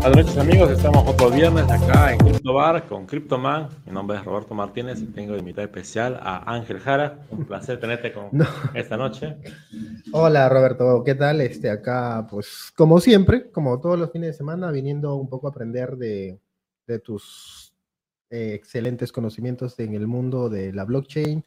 Buenas 0.00 0.26
noches 0.26 0.38
amigos, 0.38 0.70
estamos 0.70 1.06
otro 1.08 1.28
viernes 1.28 1.68
acá 1.68 2.12
en 2.12 2.18
Crypto 2.18 2.54
Bar 2.54 2.86
con 2.86 3.04
CryptoMan. 3.04 3.68
Mi 3.84 3.92
nombre 3.92 4.16
es 4.16 4.24
Roberto 4.24 4.54
Martínez 4.54 5.02
y 5.02 5.06
tengo 5.06 5.32
de 5.32 5.40
invitado 5.40 5.66
especial 5.66 6.18
a 6.22 6.54
Ángel 6.54 6.78
Jara. 6.78 7.26
Un 7.30 7.44
placer 7.44 7.80
tenerte 7.80 8.12
con 8.12 8.30
esta 8.74 8.96
noche. 8.96 9.36
Hola 10.12 10.48
Roberto, 10.48 11.02
¿qué 11.04 11.16
tal? 11.16 11.40
Este, 11.40 11.68
acá, 11.68 12.28
pues 12.30 12.72
como 12.76 13.00
siempre, 13.00 13.50
como 13.50 13.80
todos 13.80 13.98
los 13.98 14.12
fines 14.12 14.28
de 14.28 14.34
semana, 14.34 14.70
viniendo 14.70 15.16
un 15.16 15.28
poco 15.28 15.48
a 15.48 15.50
aprender 15.50 15.96
de, 15.96 16.40
tus 17.02 17.74
eh, 18.30 18.52
excelentes 18.54 19.10
conocimientos 19.10 19.78
en 19.80 19.94
el 19.94 20.06
mundo 20.06 20.48
de 20.48 20.72
la 20.72 20.84
blockchain. 20.84 21.44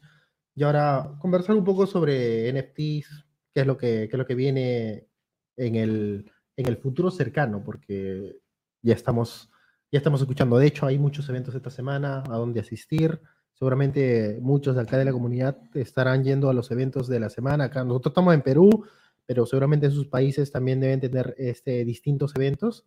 Y 0.54 0.62
ahora 0.62 1.10
conversar 1.18 1.56
un 1.56 1.64
poco 1.64 1.86
sobre 1.86 2.52
NFTs, 2.52 3.24
qué 3.54 3.60
es 3.62 3.66
lo 3.66 3.78
que, 3.78 4.08
qué 4.08 4.10
es 4.12 4.18
lo 4.18 4.26
que 4.26 4.34
viene 4.34 5.08
en 5.56 5.76
el, 5.76 6.30
en 6.56 6.66
el 6.66 6.76
futuro 6.76 7.10
cercano, 7.10 7.62
porque 7.64 8.41
ya 8.82 8.94
estamos, 8.94 9.50
ya 9.90 9.98
estamos 9.98 10.20
escuchando. 10.20 10.58
De 10.58 10.66
hecho, 10.66 10.86
hay 10.86 10.98
muchos 10.98 11.28
eventos 11.28 11.54
esta 11.54 11.70
semana 11.70 12.22
a 12.28 12.36
donde 12.36 12.60
asistir. 12.60 13.20
Seguramente 13.54 14.38
muchos 14.42 14.74
de 14.74 14.82
acá 14.82 14.98
de 14.98 15.04
la 15.04 15.12
comunidad 15.12 15.56
estarán 15.74 16.24
yendo 16.24 16.50
a 16.50 16.54
los 16.54 16.70
eventos 16.70 17.06
de 17.08 17.20
la 17.20 17.30
semana. 17.30 17.64
Acá 17.64 17.84
nosotros 17.84 18.10
estamos 18.10 18.34
en 18.34 18.42
Perú, 18.42 18.86
pero 19.24 19.46
seguramente 19.46 19.86
en 19.86 19.92
sus 19.92 20.08
países 20.08 20.50
también 20.50 20.80
deben 20.80 21.00
tener 21.00 21.34
este, 21.38 21.84
distintos 21.84 22.34
eventos. 22.34 22.84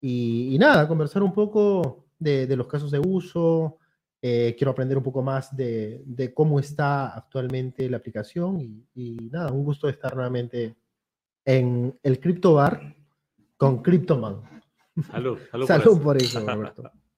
Y, 0.00 0.56
nada, 0.58 0.88
conversar 0.88 1.22
un 1.22 1.32
poco 1.32 2.06
de, 2.18 2.56
los 2.56 2.66
casos 2.66 2.90
de 2.90 2.98
uso. 2.98 3.78
Eh, 4.22 4.54
quiero 4.58 4.72
aprender 4.72 4.98
un 4.98 5.04
poco 5.04 5.22
más 5.22 5.54
de, 5.56 6.32
cómo 6.34 6.58
está 6.58 7.14
actualmente 7.14 7.88
la 7.88 7.98
aplicación. 7.98 8.60
Y, 8.60 8.86
y, 8.94 9.30
nada, 9.30 9.52
un 9.52 9.64
gusto 9.64 9.88
estar 9.88 10.14
nuevamente 10.14 10.74
en 11.44 11.98
el 12.02 12.18
Crypto 12.18 12.54
Bar 12.54 12.96
con 13.56 13.82
CryptoMan. 13.82 14.59
Salud, 15.10 15.38
salud, 15.66 16.02
por, 16.02 16.16
eso. 16.16 16.40
Roberto. 16.40 16.90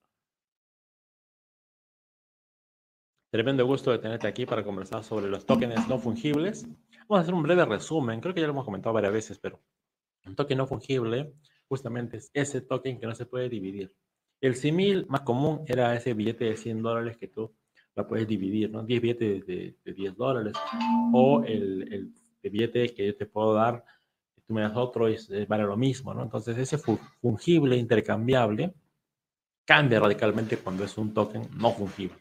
Tremendo 3.31 3.65
gusto 3.65 3.91
de 3.91 3.97
tenerte 3.97 4.27
aquí 4.27 4.45
para 4.45 4.63
conversar 4.63 5.03
sobre 5.03 5.27
los 5.27 5.45
tokens 5.45 5.87
no 5.89 5.97
fungibles. 5.97 6.67
Vamos 7.07 7.17
a 7.17 7.21
hacer 7.21 7.33
un 7.33 7.41
breve 7.41 7.65
resumen, 7.65 8.21
creo 8.21 8.33
que 8.33 8.41
ya 8.41 8.47
lo 8.47 8.53
hemos 8.53 8.65
comentado 8.65 8.93
varias 8.93 9.11
veces, 9.11 9.39
pero 9.39 9.59
un 10.25 10.35
token 10.35 10.57
no 10.57 10.67
fungible 10.67 11.33
justamente 11.67 12.17
es 12.17 12.29
ese 12.33 12.61
token 12.61 12.99
que 12.99 13.07
no 13.07 13.15
se 13.15 13.25
puede 13.25 13.49
dividir. 13.49 13.91
El 14.39 14.55
simil 14.55 15.07
más 15.07 15.21
común 15.21 15.63
era 15.65 15.95
ese 15.95 16.13
billete 16.13 16.45
de 16.45 16.57
100 16.57 16.83
dólares 16.83 17.17
que 17.17 17.27
tú 17.27 17.55
lo 17.95 18.07
puedes 18.07 18.27
dividir, 18.27 18.69
¿no? 18.69 18.83
10 18.83 19.01
billetes 19.01 19.45
de, 19.47 19.75
10 19.83 20.15
dólares 20.15 20.53
o 21.11 21.43
el, 21.43 21.91
el, 21.91 22.13
billete 22.51 22.93
que 22.93 23.07
yo 23.07 23.15
te 23.15 23.25
puedo 23.25 23.53
dar 23.53 23.83
tú 24.45 24.53
me 24.53 24.61
das 24.61 24.75
otro 24.75 25.09
y 25.09 25.17
vale 25.47 25.63
lo 25.63 25.77
mismo, 25.77 26.13
¿no? 26.13 26.23
Entonces 26.23 26.57
ese 26.57 26.77
fungible, 27.21 27.77
intercambiable, 27.77 28.73
cambia 29.65 29.99
radicalmente 29.99 30.57
cuando 30.57 30.83
es 30.83 30.97
un 30.97 31.13
token 31.13 31.47
no 31.55 31.71
fungible, 31.71 32.17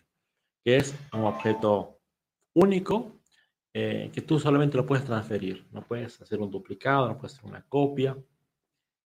que 0.64 0.76
es 0.76 0.94
un 1.12 1.24
objeto 1.24 1.98
único 2.54 3.18
eh, 3.74 4.10
que 4.12 4.20
tú 4.20 4.38
solamente 4.38 4.76
lo 4.76 4.84
puedes 4.84 5.04
transferir, 5.04 5.66
no 5.72 5.82
puedes 5.82 6.20
hacer 6.20 6.40
un 6.40 6.50
duplicado, 6.50 7.08
no 7.08 7.16
puedes 7.16 7.38
hacer 7.38 7.48
una 7.48 7.62
copia, 7.62 8.16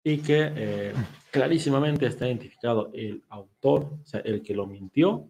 y 0.03 0.17
que 0.19 0.51
eh, 0.55 0.93
clarísimamente 1.31 2.05
está 2.05 2.27
identificado 2.27 2.91
el 2.93 3.23
autor, 3.29 3.99
o 4.01 4.05
sea, 4.05 4.19
el 4.21 4.41
que 4.41 4.53
lo 4.53 4.67
mintió, 4.67 5.29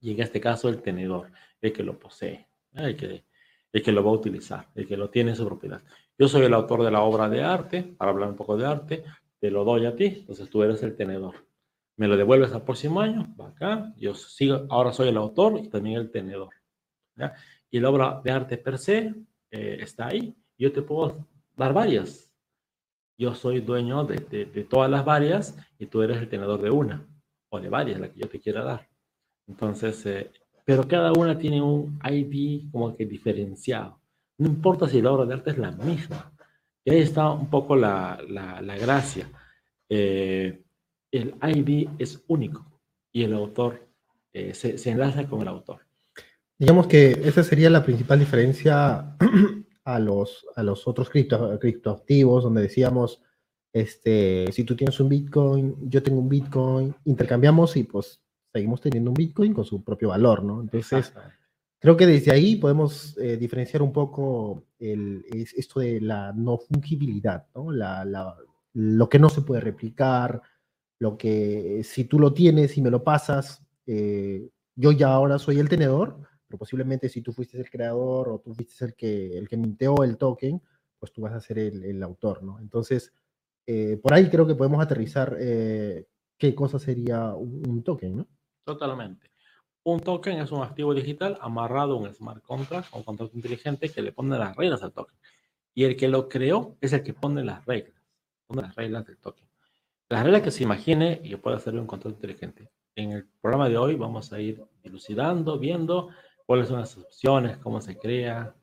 y 0.00 0.12
en 0.12 0.20
este 0.20 0.40
caso 0.40 0.68
el 0.68 0.80
tenedor, 0.80 1.32
el 1.60 1.72
que 1.72 1.82
lo 1.82 1.98
posee, 1.98 2.46
el 2.74 2.96
que, 2.96 3.24
el 3.72 3.82
que 3.82 3.92
lo 3.92 4.04
va 4.04 4.10
a 4.10 4.14
utilizar, 4.14 4.68
el 4.74 4.86
que 4.86 4.96
lo 4.96 5.10
tiene 5.10 5.30
en 5.30 5.36
su 5.36 5.46
propiedad. 5.46 5.82
Yo 6.22 6.28
soy 6.28 6.42
el 6.42 6.54
autor 6.54 6.84
de 6.84 6.92
la 6.92 7.02
obra 7.02 7.28
de 7.28 7.42
arte, 7.42 7.82
para 7.82 8.12
hablar 8.12 8.28
un 8.28 8.36
poco 8.36 8.56
de 8.56 8.64
arte, 8.64 9.02
te 9.40 9.50
lo 9.50 9.64
doy 9.64 9.86
a 9.86 9.96
ti, 9.96 10.04
entonces 10.04 10.48
tú 10.48 10.62
eres 10.62 10.80
el 10.84 10.94
tenedor. 10.94 11.34
Me 11.96 12.06
lo 12.06 12.16
devuelves 12.16 12.52
al 12.52 12.62
próximo 12.62 13.00
año, 13.00 13.34
va 13.34 13.48
acá, 13.48 13.92
yo 13.96 14.14
sigo, 14.14 14.64
ahora 14.70 14.92
soy 14.92 15.08
el 15.08 15.16
autor 15.16 15.58
y 15.58 15.68
también 15.68 15.96
el 15.96 16.12
tenedor. 16.12 16.50
Y 17.72 17.80
la 17.80 17.90
obra 17.90 18.20
de 18.22 18.30
arte 18.30 18.56
per 18.56 18.78
se 18.78 19.12
eh, 19.50 19.78
está 19.80 20.06
ahí, 20.06 20.32
yo 20.56 20.70
te 20.70 20.82
puedo 20.82 21.26
dar 21.56 21.72
varias. 21.72 22.30
Yo 23.18 23.34
soy 23.34 23.60
dueño 23.60 24.04
de, 24.04 24.18
todas 24.70 24.88
las 24.88 25.04
varias 25.04 25.58
y 25.76 25.86
tú 25.86 26.02
eres 26.02 26.18
el 26.18 26.28
tenedor 26.28 26.62
de 26.62 26.70
una 26.70 27.04
o 27.48 27.58
de 27.58 27.68
varias, 27.68 27.98
la 27.98 28.12
que 28.12 28.20
yo 28.20 28.28
te 28.28 28.38
quiera 28.38 28.62
dar. 28.62 28.88
Entonces, 29.48 30.06
eh, 30.06 30.30
pero 30.64 30.86
cada 30.86 31.10
una 31.14 31.36
tiene 31.36 31.60
un 31.60 31.98
ID 32.04 32.70
como 32.70 32.94
que 32.94 33.06
diferenciado. 33.06 34.01
No 34.42 34.48
importa 34.48 34.88
si 34.88 35.00
la 35.00 35.12
obra 35.12 35.24
de 35.24 35.34
arte 35.34 35.50
es 35.50 35.58
la 35.58 35.70
misma. 35.70 36.32
Y 36.84 36.90
ahí 36.90 37.00
está 37.00 37.30
un 37.30 37.48
poco 37.48 37.76
la, 37.76 38.18
la, 38.28 38.76
gracia. 38.76 39.30
Eh, 39.88 40.64
el 41.12 41.34
ID 41.40 41.88
es 41.96 42.24
único 42.26 42.66
y 43.12 43.22
el 43.22 43.34
autor 43.34 43.86
eh, 44.32 44.52
se, 44.52 44.78
se, 44.78 44.90
enlaza 44.90 45.28
con 45.28 45.42
el 45.42 45.48
autor. 45.48 45.82
Digamos 46.58 46.88
que 46.88 47.12
esa 47.24 47.44
sería 47.44 47.70
la 47.70 47.84
principal 47.84 48.18
diferencia 48.18 49.16
a 49.84 49.98
los, 50.00 50.44
a 50.56 50.64
los 50.64 50.88
otros 50.88 51.08
cripto, 51.08 51.56
criptoactivos, 51.60 52.42
donde 52.42 52.62
decíamos, 52.62 53.22
este, 53.72 54.50
si 54.50 54.64
tú 54.64 54.74
tienes 54.74 54.98
un 54.98 55.08
Bitcoin, 55.08 55.88
yo 55.88 56.02
tengo 56.02 56.18
un 56.18 56.28
Bitcoin, 56.28 56.92
intercambiamos 57.04 57.76
y 57.76 57.84
pues 57.84 58.20
seguimos 58.52 58.80
teniendo 58.80 59.10
un 59.10 59.14
Bitcoin 59.14 59.54
con 59.54 59.64
su 59.64 59.84
propio 59.84 60.08
valor, 60.08 60.42
¿no? 60.42 60.62
Entonces, 60.62 61.12
Creo 61.82 61.96
que 61.96 62.06
desde 62.06 62.30
ahí 62.30 62.54
podemos 62.54 63.18
eh, 63.18 63.36
diferenciar 63.36 63.82
un 63.82 63.92
poco 63.92 64.68
el, 64.78 65.24
esto 65.32 65.80
de 65.80 66.00
la 66.00 66.32
no 66.32 66.56
fungibilidad, 66.56 67.48
¿no? 67.56 67.72
La, 67.72 68.04
la, 68.04 68.36
lo 68.74 69.08
que 69.08 69.18
no 69.18 69.28
se 69.28 69.42
puede 69.42 69.62
replicar, 69.62 70.40
lo 71.00 71.18
que 71.18 71.82
si 71.82 72.04
tú 72.04 72.20
lo 72.20 72.32
tienes 72.32 72.78
y 72.78 72.82
me 72.82 72.90
lo 72.90 73.02
pasas, 73.02 73.66
eh, 73.84 74.48
yo 74.76 74.92
ya 74.92 75.12
ahora 75.12 75.40
soy 75.40 75.58
el 75.58 75.68
tenedor, 75.68 76.20
pero 76.46 76.56
posiblemente 76.56 77.08
si 77.08 77.20
tú 77.20 77.32
fuiste 77.32 77.58
el 77.58 77.68
creador 77.68 78.28
o 78.28 78.38
tú 78.38 78.54
fuiste 78.54 78.84
el 78.84 78.94
que, 78.94 79.36
el 79.36 79.48
que 79.48 79.56
minteó 79.56 80.04
el 80.04 80.18
token, 80.18 80.62
pues 81.00 81.12
tú 81.12 81.22
vas 81.22 81.32
a 81.32 81.40
ser 81.40 81.58
el, 81.58 82.00
autor, 82.04 82.44
¿no? 82.44 82.60
Entonces, 82.60 83.12
eh, 83.66 83.98
por 84.00 84.14
ahí 84.14 84.30
creo 84.30 84.46
que 84.46 84.54
podemos 84.54 84.80
aterrizar 84.80 85.36
qué 85.36 86.54
cosa 86.54 86.78
sería 86.78 87.34
un, 87.34 87.68
un 87.68 87.82
token, 87.82 88.18
¿no? 88.18 88.28
Totalmente. 88.64 89.31
Un 89.84 90.00
token 90.00 90.38
es 90.38 90.52
un 90.52 90.62
activo 90.62 90.94
digital 90.94 91.38
amarrado 91.40 91.94
a 91.94 91.96
un 91.96 92.14
smart 92.14 92.42
contract 92.42 92.88
o 92.92 93.04
contrato 93.04 93.32
inteligente 93.34 93.88
que 93.88 94.02
le 94.02 94.12
pone 94.12 94.38
las 94.38 94.56
reglas 94.56 94.82
al 94.82 94.92
token. 94.92 95.16
Y 95.74 95.84
el 95.84 95.96
que 95.96 96.08
lo 96.08 96.28
creó 96.28 96.76
es 96.80 96.92
el 96.92 97.02
que 97.02 97.14
pone 97.14 97.42
las 97.42 97.64
reglas, 97.66 98.00
pone 98.46 98.62
las 98.62 98.74
reglas 98.76 99.06
del 99.06 99.18
token. 99.18 99.46
Las 100.08 100.22
reglas 100.22 100.42
que 100.42 100.50
se 100.50 100.62
imagine 100.62 101.20
y 101.24 101.34
puede 101.36 101.56
hacer 101.56 101.74
un 101.74 101.86
contrato 101.86 102.14
inteligente. 102.14 102.68
En 102.94 103.12
el 103.12 103.26
programa 103.40 103.68
de 103.68 103.78
hoy 103.78 103.96
vamos 103.96 104.32
a 104.32 104.40
ir 104.40 104.62
dilucidando, 104.84 105.58
viendo 105.58 106.10
cuáles 106.46 106.68
son 106.68 106.80
las 106.80 106.96
opciones, 106.96 107.56
cómo 107.58 107.80
se 107.80 107.96
crea, 107.96 108.54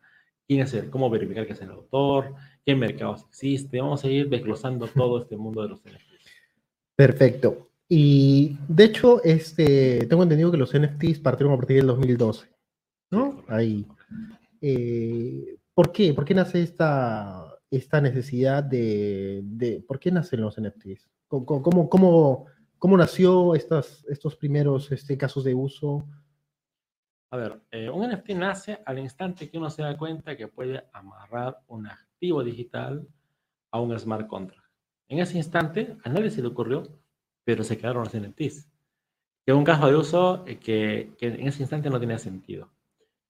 quién 0.48 0.62
es 0.62 0.74
el, 0.74 0.90
cómo 0.90 1.10
verificar 1.10 1.46
que 1.48 1.54
es 1.54 1.62
el 1.62 1.72
autor, 1.72 2.36
qué 2.66 2.76
mercados 2.76 3.26
existe. 3.28 3.82
Vamos 3.82 4.04
a 4.04 4.08
ir 4.08 4.30
desglosando 4.30 4.88
todo 4.88 5.20
este 5.20 5.36
mundo 5.36 5.64
de 5.64 5.70
los 5.70 5.80
NFTs. 5.82 6.30
Perfecto. 6.96 7.69
Y 7.92 8.56
de 8.68 8.84
hecho, 8.84 9.24
este, 9.24 10.06
tengo 10.06 10.22
entendido 10.22 10.52
que 10.52 10.58
los 10.58 10.78
NFTs 10.78 11.20
partieron 11.20 11.56
a 11.56 11.58
partir 11.58 11.78
del 11.78 11.88
2012, 11.88 12.48
¿no? 13.10 13.44
Ahí. 13.48 13.88
Eh, 14.62 15.58
¿Por 15.74 15.92
qué? 15.92 16.14
¿Por 16.14 16.24
qué 16.24 16.36
nace 16.36 16.62
esta, 16.62 17.58
esta 17.72 18.00
necesidad 18.00 18.64
de, 18.64 19.42
de, 19.44 19.84
¿Por 19.88 20.00
qué 20.00 20.12
nacen 20.12 20.42
los 20.42 20.62
NFTs? 20.62 21.10
¿Cómo, 21.28 21.90
cómo, 21.90 22.46
cómo, 22.78 22.98
nació 22.98 23.56
estas, 23.56 24.06
estos 24.08 24.36
primeros 24.36 24.92
este, 24.92 25.18
casos 25.18 25.44
de 25.44 25.56
uso? 25.56 26.08
A 27.32 27.38
ver, 27.38 27.60
eh, 27.72 27.90
un 27.90 28.08
NFT 28.08 28.30
nace 28.32 28.80
al 28.86 29.00
instante 29.00 29.50
que 29.50 29.58
uno 29.58 29.72
se 29.72 29.82
da 29.82 29.98
cuenta 29.98 30.38
que 30.38 30.48
puede 30.48 30.84
amarrar 30.94 31.60
un 31.68 31.88
activo 31.88 32.44
digital 32.44 33.08
a 33.72 33.80
un 33.80 33.98
smart 33.98 34.28
contract. 34.28 34.68
En 35.08 35.20
ese 35.20 35.38
instante, 35.38 35.98
a 36.04 36.10
nadie 36.10 36.30
se 36.30 36.42
le 36.42 36.50
ocurrió 36.50 36.99
pero 37.50 37.64
se 37.64 37.80
quedaron 37.80 38.04
los 38.04 38.14
NFTs. 38.14 38.70
Que 39.44 39.52
es 39.52 39.58
un 39.58 39.64
caso 39.64 39.88
de 39.88 39.96
uso 39.96 40.44
eh, 40.46 40.60
que, 40.60 41.16
que, 41.18 41.30
en 41.30 41.48
ese 41.48 41.64
instante 41.64 41.90
no 41.90 42.00
tenía 42.00 42.20
sentido, 42.20 42.70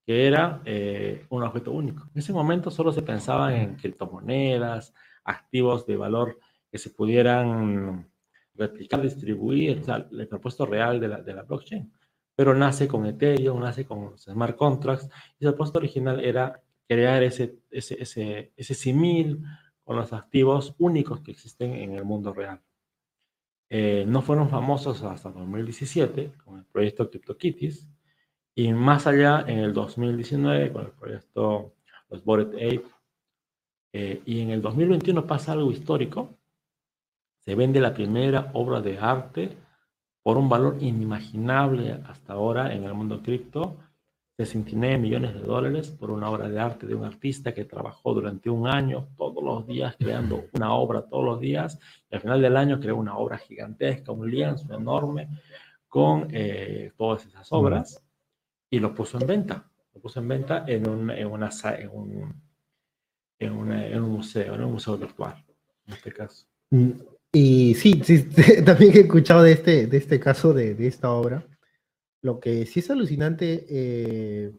que 0.06 0.28
era 0.28 0.62
eh, 0.66 1.26
un 1.30 1.42
objeto 1.42 1.72
único. 1.72 2.04
En 2.14 2.20
ese 2.20 2.34
momento 2.34 2.70
solo 2.70 2.92
se 2.92 3.02
pensaba 3.02 3.56
en 3.56 3.76
criptomonedas, 3.76 4.94
activos 5.24 5.86
de 5.86 5.96
valor 5.96 6.38
que 6.70 6.78
se 6.78 6.90
pudieran 6.90 8.12
replicar, 8.56 9.02
distribuir, 9.02 9.80
o 9.80 9.84
sea, 9.86 10.06
el 10.12 10.28
propuesto 10.28 10.66
real 10.66 11.00
de 11.00 11.08
la, 11.08 11.22
de 11.22 11.34
la 11.34 11.44
blockchain. 11.44 11.90
Pero 12.36 12.54
nace 12.54 12.90
con 12.90 13.06
Ethereum, 13.06 13.62
nace 13.62 13.86
con 13.86 14.18
smart 14.18 14.58
contracts, 14.58 15.08
y 15.40 15.46
el 15.46 15.54
propósito 15.54 15.80
original 15.80 16.20
era 16.20 16.62
crear 16.90 17.24
ese, 17.24 17.60
ese, 17.72 18.02
ese, 18.02 18.52
ese 18.58 18.74
simil 18.74 19.42
con 19.86 19.96
los 19.96 20.12
activos 20.12 20.76
únicos 20.78 21.22
que 21.22 21.32
existen 21.32 21.74
en 21.74 21.94
el 21.94 22.04
mundo 22.04 22.34
real. 22.34 22.60
Eh, 23.70 24.04
no 24.08 24.24
fueron 24.24 24.50
famosos 24.50 25.04
hasta 25.04 25.30
2017 25.30 26.32
con 26.44 26.58
el 26.58 26.66
proyecto 26.66 27.08
CryptoKitties 27.10 27.88
y 28.56 28.74
más 28.74 29.06
allá 29.06 29.46
en 29.48 29.60
el 29.60 29.74
2019 29.74 30.72
con 30.74 30.86
el 30.86 30.92
proyecto 30.92 31.74
los 32.10 32.24
Bored 32.24 32.56
Ape 32.56 32.84
eh, 33.94 34.22
y 34.26 34.42
en 34.42 34.50
el 34.50 34.62
2021 34.62 35.26
pasa 35.28 35.52
algo 35.52 35.72
histórico. 35.72 36.36
se 37.40 37.56
vende 37.56 37.80
la 37.80 37.94
primera 37.94 38.50
obra 38.54 38.82
de 38.82 38.98
arte 38.98 39.56
por 40.24 40.38
un 40.38 40.50
valor 40.50 40.78
inimaginable 40.82 42.02
hasta 42.08 42.34
ahora 42.34 42.74
en 42.74 42.84
el 42.84 42.94
mundo 42.94 43.22
cripto, 43.22 43.78
69 44.40 44.98
millones 45.00 45.34
de 45.34 45.42
dólares 45.42 45.90
por 45.90 46.12
una 46.12 46.30
obra 46.30 46.48
de 46.48 46.58
arte 46.58 46.88
de 46.88 46.96
un 46.96 47.04
artista 47.04 47.54
que 47.54 47.66
trabajó 47.66 48.14
durante 48.14 48.50
un 48.50 48.68
año, 48.68 49.10
todos 49.18 49.44
los 49.44 49.68
días, 49.68 49.98
creando 50.00 50.46
una 50.54 50.74
obra 50.76 51.02
todos 51.02 51.26
los 51.26 51.42
días, 51.42 51.78
y 52.10 52.16
al 52.16 52.22
final 52.22 52.42
del 52.42 52.56
año 52.56 52.80
creó 52.80 52.96
una 52.96 53.18
obra 53.18 53.38
gigantesca, 53.38 54.14
un 54.14 54.32
lienzo 54.32 54.74
enorme 54.74 55.28
con 55.90 56.30
eh, 56.32 56.94
todas 56.96 57.26
esas 57.26 57.52
obras, 57.52 58.02
y 58.70 58.80
lo 58.80 58.96
puso 58.96 59.20
en 59.20 59.28
venta. 59.28 59.70
Lo 59.94 60.00
puso 60.00 60.22
en 60.22 60.30
venta 60.30 60.64
en 60.66 60.88
un, 60.88 61.12
en 61.12 61.28
una, 61.28 61.50
en 61.78 61.90
un, 61.90 62.42
en, 63.40 64.02
un 64.02 64.10
museo, 64.10 64.56
en 64.56 64.64
un 64.64 64.72
museo 64.72 64.98
virtual, 64.98 65.36
en 65.86 65.94
este 65.96 66.14
caso. 66.14 66.48
Mm, 66.72 66.92
y 67.34 67.76
sí, 67.76 68.02
sí, 68.06 68.24
también 68.66 68.96
he 68.96 69.02
escuchado 69.02 69.44
de 69.44 69.52
este, 69.52 69.88
de 69.88 69.98
este 69.98 70.18
caso 70.18 70.54
de, 70.54 70.76
de 70.76 70.88
esta 70.88 71.12
obra. 71.12 71.44
Lo 72.22 72.40
que 72.40 72.66
sí 72.66 72.80
es 72.80 72.90
alucinante, 72.90 73.66
eh, 73.70 74.52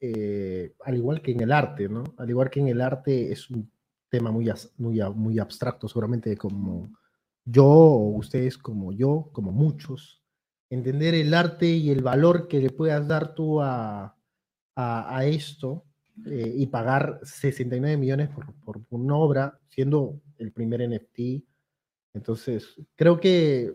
eh, 0.00 0.74
al 0.84 0.96
igual 0.96 1.20
que 1.20 1.32
en 1.32 1.40
el 1.40 1.52
arte, 1.52 1.88
¿no? 1.88 2.04
Al 2.16 2.30
igual 2.30 2.50
que 2.50 2.60
en 2.60 2.68
el 2.68 2.80
arte 2.80 3.32
es 3.32 3.50
un 3.50 3.70
tema 4.08 4.30
muy, 4.30 4.50
muy, 4.78 5.00
muy 5.14 5.38
abstracto, 5.38 5.88
seguramente 5.88 6.36
como 6.36 6.92
yo 7.44 7.66
o 7.66 8.16
ustedes 8.16 8.58
como 8.58 8.92
yo, 8.92 9.30
como 9.32 9.52
muchos, 9.52 10.22
entender 10.70 11.14
el 11.14 11.32
arte 11.34 11.66
y 11.66 11.90
el 11.90 12.02
valor 12.02 12.48
que 12.48 12.60
le 12.60 12.70
puedas 12.70 13.06
dar 13.06 13.34
tú 13.34 13.60
a, 13.60 14.16
a, 14.74 15.24
esto 15.24 15.84
eh, 16.26 16.52
y 16.56 16.66
pagar 16.66 17.20
69 17.22 17.96
millones 17.96 18.28
por, 18.30 18.52
por, 18.64 18.80
una 18.90 19.16
obra, 19.16 19.58
siendo 19.70 20.20
el 20.38 20.52
primer 20.52 20.88
NFT. 20.88 21.44
Entonces, 22.14 22.76
creo 22.94 23.20
que 23.20 23.74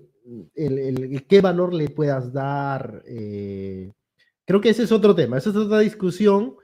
el, 0.56 0.80
el, 0.80 1.28
qué 1.28 1.42
valor 1.42 1.74
le 1.74 1.90
puedas 1.90 2.32
dar, 2.32 3.04
eh, 3.06 3.92
creo 4.46 4.62
que 4.62 4.70
ese 4.70 4.84
es 4.84 4.92
otro 4.92 5.14
tema, 5.16 5.38
esa 5.38 5.50
es 5.50 5.56
otra 5.56 5.80
discusión 5.80 6.56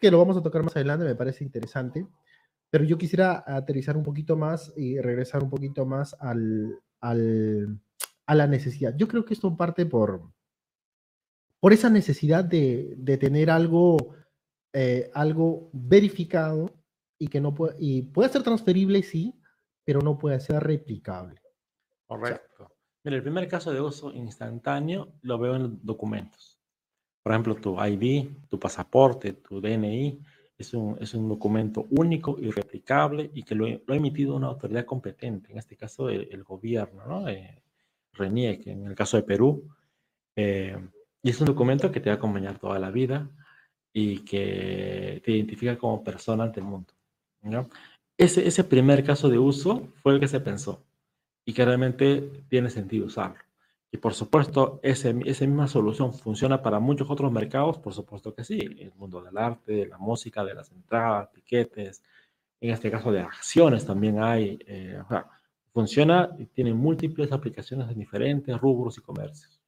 que 0.00 0.10
lo 0.10 0.18
vamos 0.18 0.36
a 0.36 0.42
tocar 0.42 0.62
más 0.62 0.74
adelante, 0.76 1.04
me 1.04 1.14
parece 1.14 1.44
interesante, 1.44 2.06
pero 2.70 2.84
yo 2.84 2.96
quisiera 2.96 3.44
aterrizar 3.46 3.96
un 3.96 4.02
poquito 4.02 4.36
más 4.36 4.72
y 4.76 5.00
regresar 5.00 5.42
un 5.42 5.50
poquito 5.50 5.84
más 5.84 6.16
al, 6.20 6.78
al, 7.00 7.80
a 8.26 8.34
la 8.34 8.46
necesidad. 8.46 8.94
Yo 8.96 9.08
creo 9.08 9.24
que 9.24 9.34
esto 9.34 9.56
parte 9.56 9.86
por, 9.86 10.22
por 11.58 11.72
esa 11.72 11.90
necesidad 11.90 12.44
de, 12.44 12.94
de 12.96 13.18
tener 13.18 13.50
algo, 13.50 14.14
eh, 14.72 15.10
algo 15.14 15.68
verificado 15.72 16.70
y 17.18 17.28
que 17.28 17.40
no 17.40 17.54
puede, 17.54 17.76
y 17.78 18.02
puede 18.02 18.30
ser 18.30 18.42
transferible, 18.42 19.02
sí, 19.02 19.34
pero 19.84 20.00
no 20.00 20.16
puede 20.16 20.40
ser 20.40 20.62
replicable. 20.62 21.42
Correcto. 22.06 22.69
Mira, 23.02 23.16
el 23.16 23.22
primer 23.22 23.48
caso 23.48 23.72
de 23.72 23.80
uso 23.80 24.12
instantáneo 24.12 25.14
lo 25.22 25.38
veo 25.38 25.56
en 25.56 25.78
documentos. 25.82 26.58
Por 27.22 27.32
ejemplo, 27.32 27.54
tu 27.54 27.82
ID, 27.82 28.28
tu 28.48 28.58
pasaporte, 28.58 29.32
tu 29.34 29.60
DNI, 29.60 30.20
es 30.58 30.74
un, 30.74 30.98
es 31.00 31.14
un 31.14 31.26
documento 31.26 31.86
único 31.90 32.36
y 32.38 32.50
replicable 32.50 33.30
y 33.34 33.42
que 33.42 33.54
lo, 33.54 33.66
lo, 33.66 33.94
ha 33.94 33.96
emitido 33.96 34.36
una 34.36 34.48
autoridad 34.48 34.84
competente, 34.84 35.50
en 35.52 35.58
este 35.58 35.76
caso 35.76 36.10
el, 36.10 36.44
gobierno, 36.44 37.06
¿no? 37.06 37.28
Eh, 37.28 37.62
RENIEC, 38.12 38.66
en 38.66 38.86
el 38.86 38.94
caso 38.94 39.16
de 39.16 39.22
Perú. 39.22 39.66
Eh, 40.36 40.76
y 41.22 41.30
es 41.30 41.40
un 41.40 41.46
documento 41.46 41.90
que 41.90 42.00
te 42.00 42.10
va 42.10 42.16
a 42.16 42.18
acompañar 42.18 42.58
toda 42.58 42.78
la 42.78 42.90
vida 42.90 43.30
y 43.94 44.18
que 44.20 45.22
te 45.24 45.32
identifica 45.32 45.78
como 45.78 46.04
persona 46.04 46.44
ante 46.44 46.60
el 46.60 46.66
mundo. 46.66 46.92
Ese, 48.18 48.46
ese 48.46 48.64
primer 48.64 49.02
caso 49.04 49.30
de 49.30 49.38
uso 49.38 49.88
fue 50.02 50.12
el 50.12 50.20
que 50.20 50.28
se 50.28 50.40
pensó 50.40 50.84
y 51.44 51.52
que 51.52 51.64
realmente 51.64 52.44
tiene 52.48 52.70
sentido 52.70 53.06
usarlo. 53.06 53.40
Y 53.92 53.96
por 53.96 54.14
supuesto, 54.14 54.78
ese, 54.82 55.14
esa 55.26 55.46
misma 55.46 55.66
solución 55.66 56.14
funciona 56.14 56.62
para 56.62 56.78
muchos 56.78 57.10
otros 57.10 57.32
mercados, 57.32 57.78
por 57.78 57.92
supuesto 57.92 58.34
que 58.34 58.44
sí, 58.44 58.58
el 58.58 58.92
mundo 58.96 59.20
del 59.20 59.36
arte, 59.36 59.72
de 59.72 59.86
la 59.86 59.98
música, 59.98 60.44
de 60.44 60.54
las 60.54 60.70
entradas, 60.70 61.32
tiquetes, 61.32 62.02
en 62.60 62.70
este 62.70 62.90
caso 62.90 63.10
de 63.10 63.20
acciones 63.20 63.86
también 63.86 64.22
hay, 64.22 64.58
eh, 64.66 65.00
funciona 65.72 66.30
y 66.38 66.46
tiene 66.46 66.74
múltiples 66.74 67.32
aplicaciones 67.32 67.90
en 67.90 67.98
diferentes 67.98 68.56
rubros 68.60 68.98
y 68.98 69.00
comercios. 69.00 69.60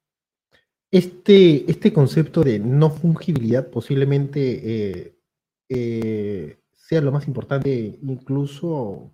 Este, 0.91 1.71
este 1.71 1.93
concepto 1.93 2.43
de 2.43 2.59
no 2.59 2.91
fungibilidad 2.91 3.71
posiblemente 3.71 4.41
eh, 5.01 5.17
eh, 5.71 6.59
sea 6.75 7.01
lo 7.01 7.11
más 7.11 7.27
importante, 7.27 7.99
incluso 8.03 9.11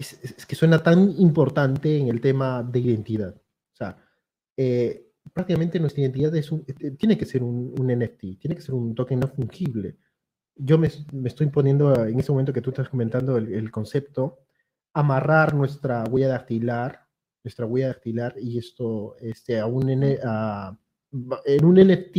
es, 0.00 0.46
que 0.46 0.56
suena 0.56 0.82
tan 0.82 1.14
importante 1.18 1.98
en 1.98 2.08
el 2.08 2.20
tema 2.20 2.62
de 2.62 2.80
identidad. 2.80 3.34
O 3.36 3.76
sea, 3.76 3.98
eh, 4.56 5.10
prácticamente 5.32 5.78
nuestra 5.78 6.02
identidad 6.02 6.34
es 6.34 6.50
un, 6.50 6.64
eh, 6.66 6.92
tiene 6.92 7.18
que 7.18 7.26
ser 7.26 7.42
un, 7.42 7.74
NFT, 7.74 8.38
tiene 8.40 8.56
que 8.56 8.62
ser 8.62 8.74
un 8.74 8.94
token 8.94 9.20
no 9.20 9.28
fungible. 9.28 9.98
Yo 10.56 10.78
me, 10.78 10.90
me, 11.12 11.28
estoy 11.28 11.48
poniendo 11.48 12.06
en 12.06 12.18
ese 12.18 12.32
momento 12.32 12.52
que 12.52 12.62
tú 12.62 12.70
estás 12.70 12.88
comentando 12.88 13.36
el, 13.36 13.70
concepto, 13.70 14.40
amarrar 14.94 15.54
nuestra 15.54 16.04
huella 16.04 16.28
dactilar, 16.28 17.06
nuestra 17.44 17.66
huella 17.66 17.88
dactilar 17.88 18.34
y 18.38 18.58
esto 18.58 19.16
este, 19.20 19.58
a 19.58 19.66
un, 19.66 19.90
a, 20.24 20.78
en 21.44 21.64
un 21.64 21.74
NFT, 21.74 22.16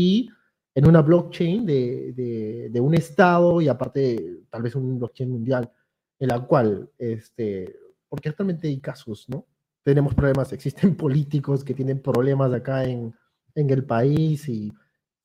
en 0.73 0.87
una 0.87 1.01
blockchain 1.01 1.65
de, 1.65 2.13
de, 2.13 2.69
de, 2.71 2.79
un 2.79 2.93
estado 2.95 3.61
y 3.61 3.67
aparte 3.67 4.43
tal 4.49 4.61
vez 4.61 4.75
un 4.75 4.97
blockchain 4.97 5.29
mundial 5.29 5.71
en 6.21 6.27
la 6.27 6.39
cual, 6.39 6.87
este, 6.99 7.75
porque 8.07 8.29
actualmente 8.29 8.67
hay 8.67 8.79
casos, 8.79 9.27
¿no? 9.27 9.47
Tenemos 9.81 10.13
problemas, 10.13 10.53
existen 10.53 10.95
políticos 10.95 11.63
que 11.63 11.73
tienen 11.73 11.99
problemas 11.99 12.53
acá 12.53 12.85
en, 12.85 13.13
en 13.55 13.69
el 13.71 13.83
país 13.83 14.47
y 14.47 14.71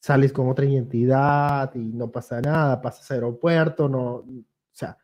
sales 0.00 0.32
con 0.32 0.48
otra 0.48 0.64
identidad 0.64 1.74
y 1.74 1.80
no 1.80 2.10
pasa 2.10 2.40
nada, 2.40 2.80
pasas 2.80 3.10
a 3.10 3.14
aeropuerto, 3.14 3.90
no, 3.90 4.14
o 4.14 4.44
sea, 4.72 4.96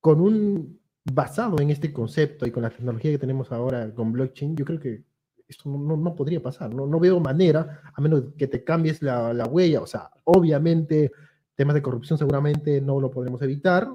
con 0.00 0.20
un, 0.20 0.80
basado 1.12 1.60
en 1.60 1.70
este 1.70 1.92
concepto 1.92 2.46
y 2.46 2.52
con 2.52 2.62
la 2.62 2.70
tecnología 2.70 3.10
que 3.10 3.18
tenemos 3.18 3.50
ahora 3.50 3.92
con 3.92 4.12
blockchain, 4.12 4.54
yo 4.54 4.64
creo 4.64 4.78
que 4.78 5.02
esto 5.48 5.68
no, 5.68 5.96
no 5.96 6.14
podría 6.14 6.40
pasar, 6.40 6.72
no, 6.72 6.86
no 6.86 7.00
veo 7.00 7.18
manera, 7.18 7.82
a 7.92 8.00
menos 8.00 8.26
que 8.38 8.46
te 8.46 8.62
cambies 8.62 9.02
la, 9.02 9.34
la 9.34 9.46
huella, 9.46 9.80
o 9.80 9.86
sea, 9.88 10.08
obviamente 10.22 11.10
temas 11.56 11.74
de 11.74 11.82
corrupción 11.82 12.16
seguramente 12.16 12.80
no 12.80 13.00
lo 13.00 13.10
podremos 13.10 13.42
evitar, 13.42 13.88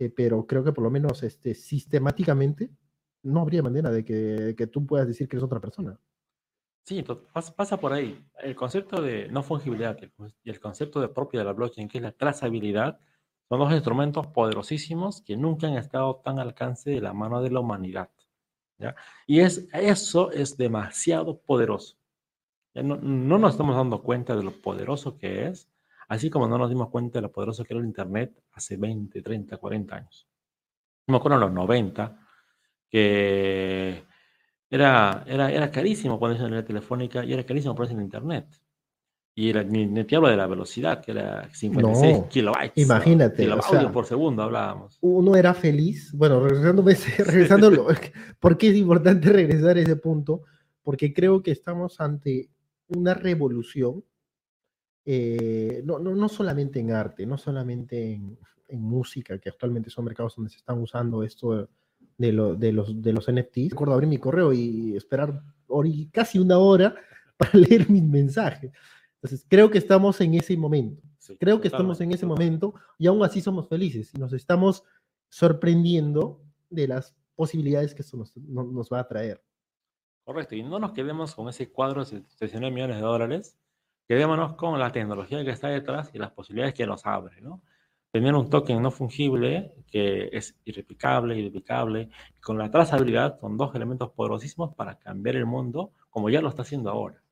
eh, 0.00 0.10
pero 0.10 0.46
creo 0.46 0.64
que 0.64 0.72
por 0.72 0.82
lo 0.82 0.90
menos 0.90 1.22
este, 1.22 1.54
sistemáticamente 1.54 2.70
no 3.22 3.42
habría 3.42 3.62
manera 3.62 3.90
de 3.90 4.04
que, 4.04 4.54
que 4.56 4.66
tú 4.66 4.86
puedas 4.86 5.06
decir 5.06 5.28
que 5.28 5.36
eres 5.36 5.44
otra 5.44 5.60
persona. 5.60 6.00
Sí, 6.84 7.04
pasa 7.54 7.76
por 7.78 7.92
ahí. 7.92 8.20
El 8.42 8.56
concepto 8.56 9.00
de 9.00 9.28
no 9.28 9.42
fungibilidad 9.42 9.96
y 10.42 10.50
el 10.50 10.58
concepto 10.58 11.00
de 11.00 11.08
propio 11.08 11.38
de 11.38 11.44
la 11.44 11.52
blockchain, 11.52 11.86
que 11.86 11.98
es 11.98 12.02
la 12.02 12.12
trazabilidad, 12.12 12.98
son 13.48 13.60
dos 13.60 13.72
instrumentos 13.72 14.26
poderosísimos 14.28 15.20
que 15.20 15.36
nunca 15.36 15.66
han 15.66 15.74
estado 15.74 16.16
tan 16.24 16.38
al 16.38 16.48
alcance 16.48 16.90
de 16.90 17.00
la 17.00 17.12
mano 17.12 17.42
de 17.42 17.50
la 17.50 17.60
humanidad. 17.60 18.10
¿ya? 18.78 18.96
Y 19.26 19.40
es, 19.40 19.68
eso 19.74 20.30
es 20.32 20.56
demasiado 20.56 21.40
poderoso. 21.42 21.98
No, 22.74 22.96
no, 22.96 23.38
nos 23.38 23.52
estamos 23.52 23.76
dando 23.76 24.02
cuenta 24.02 24.34
de 24.34 24.44
lo 24.44 24.52
poderoso 24.52 25.18
que 25.18 25.46
es 25.46 25.69
Así 26.10 26.28
como 26.28 26.48
no 26.48 26.58
nos 26.58 26.68
dimos 26.68 26.88
cuenta 26.88 27.18
de 27.18 27.22
lo 27.22 27.30
poderoso 27.30 27.62
que 27.62 27.72
era 27.72 27.80
el 27.80 27.86
Internet 27.86 28.42
hace 28.54 28.76
20, 28.76 29.22
30, 29.22 29.56
40 29.58 29.94
años. 29.94 30.26
Me 31.06 31.16
acuerdo 31.16 31.36
en 31.36 31.42
los 31.42 31.52
90 31.52 32.18
que 32.90 34.02
era, 34.68 35.22
era, 35.24 35.52
era 35.52 35.70
carísimo 35.70 36.18
ponerse 36.18 36.42
en 36.42 36.56
la 36.56 36.64
telefónica 36.64 37.24
y 37.24 37.32
era 37.32 37.44
carísimo 37.46 37.76
ponerse 37.76 37.94
en 37.94 38.02
Internet. 38.02 38.46
Y 39.36 39.50
era, 39.50 39.62
ni, 39.62 39.86
te 40.02 40.16
hablo 40.16 40.28
de 40.28 40.36
la 40.36 40.48
velocidad, 40.48 41.00
que 41.00 41.12
era 41.12 41.48
56 41.54 42.24
kilobytes. 42.28 42.84
Imagínate. 42.84 43.44
Kilobytes 43.44 43.92
por 43.92 44.04
segundo 44.04 44.42
hablábamos. 44.42 44.98
Uno 45.02 45.36
era 45.36 45.54
feliz. 45.54 46.12
Bueno, 46.12 46.40
regresando, 46.40 46.82
regresando 47.18 47.86
¿por 48.40 48.58
qué 48.58 48.70
es 48.70 48.76
importante 48.76 49.28
regresar 49.32 49.76
a 49.76 49.80
ese 49.80 49.94
punto? 49.94 50.42
Porque 50.82 51.14
creo 51.14 51.40
que 51.40 51.52
estamos 51.52 52.00
ante 52.00 52.50
una 52.88 53.14
revolución 53.14 54.02
eh, 55.04 55.82
no, 55.84 55.98
no, 55.98 56.14
no, 56.14 56.28
solamente 56.28 56.80
en 56.80 56.92
arte, 56.92 57.26
no 57.26 57.38
solamente 57.38 58.12
en, 58.12 58.38
en, 58.68 58.82
música, 58.82 59.38
que 59.38 59.48
actualmente 59.48 59.90
son 59.90 60.04
mercados 60.04 60.36
donde 60.36 60.50
se 60.50 60.58
están 60.58 60.78
usando 60.78 61.22
esto 61.22 61.68
de, 62.18 62.32
lo, 62.32 62.54
de, 62.54 62.72
los, 62.72 63.00
de 63.00 63.12
los 63.12 63.30
NFTs. 63.30 63.70
Recuerdo 63.70 63.94
abrir 63.94 64.08
mi 64.08 64.18
correo 64.18 64.52
y 64.52 64.96
esperar 64.96 65.42
casi 66.12 66.38
una 66.38 66.58
hora 66.58 66.94
para 67.36 67.52
leer 67.54 67.88
mis 67.88 68.02
mensajes. 68.02 68.72
Entonces, 69.14 69.46
creo 69.48 69.70
que 69.70 69.78
estamos 69.78 70.20
en 70.20 70.34
ese 70.34 70.56
momento. 70.56 71.02
creo 71.38 71.60
que 71.60 71.68
estamos 71.68 72.00
en 72.00 72.12
ese 72.12 72.26
momento 72.26 72.74
y 72.98 73.06
aún 73.06 73.22
así 73.22 73.40
somos 73.40 73.68
felices 73.68 74.12
y 74.14 74.18
nos 74.18 74.32
estamos 74.32 74.84
sorprendiendo 75.28 76.42
de 76.70 76.88
las 76.88 77.14
posibilidades 77.34 77.94
que 77.94 78.02
esto 78.02 78.16
nos, 78.16 78.36
nos 78.36 78.90
va 78.90 79.00
a 79.00 79.08
traer. 79.08 79.42
Correcto, 80.24 80.54
y 80.54 80.62
no 80.62 80.78
nos 80.78 80.92
quedemos 80.92 81.34
con 81.34 81.48
ese 81.48 81.70
cuadro 81.70 82.04
de 82.04 82.22
69 82.28 82.74
millones 82.74 82.96
de 82.96 83.02
dólares 83.02 83.56
Quedémonos 84.10 84.56
con 84.56 84.76
la 84.76 84.90
tecnología 84.90 85.44
que 85.44 85.52
está 85.52 85.68
detrás 85.68 86.10
y 86.12 86.18
las 86.18 86.32
posibilidades 86.32 86.74
que 86.74 86.84
nos 86.84 87.06
abre, 87.06 87.40
¿no? 87.40 87.62
tener 88.10 88.34
un 88.34 88.50
token 88.50 88.82
no 88.82 88.90
fungible 88.90 89.72
que 89.88 90.30
es 90.32 90.56
irreplicable, 90.64 91.38
irreplicable, 91.38 92.10
con 92.42 92.58
la 92.58 92.68
trazabilidad 92.72 93.38
son 93.38 93.56
dos 93.56 93.72
elementos 93.72 94.10
poderosísimos 94.10 94.74
para 94.74 94.98
cambiar 94.98 95.36
el 95.36 95.46
mundo 95.46 95.92
como 96.08 96.28
ya 96.28 96.42
lo 96.42 96.48
está 96.48 96.62
haciendo 96.62 96.90
ahora. 96.90 97.22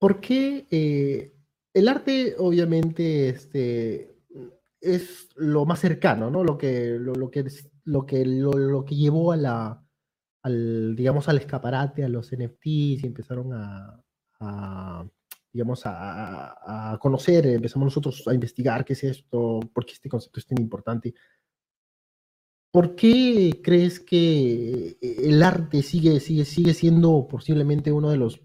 ¿Por 0.00 0.18
qué 0.18 0.66
eh, 0.72 1.32
el 1.72 1.86
arte, 1.86 2.34
obviamente, 2.36 3.28
este, 3.28 4.16
es 4.80 5.28
lo 5.36 5.66
más 5.66 5.78
cercano, 5.78 6.32
¿no? 6.32 6.42
Lo 6.42 6.58
que, 6.58 6.96
lo, 6.98 7.30
que, 7.30 7.44
lo, 7.84 8.04
que, 8.06 8.24
lo, 8.26 8.84
que 8.84 8.96
llevó 8.96 9.30
a 9.30 9.36
la, 9.36 9.84
al, 10.42 10.96
digamos, 10.96 11.28
al 11.28 11.38
escaparate, 11.38 12.02
a 12.02 12.08
los 12.08 12.32
NFTs 12.32 13.04
y 13.04 13.06
empezaron 13.06 13.52
a, 13.52 14.02
digamos, 15.52 15.82
a, 15.84 16.98
conocer, 17.00 17.46
empezamos 17.46 17.86
nosotros 17.86 18.26
a 18.28 18.34
investigar 18.34 18.84
qué 18.84 18.92
es 18.92 19.04
esto, 19.04 19.60
por 19.72 19.86
qué 19.86 19.92
este 19.92 20.08
concepto 20.08 20.40
es 20.40 20.46
tan 20.46 20.60
importante. 20.60 21.14
¿Por 22.70 22.94
qué 22.94 23.60
crees 23.64 24.00
que 24.00 24.98
el 25.00 25.42
arte 25.42 25.82
sigue, 25.82 26.20
sigue, 26.20 26.44
sigue 26.44 26.74
siendo 26.74 27.26
posiblemente 27.26 27.90
uno 27.90 28.10
de 28.10 28.18
los 28.18 28.42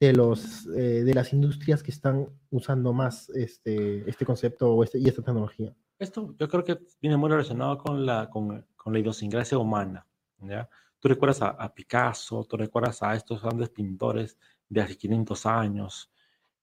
de 0.00 0.12
los 0.12 0.66
eh, 0.76 1.02
de 1.02 1.14
las 1.14 1.32
industrias 1.32 1.82
que 1.82 1.90
están 1.90 2.28
usando 2.50 2.92
más 2.92 3.30
este, 3.30 4.08
este 4.08 4.24
concepto 4.24 4.84
este, 4.84 4.98
y 4.98 5.08
esta 5.08 5.22
tecnología? 5.22 5.74
Esto 5.98 6.34
yo 6.38 6.46
creo 6.46 6.62
que 6.62 6.78
viene 7.00 7.16
muy 7.16 7.30
relacionado 7.30 7.78
con 7.78 8.06
la, 8.06 8.28
con, 8.30 8.66
con 8.76 8.92
la 8.92 8.98
idiosincrasia 8.98 9.58
humana. 9.58 10.06
¿ya? 10.42 10.68
Tú 11.00 11.08
recuerdas 11.08 11.42
a, 11.42 11.48
a, 11.48 11.74
Picasso, 11.74 12.44
tú 12.44 12.56
recuerdas 12.56 13.02
a 13.02 13.14
estos 13.14 13.42
grandes 13.42 13.70
pintores 13.70 14.38
de 14.68 14.80
hace 14.80 14.96
500 14.96 15.46
años, 15.46 16.10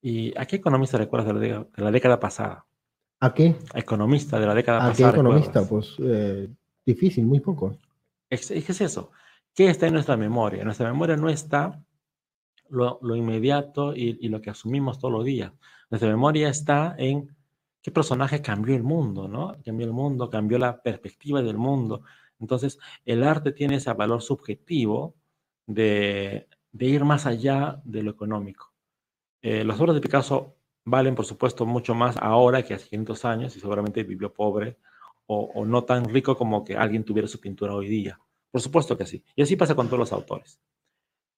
¿Y 0.07 0.37
a 0.37 0.45
qué 0.45 0.57
economista 0.57 0.99
recuerdas 0.99 1.33
de 1.33 1.49
la, 1.49 1.63
de 1.63 1.83
la 1.83 1.89
década 1.89 2.19
pasada? 2.19 2.63
¿A 3.21 3.33
qué? 3.33 3.55
economista 3.73 4.39
de 4.39 4.45
la 4.45 4.53
década 4.53 4.77
pasada. 4.77 5.09
¿A 5.09 5.11
qué 5.11 5.17
economista? 5.17 5.67
Pues 5.67 5.95
eh, 5.97 6.47
difícil, 6.85 7.25
muy 7.25 7.39
poco. 7.39 7.75
¿Qué 8.29 8.35
es 8.35 8.81
eso? 8.81 9.09
¿Qué 9.51 9.67
está 9.67 9.87
en 9.87 9.93
nuestra 9.93 10.15
memoria? 10.15 10.59
En 10.59 10.65
nuestra 10.65 10.87
memoria 10.91 11.17
no 11.17 11.27
está 11.27 11.81
lo, 12.69 12.99
lo 13.01 13.15
inmediato 13.15 13.95
y, 13.95 14.19
y, 14.21 14.29
lo 14.29 14.41
que 14.41 14.51
asumimos 14.51 14.99
todos 14.99 15.11
los 15.11 15.25
días. 15.25 15.51
Nuestra 15.89 16.07
memoria 16.07 16.49
está 16.49 16.93
en 16.99 17.35
qué 17.81 17.89
personaje 17.89 18.43
cambió 18.43 18.75
el 18.75 18.83
mundo, 18.83 19.27
¿no? 19.27 19.55
Cambió 19.65 19.87
el 19.87 19.93
mundo, 19.93 20.29
cambió 20.29 20.59
la 20.59 20.83
perspectiva 20.83 21.41
del 21.41 21.57
mundo. 21.57 22.03
Entonces, 22.39 22.77
el 23.05 23.23
arte 23.23 23.53
tiene 23.53 23.77
ese 23.77 23.91
valor 23.93 24.21
subjetivo 24.21 25.15
de, 25.65 26.47
de 26.75 26.87
ir 26.87 27.05
más 27.05 27.25
allá 27.25 27.81
de 27.85 28.03
lo 28.03 28.11
económico. 28.11 28.73
Eh, 29.41 29.63
las 29.63 29.79
obras 29.79 29.95
de 29.95 30.01
Picasso 30.01 30.57
valen, 30.83 31.15
por 31.15 31.25
supuesto, 31.25 31.65
mucho 31.65 31.95
más 31.95 32.17
ahora 32.17 32.63
que 32.63 32.73
hace 32.73 32.89
500 32.89 33.25
años 33.25 33.55
y 33.55 33.61
seguramente 33.61 34.03
vivió 34.03 34.33
pobre 34.33 34.77
o, 35.27 35.65
no 35.65 35.85
tan 35.85 36.05
rico 36.05 36.37
como 36.37 36.65
que 36.65 36.75
alguien 36.75 37.05
tuviera 37.05 37.29
su 37.29 37.39
pintura 37.39 37.73
hoy 37.73 37.87
día. 37.87 38.19
Por 38.51 38.61
supuesto 38.61 38.97
que 38.97 39.05
sí. 39.05 39.23
Y 39.35 39.41
así 39.41 39.55
pasa 39.55 39.73
con 39.73 39.87
todos 39.87 39.99
los 39.99 40.13
autores. 40.13 40.59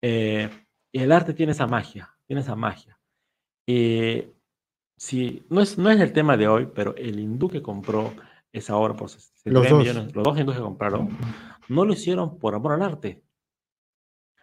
Eh, 0.01 0.49
y 0.91 0.99
el 0.99 1.11
arte 1.11 1.33
tiene 1.35 1.51
esa 1.51 1.67
magia, 1.67 2.11
tiene 2.25 2.41
esa 2.41 2.55
magia. 2.55 2.99
Y 3.67 4.23
si, 4.97 5.45
no, 5.49 5.61
es, 5.61 5.77
no 5.77 5.91
es 5.91 5.99
el 6.01 6.13
tema 6.13 6.35
de 6.35 6.47
hoy, 6.47 6.67
pero 6.73 6.95
el 6.95 7.19
hindú 7.19 7.47
que 7.47 7.61
compró 7.61 8.11
esa 8.51 8.75
obra 8.75 8.95
por 8.95 9.11
los 9.11 9.69
dos. 9.69 9.79
Millones, 9.79 10.15
los 10.15 10.23
dos 10.23 10.37
hindúes 10.37 10.57
que 10.57 10.63
compraron, 10.63 11.15
no 11.69 11.85
lo 11.85 11.93
hicieron 11.93 12.39
por 12.39 12.55
amor 12.55 12.73
al 12.73 12.81
arte, 12.81 13.23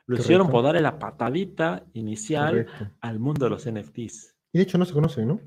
lo 0.06 0.16
hicieron 0.16 0.48
por 0.48 0.62
darle 0.62 0.80
la 0.80 0.98
patadita 0.98 1.84
inicial 1.94 2.66
al 3.00 3.18
mundo 3.18 3.46
de 3.46 3.50
los 3.50 3.70
NFTs. 3.70 4.34
Y 4.52 4.58
de 4.58 4.64
hecho 4.64 4.78
no 4.78 4.84
se 4.84 4.92
conocen, 4.92 5.28
¿no? 5.28 5.40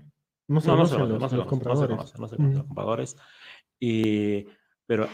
No 0.47 0.61
se 0.61 0.69
conocen 0.69 0.99
los, 0.99 1.45
compradores. 1.45 1.97
No 1.97 2.05
se 2.05 2.15
conocen, 2.15 2.53
los 2.53 2.63
compradores. 2.63 3.17
Pero 3.79 5.07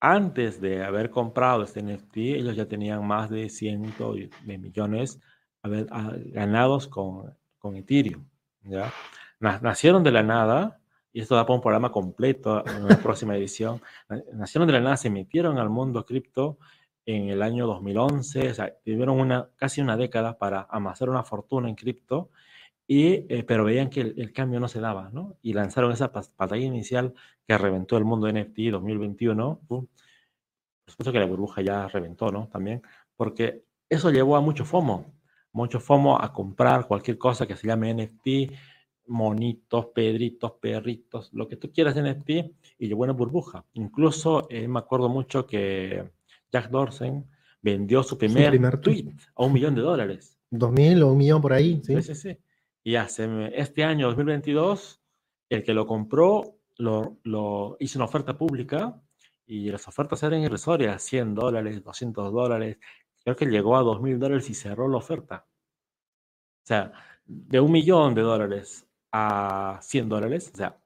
antes 0.00 0.60
de 0.60 0.84
haber 0.84 1.10
comprado 1.10 1.62
este 1.62 1.82
NFT, 1.82 2.16
ellos 2.16 2.56
ya 2.56 2.66
tenían 2.66 3.06
más 3.06 3.30
de 3.30 3.48
cientos 3.48 4.16
de 4.44 4.58
millones 4.58 5.20
ah, 5.62 6.12
ganados 6.26 6.88
con, 6.88 7.34
con 7.58 7.76
Ethereum. 7.76 8.24
¿ya? 8.64 8.92
Nacieron 9.40 10.02
de 10.02 10.12
la 10.12 10.22
nada, 10.22 10.80
y 11.12 11.20
esto 11.20 11.34
da 11.34 11.44
para 11.44 11.56
un 11.56 11.60
programa 11.60 11.90
completo 11.90 12.64
en 12.66 12.88
la 12.88 12.96
próxima 13.02 13.36
edición. 13.36 13.80
Nacieron 14.32 14.66
de 14.66 14.74
la 14.74 14.80
nada, 14.80 14.96
se 14.96 15.10
metieron 15.10 15.58
al 15.58 15.70
mundo 15.70 16.04
cripto 16.04 16.58
en 17.06 17.28
el 17.28 17.42
año 17.42 17.66
2011, 17.66 18.50
o 18.50 18.54
sea, 18.54 18.74
tuvieron 18.84 19.18
una, 19.20 19.48
casi 19.56 19.80
una 19.80 19.96
década 19.96 20.38
para 20.38 20.66
amasar 20.70 21.08
una 21.10 21.24
fortuna 21.24 21.68
en 21.68 21.74
cripto, 21.74 22.30
y, 22.86 23.26
eh, 23.34 23.44
pero 23.46 23.64
veían 23.64 23.90
que 23.90 24.00
el, 24.00 24.32
cambio 24.32 24.60
no 24.60 24.68
se 24.68 24.80
daba, 24.80 25.10
¿no? 25.10 25.36
Y 25.42 25.52
lanzaron 25.54 25.92
esa 25.92 26.12
pantalla 26.12 26.64
inicial 26.64 27.14
que 27.46 27.56
reventó 27.56 27.96
el 27.96 28.04
mundo 28.04 28.30
NFT 28.30 28.70
2021. 28.70 29.60
Por 29.66 29.88
supuesto 30.86 31.12
que 31.12 31.18
la 31.18 31.26
burbuja 31.26 31.62
ya 31.62 31.88
reventó, 31.88 32.30
¿no? 32.30 32.48
También, 32.48 32.82
porque 33.16 33.64
eso 33.88 34.10
llevó 34.10 34.36
a 34.36 34.40
mucho 34.40 34.64
FOMO, 34.64 35.06
mucho 35.52 35.80
FOMO 35.80 36.20
a 36.20 36.32
comprar 36.32 36.86
cualquier 36.86 37.18
cosa 37.18 37.46
que 37.46 37.56
se 37.56 37.66
llame 37.68 37.94
NFT, 37.94 38.52
monitos, 39.06 39.86
pedritos, 39.94 40.52
perritos, 40.60 41.32
lo 41.32 41.48
que 41.48 41.56
tú 41.56 41.72
quieras 41.72 41.96
NFT, 41.96 42.30
y 42.78 42.88
llevó 42.88 43.04
una 43.04 43.12
burbuja. 43.12 43.64
Incluso 43.74 44.46
eh, 44.50 44.68
me 44.68 44.80
acuerdo 44.80 45.08
mucho 45.08 45.46
que 45.46 46.10
Jack 46.52 46.68
Dorsey 46.68 47.24
vendió 47.62 48.02
su 48.02 48.18
primer, 48.18 48.80
tweet 48.80 49.14
a 49.34 49.44
un 49.44 49.52
millón 49.52 49.74
de 49.74 49.80
dólares. 49.80 50.38
Dos 50.50 50.70
mil 50.70 51.02
o 51.02 51.12
un 51.12 51.18
millón 51.18 51.40
por 51.40 51.52
ahí, 51.52 51.80
sí. 51.82 52.02
Sí, 52.02 52.14
sí, 52.14 52.38
Y 52.84 52.96
hace 52.96 53.26
este 53.54 53.84
año, 53.84 54.08
2022, 54.08 55.00
el 55.48 55.64
que 55.64 55.72
lo 55.72 55.86
compró 55.86 56.58
lo, 56.76 57.18
lo 57.22 57.76
hizo 57.80 57.98
una 57.98 58.06
oferta 58.06 58.36
pública 58.36 59.00
y 59.46 59.70
las 59.70 59.86
ofertas 59.88 60.22
eran 60.22 60.40
irrisorias, 60.40 61.02
100 61.02 61.34
dólares, 61.34 61.82
200 61.82 62.32
dólares. 62.32 62.78
Creo 63.24 63.36
que 63.36 63.46
llegó 63.46 63.76
a 63.76 63.82
2 63.82 64.02
mil 64.02 64.18
dólares 64.18 64.50
y 64.50 64.54
cerró 64.54 64.88
la 64.88 64.98
oferta. 64.98 65.46
O 66.64 66.66
sea, 66.66 66.92
de 67.24 67.60
un 67.60 67.72
millón 67.72 68.14
de 68.14 68.22
dólares 68.22 68.86
a 69.10 69.78
100 69.82 70.08
dólares, 70.08 70.50
o 70.52 70.56
sea, 70.56 70.78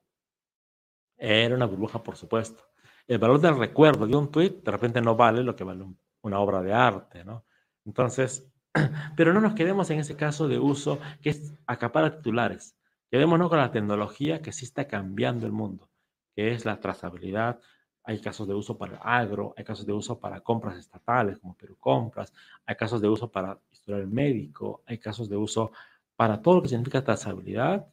era 1.16 1.54
una 1.54 1.66
burbuja, 1.66 2.02
por 2.02 2.16
supuesto 2.16 2.66
el 3.06 3.18
valor 3.18 3.40
del 3.40 3.56
recuerdo 3.56 4.06
de 4.06 4.16
un 4.16 4.30
tweet 4.30 4.62
de 4.64 4.70
repente 4.70 5.00
no 5.00 5.16
vale 5.16 5.42
lo 5.42 5.54
que 5.54 5.64
vale 5.64 5.84
una 6.22 6.40
obra 6.40 6.62
de 6.62 6.72
arte, 6.72 7.24
¿no? 7.24 7.44
Entonces, 7.84 8.50
pero 9.16 9.32
no 9.32 9.40
nos 9.40 9.54
quedemos 9.54 9.90
en 9.90 10.00
ese 10.00 10.16
caso 10.16 10.48
de 10.48 10.58
uso 10.58 10.98
que 11.22 11.30
es 11.30 11.54
acaparar 11.66 12.16
titulares. 12.16 12.76
Quedémonos 13.10 13.48
con 13.48 13.58
la 13.58 13.70
tecnología 13.70 14.42
que 14.42 14.52
sí 14.52 14.64
está 14.64 14.88
cambiando 14.88 15.46
el 15.46 15.52
mundo, 15.52 15.88
que 16.34 16.52
es 16.52 16.64
la 16.64 16.80
trazabilidad. 16.80 17.60
Hay 18.02 18.20
casos 18.20 18.48
de 18.48 18.54
uso 18.54 18.76
para 18.76 18.98
agro, 18.98 19.54
hay 19.56 19.64
casos 19.64 19.86
de 19.86 19.92
uso 19.92 20.18
para 20.18 20.40
compras 20.40 20.76
estatales 20.76 21.38
como 21.38 21.56
Perú 21.56 21.76
Compras, 21.78 22.32
hay 22.64 22.76
casos 22.76 23.00
de 23.00 23.08
uso 23.08 23.30
para 23.30 23.58
historial 23.70 24.06
médico, 24.08 24.82
hay 24.86 24.98
casos 24.98 25.28
de 25.28 25.36
uso 25.36 25.72
para 26.16 26.40
todo 26.42 26.56
lo 26.56 26.62
que 26.62 26.68
significa 26.68 27.04
trazabilidad, 27.04 27.86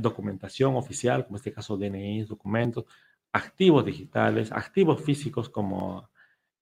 documentación 0.00 0.76
oficial, 0.76 1.24
como 1.24 1.36
este 1.36 1.52
caso 1.52 1.76
DNI, 1.76 2.24
documentos, 2.24 2.84
activos 3.32 3.84
digitales, 3.84 4.52
activos 4.52 5.00
físicos 5.02 5.48
como 5.48 6.10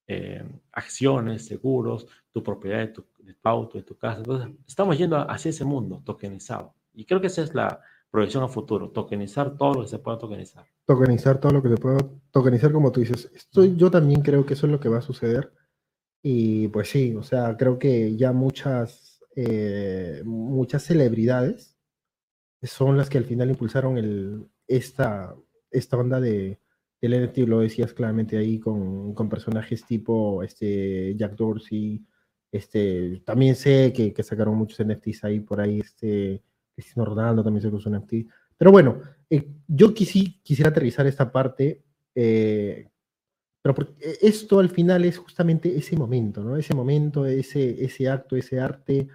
eh, 0.06 0.44
acciones, 0.72 1.46
seguros, 1.46 2.06
tu 2.32 2.42
propiedad 2.42 2.78
de 2.78 2.88
tu, 2.88 3.04
auto, 3.44 3.78
de 3.78 3.84
tu 3.84 3.96
casa. 3.96 4.18
Entonces, 4.18 4.50
estamos 4.66 4.98
yendo 4.98 5.16
hacia 5.30 5.50
ese 5.50 5.64
mundo 5.64 6.02
tokenizado. 6.04 6.74
Y 6.92 7.04
creo 7.04 7.20
que 7.20 7.28
esa 7.28 7.42
es 7.42 7.54
la 7.54 7.80
proyección 8.10 8.42
a 8.42 8.48
futuro, 8.48 8.90
tokenizar 8.90 9.56
todo 9.56 9.74
lo 9.74 9.80
que 9.82 9.88
se 9.88 9.98
pueda 9.98 10.18
tokenizar. 10.18 10.64
Tokenizar 10.84 11.38
todo 11.38 11.52
lo 11.52 11.62
que 11.62 11.68
se 11.68 11.76
pueda 11.76 11.98
tokenizar, 12.30 12.72
como 12.72 12.90
tú 12.90 13.00
dices. 13.00 13.30
Esto, 13.34 13.64
yo 13.64 13.90
también 13.90 14.22
creo 14.22 14.44
que 14.44 14.54
eso 14.54 14.66
es 14.66 14.72
lo 14.72 14.80
que 14.80 14.88
va 14.88 14.98
a 14.98 15.02
suceder. 15.02 15.52
Y 16.22 16.68
pues 16.68 16.88
sí, 16.88 17.14
o 17.14 17.22
sea, 17.22 17.56
creo 17.56 17.78
que 17.78 18.16
ya 18.16 18.32
muchas, 18.32 19.20
eh, 19.36 20.22
muchas 20.24 20.82
celebridades 20.82 21.78
son 22.62 22.96
las 22.96 23.08
que 23.08 23.18
al 23.18 23.24
final 23.24 23.50
impulsaron 23.50 23.96
el, 23.96 24.48
esta, 24.66 25.34
esta 25.70 25.96
onda 25.96 26.20
de 26.20 26.59
el 27.00 27.24
NFT, 27.24 27.38
lo 27.38 27.60
decías 27.60 27.92
claramente 27.92 28.36
ahí 28.36 28.58
con, 28.58 29.14
con, 29.14 29.28
personajes 29.28 29.84
tipo 29.86 30.42
este 30.42 31.14
Jack 31.16 31.34
Dorsey, 31.34 32.04
este, 32.52 33.22
también 33.24 33.54
sé 33.54 33.92
que, 33.92 34.12
que, 34.12 34.22
sacaron 34.22 34.56
muchos 34.56 34.84
NFTs 34.84 35.24
ahí 35.24 35.40
por 35.40 35.60
ahí, 35.60 35.80
este 35.80 36.42
Cristiano 36.74 37.08
Ronaldo 37.08 37.44
también 37.44 37.62
se 37.62 37.68
un 37.68 37.96
NFT. 37.96 38.12
Pero 38.56 38.72
bueno, 38.72 39.00
eh, 39.28 39.48
yo 39.68 39.94
quisi, 39.94 40.40
quisiera 40.42 40.70
aterrizar 40.70 41.06
esta 41.06 41.30
parte, 41.30 41.82
eh, 42.14 42.88
pero 43.62 43.74
porque 43.74 43.94
esto 44.20 44.58
al 44.58 44.70
final 44.70 45.04
es 45.04 45.18
justamente 45.18 45.76
ese 45.76 45.96
momento, 45.96 46.42
¿no? 46.42 46.56
Ese 46.56 46.74
momento, 46.74 47.26
ese, 47.26 47.84
ese 47.84 48.08
acto, 48.08 48.36
ese 48.36 48.58
arte 48.58 49.08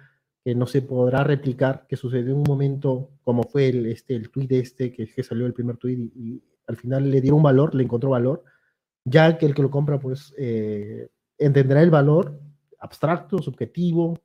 que 0.44 0.54
no 0.54 0.66
se 0.66 0.82
podrá 0.82 1.24
replicar, 1.24 1.86
que 1.88 1.96
sucedió 1.96 2.32
en 2.32 2.38
un 2.38 2.44
momento 2.44 3.10
como 3.22 3.42
fue 3.42 3.68
el, 3.68 3.86
este, 3.86 4.14
el 4.14 4.30
tweet 4.30 4.48
este, 4.50 4.92
que, 4.92 5.06
que 5.08 5.22
salió 5.22 5.46
el 5.46 5.52
primer 5.52 5.76
tweet 5.76 5.98
y 6.14 6.42
al 6.66 6.76
final 6.76 7.10
le 7.10 7.20
dio 7.20 7.36
un 7.36 7.42
valor, 7.42 7.74
le 7.74 7.84
encontró 7.84 8.10
valor, 8.10 8.44
ya 9.04 9.38
que 9.38 9.46
el 9.46 9.54
que 9.54 9.62
lo 9.62 9.70
compra 9.70 9.98
pues 9.98 10.34
eh, 10.36 11.08
entenderá 11.38 11.82
el 11.82 11.90
valor 11.90 12.40
abstracto, 12.80 13.38
subjetivo, 13.38 14.18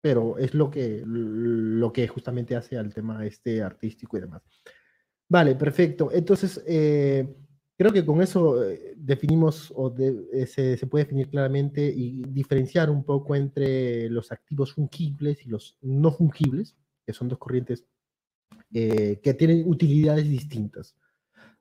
pero 0.00 0.38
es 0.38 0.54
lo 0.54 0.70
que, 0.70 1.02
lo 1.04 1.92
que 1.92 2.06
justamente 2.06 2.54
hace 2.54 2.76
al 2.76 2.94
tema 2.94 3.26
este 3.26 3.62
artístico 3.62 4.16
y 4.16 4.20
demás. 4.20 4.42
Vale, 5.28 5.56
perfecto. 5.56 6.10
Entonces, 6.12 6.62
eh, 6.66 7.34
creo 7.76 7.92
que 7.92 8.04
con 8.06 8.22
eso 8.22 8.62
eh, 8.62 8.94
definimos 8.96 9.72
o 9.74 9.92
se, 9.96 10.76
se, 10.76 10.86
puede 10.86 11.04
definir 11.04 11.28
claramente 11.28 11.84
y 11.84 12.22
diferenciar 12.28 12.88
un 12.90 13.02
poco 13.02 13.34
entre 13.34 14.08
los 14.10 14.30
activos 14.30 14.74
fungibles 14.74 15.44
y 15.44 15.48
los 15.48 15.76
no 15.80 16.12
fungibles, 16.12 16.76
que 17.04 17.12
son 17.12 17.28
dos 17.28 17.38
corrientes 17.38 17.84
que 18.70 19.34
tienen 19.38 19.66
utilidades 19.66 20.28
distintas. 20.28 20.94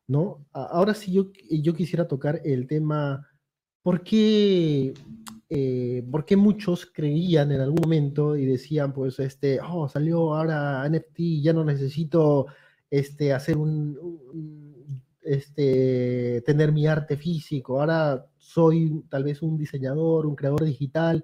¿No? 0.08 0.46
Ahora 0.54 0.94
sí 0.94 1.12
yo, 1.12 1.32
yo 1.50 1.74
quisiera 1.74 2.08
tocar 2.08 2.42
el 2.44 2.68
tema, 2.68 3.28
¿por 3.82 4.04
qué 4.04 4.94
eh, 5.50 6.04
muchos 6.38 6.86
creían 6.86 7.52
en 7.52 7.62
algún 7.62 7.82
momento 7.82 8.36
y 8.36 8.46
decían, 8.46 8.94
pues, 8.94 9.20
este, 9.20 9.60
oh, 9.62 9.88
salió 9.88 10.36
ahora 10.36 10.88
NFT, 10.90 11.42
ya 11.42 11.54
no 11.54 11.64
necesito 11.64 12.48
este, 12.90 13.34
hacer 13.34 13.58
un, 13.58 13.98
este, 15.22 16.42
tener 16.46 16.72
mi 16.72 16.88
arte 16.88 17.18
físico, 17.18 17.80
ahora 17.80 18.26
soy 18.38 19.04
tal 19.10 19.24
vez 19.24 19.42
un 19.42 19.58
diseñador, 19.58 20.26
un 20.26 20.36
creador 20.36 20.64
digital, 20.66 21.24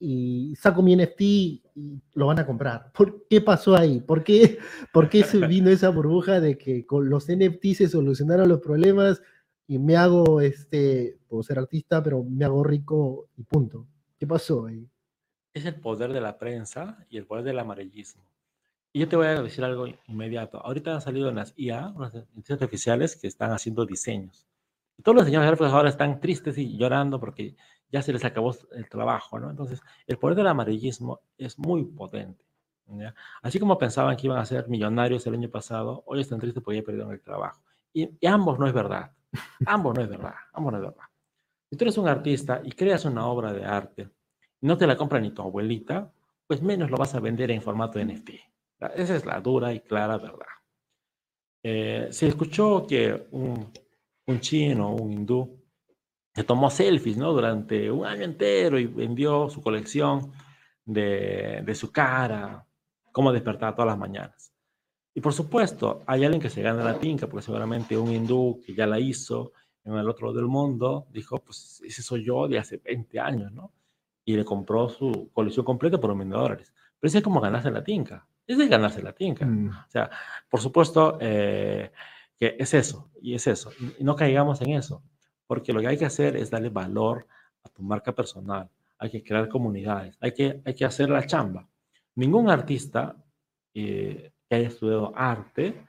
y 0.00 0.54
saco 0.56 0.82
mi 0.82 0.96
NFT 0.96 1.20
y 1.20 2.02
lo 2.14 2.26
van 2.26 2.38
a 2.38 2.46
comprar. 2.46 2.92
¿Por 2.92 3.26
qué 3.28 3.40
pasó 3.40 3.76
ahí? 3.76 4.00
¿Por 4.00 4.22
qué, 4.22 4.58
por 4.92 5.08
qué 5.08 5.24
se 5.24 5.38
vino 5.46 5.70
esa 5.70 5.90
burbuja 5.90 6.40
de 6.40 6.56
que 6.56 6.86
con 6.86 7.08
los 7.08 7.26
NFT 7.28 7.74
se 7.74 7.88
solucionaron 7.88 8.48
los 8.48 8.60
problemas 8.60 9.20
y 9.66 9.78
me 9.78 9.96
hago, 9.96 10.40
este, 10.40 11.18
puedo 11.28 11.42
ser 11.42 11.58
artista, 11.58 12.02
pero 12.02 12.22
me 12.22 12.44
hago 12.44 12.64
rico 12.64 13.28
y 13.36 13.42
punto. 13.42 13.86
¿Qué 14.16 14.26
pasó 14.26 14.66
ahí? 14.66 14.88
Es 15.52 15.64
el 15.66 15.74
poder 15.74 16.12
de 16.12 16.20
la 16.20 16.38
prensa 16.38 17.04
y 17.10 17.18
el 17.18 17.26
poder 17.26 17.44
del 17.44 17.58
amarillismo. 17.58 18.22
Y 18.92 19.00
yo 19.00 19.08
te 19.08 19.16
voy 19.16 19.26
a 19.26 19.42
decir 19.42 19.64
algo 19.64 19.86
inmediato. 20.06 20.64
Ahorita 20.64 20.94
han 20.94 21.02
salido 21.02 21.28
en 21.28 21.36
las 21.36 21.52
IA, 21.56 21.92
unas 21.94 22.14
inteligencias 22.14 22.62
artificiales 22.62 23.16
que 23.16 23.26
están 23.26 23.52
haciendo 23.52 23.84
diseños. 23.84 24.46
Y 24.96 25.02
todos 25.02 25.16
los 25.16 25.30
gráficos 25.30 25.72
ahora 25.72 25.90
están 25.90 26.20
tristes 26.20 26.56
y 26.58 26.76
llorando 26.76 27.20
porque 27.20 27.54
ya 27.90 28.02
se 28.02 28.12
les 28.12 28.24
acabó 28.24 28.54
el 28.72 28.88
trabajo, 28.88 29.38
¿no? 29.38 29.50
Entonces, 29.50 29.80
el 30.06 30.18
poder 30.18 30.36
del 30.36 30.46
amarillismo 30.46 31.20
es 31.36 31.58
muy 31.58 31.84
potente. 31.84 32.44
Así 33.42 33.58
como 33.58 33.76
pensaban 33.76 34.16
que 34.16 34.26
iban 34.26 34.38
a 34.38 34.46
ser 34.46 34.68
millonarios 34.68 35.26
el 35.26 35.34
año 35.34 35.50
pasado, 35.50 36.02
hoy 36.06 36.20
están 36.20 36.40
tristes 36.40 36.62
porque 36.62 36.78
ya 36.80 36.84
perdieron 36.84 37.12
el 37.12 37.20
trabajo. 37.20 37.62
y 37.92 38.26
ambos 38.26 38.58
no 38.58 38.66
es 38.66 38.72
verdad. 38.72 39.12
Ambos 39.66 39.94
no 39.94 40.02
es 40.02 40.08
verdad, 40.08 40.34
ambos 40.54 40.72
no 40.72 40.78
es 40.78 40.84
verdad. 40.84 41.04
Si 41.70 41.76
tú 41.76 41.84
eres 41.84 41.98
un 41.98 42.08
artista 42.08 42.62
y 42.64 42.72
creas 42.72 43.04
una 43.04 43.26
obra 43.26 43.52
de 43.52 43.64
arte, 43.64 44.08
y 44.60 44.66
no 44.66 44.78
te 44.78 44.86
la 44.86 44.96
compra 44.96 45.20
ni 45.20 45.30
tu 45.30 45.42
abuelita, 45.42 46.10
pues 46.46 46.62
menos 46.62 46.90
lo 46.90 46.96
vas 46.96 47.14
a 47.14 47.20
vender 47.20 47.50
en 47.50 47.60
formato 47.60 48.02
NFT. 48.02 48.30
Esa 48.94 49.16
es 49.16 49.26
la 49.26 49.40
dura 49.40 49.72
y 49.72 49.80
clara 49.80 50.16
verdad. 50.16 50.46
Eh, 51.62 52.08
se 52.10 52.28
escuchó 52.28 52.86
que 52.86 53.28
un, 53.32 53.70
un 54.26 54.40
chino, 54.40 54.94
un 54.94 55.12
hindú, 55.12 55.57
se 56.38 56.44
tomó 56.44 56.70
selfies 56.70 57.16
¿no? 57.16 57.32
durante 57.32 57.90
un 57.90 58.06
año 58.06 58.22
entero 58.22 58.78
y 58.78 58.86
vendió 58.86 59.50
su 59.50 59.60
colección 59.60 60.32
de, 60.84 61.62
de 61.64 61.74
su 61.74 61.92
cara, 61.92 62.64
cómo 63.12 63.32
despertar 63.32 63.74
todas 63.74 63.88
las 63.88 63.98
mañanas. 63.98 64.52
Y 65.14 65.20
por 65.20 65.32
supuesto, 65.32 66.04
hay 66.06 66.24
alguien 66.24 66.40
que 66.40 66.48
se 66.48 66.62
gana 66.62 66.84
la 66.84 66.98
tinca, 66.98 67.26
porque 67.26 67.44
seguramente 67.44 67.98
un 67.98 68.12
hindú 68.12 68.60
que 68.64 68.72
ya 68.72 68.86
la 68.86 69.00
hizo 69.00 69.52
en 69.84 69.94
el 69.94 70.08
otro 70.08 70.28
lado 70.28 70.38
del 70.38 70.46
mundo, 70.46 71.08
dijo, 71.10 71.38
pues 71.38 71.82
ese 71.84 72.02
soy 72.02 72.24
yo 72.24 72.46
de 72.46 72.58
hace 72.58 72.76
20 72.76 73.18
años, 73.18 73.52
¿no? 73.52 73.72
Y 74.24 74.36
le 74.36 74.44
compró 74.44 74.88
su 74.88 75.30
colección 75.32 75.64
completa 75.64 75.98
por 75.98 76.10
un 76.10 76.18
millón 76.18 76.30
de 76.30 76.36
dólares. 76.36 76.72
Pero 77.00 77.08
ese 77.08 77.18
es 77.18 77.24
como 77.24 77.40
ganarse 77.40 77.70
la 77.70 77.82
tinca. 77.82 78.28
Es 78.46 78.58
de 78.58 78.68
ganarse 78.68 79.02
la 79.02 79.12
tinca. 79.12 79.44
Mm. 79.44 79.70
O 79.70 79.90
sea, 79.90 80.08
por 80.48 80.60
supuesto 80.60 81.18
eh, 81.20 81.90
que 82.38 82.54
es 82.58 82.72
eso, 82.74 83.10
y 83.20 83.34
es 83.34 83.46
eso. 83.46 83.72
Y 83.98 84.04
no 84.04 84.14
caigamos 84.14 84.60
en 84.60 84.70
eso, 84.70 85.02
porque 85.48 85.72
lo 85.72 85.80
que 85.80 85.88
hay 85.88 85.98
que 85.98 86.04
hacer 86.04 86.36
es 86.36 86.50
darle 86.50 86.68
valor 86.68 87.26
a 87.64 87.68
tu 87.70 87.82
marca 87.82 88.14
personal. 88.14 88.70
Hay 88.98 89.10
que 89.10 89.24
crear 89.24 89.48
comunidades, 89.48 90.16
hay 90.20 90.32
que, 90.32 90.60
hay 90.64 90.74
que 90.74 90.84
hacer 90.84 91.08
la 91.08 91.26
chamba. 91.26 91.66
Ningún 92.14 92.50
artista 92.50 93.16
eh, 93.74 94.32
que 94.48 94.54
haya 94.54 94.68
estudiado 94.68 95.12
arte, 95.16 95.86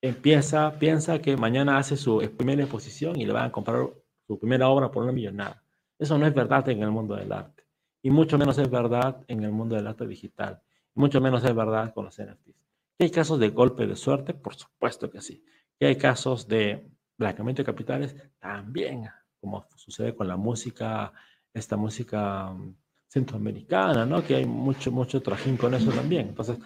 empieza, 0.00 0.78
piensa 0.78 1.20
que 1.20 1.36
mañana 1.36 1.76
hace 1.76 1.96
su 1.96 2.18
primera 2.36 2.62
exposición 2.62 3.20
y 3.20 3.26
le 3.26 3.32
van 3.32 3.44
a 3.46 3.52
comprar 3.52 3.86
su 4.26 4.38
primera 4.38 4.68
obra 4.68 4.90
por 4.90 5.02
una 5.02 5.12
millonada. 5.12 5.62
Eso 5.98 6.16
no 6.16 6.26
es 6.26 6.32
verdad 6.32 6.66
en 6.70 6.82
el 6.82 6.90
mundo 6.90 7.14
del 7.16 7.32
arte. 7.32 7.64
Y 8.02 8.10
mucho 8.10 8.38
menos 8.38 8.56
es 8.56 8.70
verdad 8.70 9.22
en 9.28 9.42
el 9.44 9.52
mundo 9.52 9.76
del 9.76 9.86
arte 9.86 10.06
digital. 10.06 10.62
mucho 10.94 11.20
menos 11.20 11.44
es 11.44 11.54
verdad 11.54 11.92
con 11.92 12.06
los 12.06 12.18
NFTs. 12.18 12.66
¿Que 12.96 13.04
hay 13.04 13.10
casos 13.10 13.38
de 13.38 13.50
golpe 13.50 13.86
de 13.86 13.96
suerte? 13.96 14.32
Por 14.32 14.54
supuesto 14.54 15.10
que 15.10 15.20
sí. 15.20 15.44
¿Que 15.78 15.86
hay 15.86 15.96
casos 15.96 16.48
de 16.48 16.90
blanqueamiento 17.20 17.62
de 17.62 17.66
capitales? 17.66 18.16
También, 18.38 19.08
como 19.40 19.66
sucede 19.76 20.14
con 20.16 20.26
la 20.26 20.36
música, 20.36 21.12
esta 21.52 21.76
música 21.76 22.50
mm, 22.50 22.74
centroamericana, 23.08 24.06
¿no? 24.06 24.24
Que 24.24 24.36
hay 24.36 24.46
mucho, 24.46 24.90
mucho 24.90 25.20
trajín 25.20 25.56
con 25.56 25.74
eso 25.74 25.90
también. 25.92 26.28
Entonces, 26.28 26.58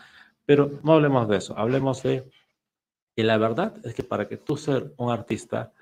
pero 0.47 0.81
no 0.83 0.95
hablemos 0.95 1.29
de 1.29 1.37
eso, 1.37 1.59
hablemos 1.59 2.03
de 2.03 2.31
que 3.17 3.25
la 3.25 3.39
verdad 3.39 3.75
es 3.85 3.95
que 3.95 4.03
para 4.03 4.29
que 4.29 4.37
tú 4.37 4.57
seas 4.57 4.85
un 4.97 5.11
artista 5.11 5.73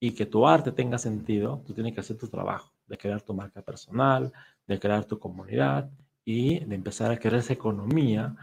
y 0.00 0.12
que 0.12 0.26
tu 0.26 0.46
arte 0.46 0.72
tenga 0.72 0.98
sentido, 0.98 1.62
tú 1.66 1.72
tienes 1.72 1.94
que 1.94 2.00
hacer 2.00 2.16
tu 2.18 2.28
trabajo, 2.28 2.72
de 2.86 2.98
crear 2.98 3.22
tu 3.22 3.34
marca 3.34 3.62
personal, 3.62 4.32
de 4.66 4.78
crear 4.78 5.04
tu 5.04 5.18
comunidad 5.18 5.90
y 6.24 6.60
de 6.64 6.74
empezar 6.74 7.10
a 7.10 7.18
crear 7.18 7.36
esa 7.36 7.52
economía 7.52 8.34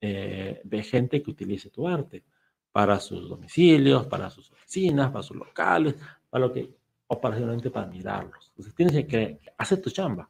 eh, 0.00 0.60
de 0.64 0.82
gente 0.82 1.22
que 1.22 1.30
utilice 1.30 1.70
tu 1.70 1.88
arte 1.88 2.24
para 2.72 3.00
sus 3.00 3.28
domicilios, 3.28 4.06
para 4.06 4.30
sus 4.30 4.50
oficinas, 4.50 5.10
para 5.10 5.22
sus 5.22 5.36
locales, 5.36 5.96
para 6.30 6.46
lo 6.46 6.52
que, 6.52 6.68
o 7.06 7.20
para 7.20 7.36
simplemente 7.36 7.70
para 7.70 7.86
mirarlos. 7.86 8.48
Entonces 8.50 8.74
tienes 8.74 9.06
que 9.06 9.40
hacer 9.56 9.80
tu 9.80 9.90
chamba. 9.90 10.28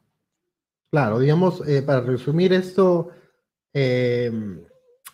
Claro, 0.91 1.19
digamos, 1.19 1.67
eh, 1.69 1.83
para 1.83 2.01
resumir 2.01 2.53
esto, 2.53 3.11
eh, 3.75 4.33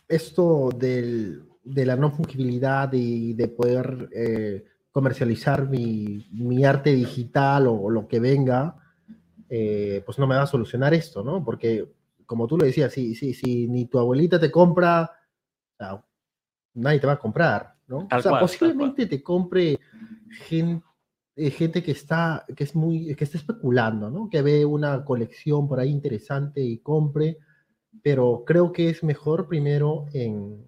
esto 0.06 0.70
del, 0.76 1.44
de 1.64 1.86
la 1.86 1.96
no 1.96 2.10
fungibilidad 2.10 2.92
y 2.92 3.32
de 3.32 3.48
poder 3.48 4.08
eh, 4.12 4.64
comercializar 4.92 5.68
mi, 5.68 6.28
mi, 6.30 6.64
arte 6.64 6.94
digital 6.94 7.66
o, 7.66 7.90
lo 7.90 8.06
que 8.06 8.20
venga, 8.20 8.76
eh, 9.48 10.02
pues 10.04 10.18
no 10.18 10.26
me 10.26 10.36
va 10.36 10.42
a 10.42 10.46
solucionar 10.46 10.94
esto, 10.94 11.24
¿no? 11.24 11.44
Porque, 11.44 11.90
como 12.26 12.46
tú 12.46 12.58
lo 12.58 12.64
decías, 12.64 12.92
si, 12.92 13.14
si, 13.14 13.34
si 13.34 13.66
ni 13.66 13.86
tu 13.86 13.98
abuelita 13.98 14.38
te 14.38 14.50
compra, 14.50 15.10
nadie 16.74 17.00
te 17.00 17.06
va 17.06 17.14
a 17.14 17.18
comprar, 17.18 17.76
¿no? 17.86 18.08
o 18.10 18.22
sea, 18.22 18.40
posiblemente 18.40 19.06
te 19.06 19.22
compre 19.22 19.78
gente, 20.30 20.84
eh, 21.36 21.50
gente 21.50 21.82
que 21.82 21.92
está, 21.92 22.44
que 22.56 22.64
es 22.64 22.74
muy, 22.74 23.14
que 23.14 23.24
está 23.24 23.38
especulando, 23.38 24.10
¿no? 24.10 24.28
Que 24.28 24.42
ve 24.42 24.64
una 24.64 25.04
colección 25.04 25.68
por 25.68 25.80
ahí 25.80 25.90
interesante 25.90 26.60
y 26.60 26.78
compre 26.78 27.38
pero 28.02 28.44
creo 28.46 28.72
que 28.72 28.90
es 28.90 29.02
mejor 29.02 29.48
primero 29.48 30.06
en 30.12 30.66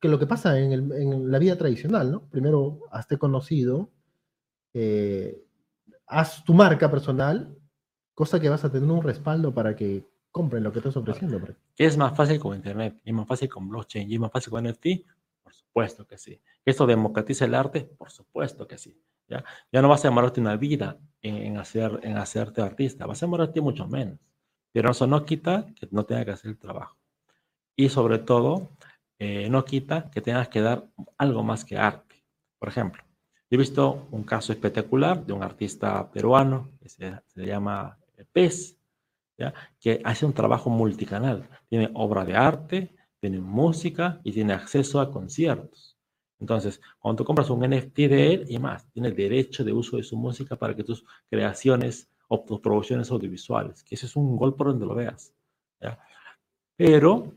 que 0.00 0.08
lo 0.08 0.18
que 0.18 0.26
pasa 0.26 0.58
en, 0.58 1.30
la 1.30 1.38
vida 1.38 1.56
tradicional, 1.56 2.10
¿no? 2.10 2.28
Primero, 2.28 2.80
hazte 2.90 3.16
conocido, 3.16 3.90
eh, 4.74 5.42
haz 6.06 6.44
tu 6.44 6.52
marca 6.52 6.90
personal, 6.90 7.56
cosa 8.14 8.38
que 8.38 8.50
vas 8.50 8.64
a 8.64 8.70
tener 8.70 8.90
un 8.90 9.02
respaldo 9.02 9.54
para 9.54 9.74
que 9.74 10.06
compren 10.32 10.64
lo 10.64 10.72
que 10.72 10.78
estás 10.80 10.96
ofreciendo. 10.96 11.40
¿Es 11.76 11.96
más 11.96 12.16
fácil 12.16 12.40
con 12.40 12.56
Internet? 12.56 13.00
¿Es 13.04 13.14
más 13.14 13.28
fácil 13.28 13.48
con 13.48 13.68
blockchain? 13.68 14.10
¿Y 14.10 14.14
es 14.14 14.20
más 14.20 14.32
fácil 14.32 14.50
con 14.50 14.64
NFT? 14.64 14.86
Por 15.42 15.54
supuesto 15.54 16.06
que 16.06 16.18
sí. 16.18 16.40
¿Esto 16.64 16.86
democratiza 16.86 17.44
el 17.44 17.54
arte? 17.54 17.82
Por 17.82 18.10
supuesto 18.10 18.66
que 18.66 18.78
sí. 18.78 18.98
¿ya? 19.28 19.44
ya 19.70 19.82
no 19.82 19.88
vas 19.88 20.04
a 20.04 20.08
demorarte 20.08 20.40
una 20.40 20.56
vida 20.56 20.98
en, 21.22 21.56
hacer, 21.58 22.00
en 22.02 22.16
hacerte 22.16 22.62
artista, 22.62 23.06
vas 23.06 23.22
a 23.22 23.26
demorarte 23.26 23.60
mucho 23.60 23.86
menos. 23.86 24.18
Pero 24.72 24.90
eso 24.90 25.06
no 25.06 25.24
quita 25.24 25.66
que 25.76 25.86
no 25.90 26.04
tenga 26.04 26.24
que 26.24 26.32
hacer 26.32 26.50
el 26.50 26.58
trabajo. 26.58 26.96
Y 27.76 27.88
sobre 27.88 28.18
todo, 28.18 28.70
eh, 29.18 29.48
no 29.50 29.64
quita 29.64 30.10
que 30.10 30.20
tengas 30.20 30.48
que 30.48 30.60
dar 30.60 30.88
algo 31.18 31.42
más 31.42 31.64
que 31.64 31.78
arte. 31.78 32.24
Por 32.58 32.68
ejemplo, 32.68 33.02
he 33.50 33.56
visto 33.56 34.08
un 34.10 34.24
caso 34.24 34.52
espectacular 34.52 35.24
de 35.24 35.32
un 35.32 35.42
artista 35.42 36.10
peruano 36.10 36.70
que 36.80 36.88
se, 36.88 37.20
llama 37.36 37.98
Pez, 38.32 38.78
que 39.80 40.00
hace 40.04 40.26
un 40.26 40.32
trabajo 40.32 40.70
multicanal. 40.70 41.48
Tiene 41.68 41.90
obra 41.94 42.24
de 42.24 42.34
arte, 42.34 42.94
tiene 43.20 43.40
música 43.40 44.20
y 44.24 44.32
tiene 44.32 44.52
acceso 44.52 45.00
a 45.00 45.10
conciertos. 45.10 45.96
Entonces, 46.40 46.80
cuando 46.98 47.18
tú 47.18 47.24
compras 47.24 47.50
un 47.50 47.60
NFT 47.60 47.96
de 47.96 48.34
él 48.34 48.46
y 48.48 48.58
más, 48.58 48.90
tienes 48.90 49.14
derecho 49.16 49.62
de 49.62 49.72
uso 49.72 49.96
de 49.96 50.02
su 50.02 50.16
música 50.16 50.56
para 50.56 50.74
que 50.74 50.82
tus 50.82 51.04
creaciones 51.30 52.10
o 52.26 52.44
producciones 52.60 53.10
audiovisuales, 53.10 53.84
que 53.84 53.94
ese 53.94 54.06
es 54.06 54.16
un 54.16 54.36
gol 54.36 54.56
por 54.56 54.68
donde 54.68 54.86
lo 54.86 54.94
veas. 54.94 55.32
Pero 56.76 57.32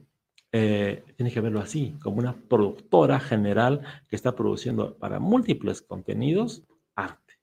eh, 0.52 1.04
tienes 1.18 1.34
que 1.34 1.42
verlo 1.42 1.60
así, 1.60 1.98
como 2.02 2.18
una 2.18 2.34
productora 2.34 3.20
general 3.20 3.82
que 4.10 4.16
está 4.16 4.36
produciendo 4.36 4.96
para 4.98 5.20
múltiples 5.20 5.82
contenidos 5.82 6.64
arte, 6.96 7.34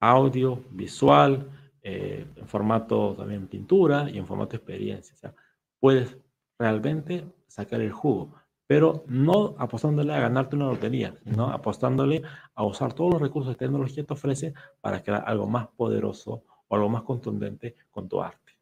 audio, 0.00 0.62
visual, 0.70 1.50
eh, 1.88 2.26
en 2.34 2.48
formato 2.48 3.14
también 3.14 3.46
pintura 3.46 4.10
y 4.10 4.18
en 4.18 4.26
formato 4.26 4.56
experiencia. 4.56 5.14
O 5.14 5.18
sea, 5.18 5.34
puedes 5.78 6.16
realmente 6.58 7.24
sacar 7.46 7.80
el 7.80 7.92
jugo, 7.92 8.34
pero 8.66 9.04
no 9.06 9.54
apostándole 9.56 10.12
a 10.12 10.18
ganarte 10.18 10.56
una 10.56 10.66
lotería, 10.66 11.14
sino 11.22 11.48
apostándole 11.48 12.22
a 12.56 12.64
usar 12.64 12.92
todos 12.92 13.12
los 13.12 13.22
recursos 13.22 13.52
de 13.52 13.58
tecnología 13.58 14.02
que 14.02 14.02
te 14.02 14.14
ofrece 14.14 14.52
para 14.80 15.00
crear 15.00 15.22
algo 15.28 15.46
más 15.46 15.68
poderoso 15.76 16.42
o 16.66 16.74
algo 16.74 16.88
más 16.88 17.02
contundente 17.02 17.76
con 17.92 18.08
tu 18.08 18.20
arte. 18.20 18.58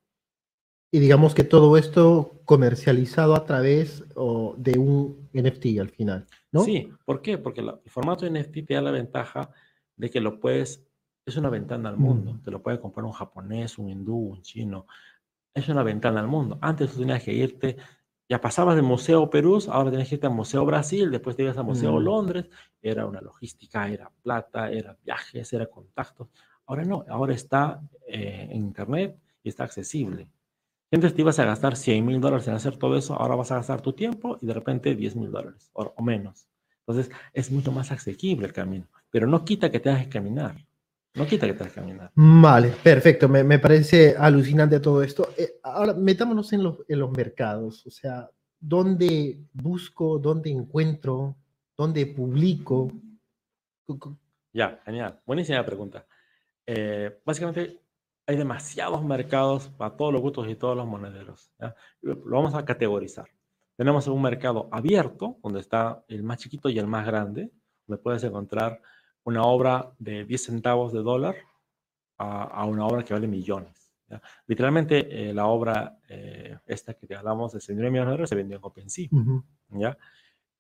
Y 0.91 0.99
digamos 0.99 1.35
que 1.35 1.45
todo 1.45 1.79
esto 1.79 2.43
comercializado 2.45 3.35
a 3.35 3.47
través 3.47 4.05
de 4.07 4.79
un 4.79 5.31
NFT 5.33 5.81
al 5.81 5.89
final, 5.89 6.27
¿no? 6.53 6.61
Sí, 6.61 6.93
¿por 7.07 7.23
qué? 7.23 7.39
Porque 7.39 7.63
el 7.63 7.73
formato 7.87 8.29
NFT 8.29 8.67
te 8.67 8.75
da 8.75 8.83
la 8.83 8.91
ventaja 8.91 9.49
de 9.97 10.11
que 10.11 10.21
lo 10.21 10.39
puedes, 10.41 10.85
es 11.27 11.37
una 11.37 11.51
ventana 11.51 11.89
al 11.89 11.97
mundo, 11.97 12.39
te 12.45 12.51
lo 12.51 12.63
puede 12.63 12.81
comprar 12.81 13.05
un 13.05 13.13
japonés, 13.13 13.79
un 13.79 13.89
hindú, 13.89 14.17
un 14.17 14.43
chino, 14.43 14.87
es 15.55 15.69
una 15.69 15.83
ventana 15.83 16.21
al 16.21 16.29
mundo. 16.29 16.59
Antes 16.61 16.93
tú 16.93 17.01
tenías 17.01 17.23
que 17.23 17.33
irte, 17.33 17.77
ya 18.29 18.41
pasabas 18.41 18.75
del 18.75 18.85
Museo 18.85 19.31
Perú, 19.31 19.63
ahora 19.69 19.91
tenías 19.91 20.09
que 20.09 20.17
irte 20.17 20.27
al 20.27 20.35
Museo 20.35 20.65
Brasil, 20.65 21.11
después 21.11 21.37
te 21.37 21.43
ibas 21.43 21.57
al 21.57 21.65
Museo 21.65 21.99
Londres, 22.01 22.47
era 22.83 23.07
una 23.07 23.21
logística, 23.21 23.89
era 23.89 24.11
plata, 24.23 24.71
era 24.71 24.97
viajes, 25.03 25.53
era 25.53 25.67
contactos. 25.67 26.29
Ahora 26.67 26.85
no, 26.85 27.05
ahora 27.09 27.35
está 27.35 27.81
eh, 28.07 28.49
en 28.51 28.57
Internet 28.65 29.19
y 29.43 29.49
está 29.49 29.65
accesible. 29.65 30.29
Antes 30.91 31.15
te 31.15 31.23
ibas 31.23 31.39
a 31.39 31.45
gastar 31.45 31.77
100 31.77 32.07
mil 32.07 32.21
dólares 32.21 32.47
en 32.47 32.55
hacer 32.55 32.77
todo 32.77 32.97
eso, 32.97 33.15
ahora 33.15 33.35
vas 33.35 33.51
a 33.51 33.57
gastar 33.57 33.81
tu 33.81 33.93
tiempo 33.93 34.39
y 34.41 34.47
de 34.47 34.55
repente 34.55 34.95
10 34.95 35.17
mil 35.17 35.31
dólares 35.31 35.71
o, 35.73 36.03
menos. 36.03 36.47
Entonces 36.87 37.11
es 37.33 37.51
mucho 37.51 37.73
más 37.73 37.91
asequible 37.91 38.47
el 38.47 38.53
camino, 38.53 38.87
pero 39.11 39.27
no 39.27 39.45
quita 39.45 39.71
que 39.71 39.81
tengas 39.81 40.05
que 40.05 40.11
caminar. 40.11 40.57
No 41.15 41.27
quita 41.27 41.47
que 41.47 41.55
tengas 41.55 41.73
que 41.73 41.81
caminar. 41.81 42.11
Vale, 42.15 42.71
perfecto. 42.83 43.29
Me, 43.29 43.45
me 43.45 43.59
parece 43.61 44.17
alucinante 44.19 44.81
todo 44.81 45.03
esto. 45.03 45.29
Eh, 45.37 45.61
ahora, 45.63 45.95
metámonos 45.95 46.53
en 46.53 46.65
los, 46.65 46.79
en 46.89 46.99
los 46.99 47.11
mercados. 47.13 47.87
O 47.87 47.91
sea, 47.91 48.29
¿dónde 48.59 49.39
busco, 49.53 50.19
dónde 50.19 50.51
encuentro, 50.51 51.37
dónde 51.77 52.07
publico? 52.07 52.91
Ya, 54.53 54.81
genial. 54.85 55.21
Buenísima 55.25 55.65
pregunta. 55.65 56.05
Eh, 56.67 57.21
básicamente, 57.25 57.81
hay 58.27 58.37
demasiados 58.37 59.05
mercados 59.05 59.69
para 59.69 59.97
todos 59.97 60.13
los 60.13 60.23
gustos 60.23 60.49
y 60.49 60.57
todos 60.57 60.77
los 60.77 60.87
monederos. 60.87 61.53
Lo 62.01 62.37
vamos 62.37 62.55
a 62.55 62.65
categorizar. 62.65 63.27
Tenemos 63.77 64.07
un 64.07 64.23
mercado 64.23 64.69
abierto, 64.73 65.39
donde 65.43 65.61
está 65.61 66.05
el 66.09 66.23
más 66.23 66.39
chiquito 66.39 66.69
y 66.69 66.79
el 66.79 66.87
más 66.87 67.07
grande, 67.07 67.51
donde 67.87 68.03
puedes 68.03 68.25
encontrar 68.25 68.81
una 69.25 69.45
obra 69.45 69.93
de 69.99 70.25
10 70.25 70.45
centavos 70.45 70.93
de 70.93 71.03
dólar 71.03 71.37
a, 72.19 72.65
una 72.65 72.87
obra 72.87 73.05
que 73.05 73.15
vale 73.15 73.27
millones. 73.27 73.91
Literalmente, 74.47 75.31
eh, 75.31 75.35
la 75.35 75.47
obra 75.47 75.99
eh, 76.09 76.57
esta 76.67 76.95
que 76.95 77.07
te 77.07 77.17
hablamos 77.17 77.53
de 77.53 77.61
Señor 77.61 77.91
millones 77.91 78.07
de 78.07 78.11
dólares 78.11 78.29
se 78.29 78.37
vendió 78.37 78.57
en 78.59 78.65
OpenSea. 78.65 79.09
¿ya? 79.71 79.99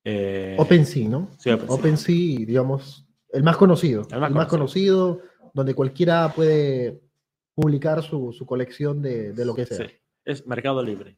Eh, 0.03 0.57
OpenSea, 0.59 1.09
¿no? 1.09 1.31
Sí, 1.39 1.51
OpenSea. 1.51 1.75
OpenSea, 1.75 2.47
digamos, 2.47 3.07
el 3.33 3.43
más 3.43 3.57
conocido. 3.57 4.07
El 4.11 4.21
más, 4.21 4.31
más 4.33 4.49
conocido, 4.49 5.21
donde 5.53 5.75
cualquiera 5.75 6.33
puede 6.35 7.01
publicar 7.55 8.03
su, 8.03 8.33
su 8.33 8.47
colección 8.47 9.01
de, 9.01 9.33
de, 9.33 9.45
lo 9.45 9.55
que 9.55 9.67
sea. 9.67 9.87
Sí, 9.87 9.95
es 10.25 10.47
Mercado 10.47 10.83
Libre. 10.83 11.17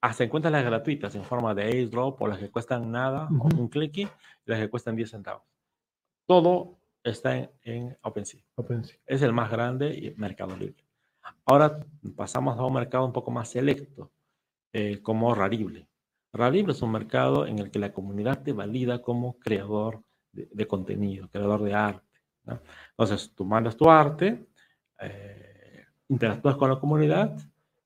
Hasta 0.00 0.24
encuentras 0.24 0.52
las 0.52 0.64
gratuitas 0.64 1.14
en 1.14 1.24
forma 1.24 1.54
de 1.54 1.64
airdrop 1.64 2.20
o 2.20 2.26
las 2.26 2.38
que 2.38 2.50
cuestan 2.50 2.90
nada, 2.90 3.28
un 3.28 3.68
clic, 3.68 3.96
y 3.96 4.08
las 4.46 4.60
que 4.60 4.68
cuestan 4.68 4.96
10 4.96 5.10
centavos. 5.10 5.44
Todo 6.26 6.81
está 7.02 7.36
en, 7.36 7.50
en 7.62 7.98
OpenSea. 8.02 8.42
OpenSea. 8.54 8.98
Es 9.06 9.22
el 9.22 9.32
más 9.32 9.50
grande 9.50 9.94
y 9.94 10.14
Mercado 10.16 10.56
Libre. 10.56 10.84
Ahora 11.44 11.78
pasamos 12.16 12.58
a 12.58 12.64
un 12.64 12.74
mercado 12.74 13.04
un 13.04 13.12
poco 13.12 13.30
más 13.30 13.48
selecto, 13.48 14.10
eh, 14.72 15.00
como 15.02 15.34
Rarible. 15.34 15.88
Rarible 16.32 16.72
es 16.72 16.82
un 16.82 16.92
mercado 16.92 17.46
en 17.46 17.58
el 17.58 17.70
que 17.70 17.78
la 17.78 17.92
comunidad 17.92 18.42
te 18.42 18.52
valida 18.52 19.02
como 19.02 19.38
creador 19.38 20.02
de, 20.32 20.48
de 20.50 20.66
contenido, 20.66 21.28
creador 21.28 21.62
de 21.62 21.74
arte. 21.74 22.20
¿no? 22.44 22.60
Entonces, 22.90 23.32
tú 23.34 23.44
mandas 23.44 23.76
tu 23.76 23.90
arte, 23.90 24.46
eh, 25.00 25.84
interactúas 26.08 26.56
con 26.56 26.70
la 26.70 26.78
comunidad 26.78 27.36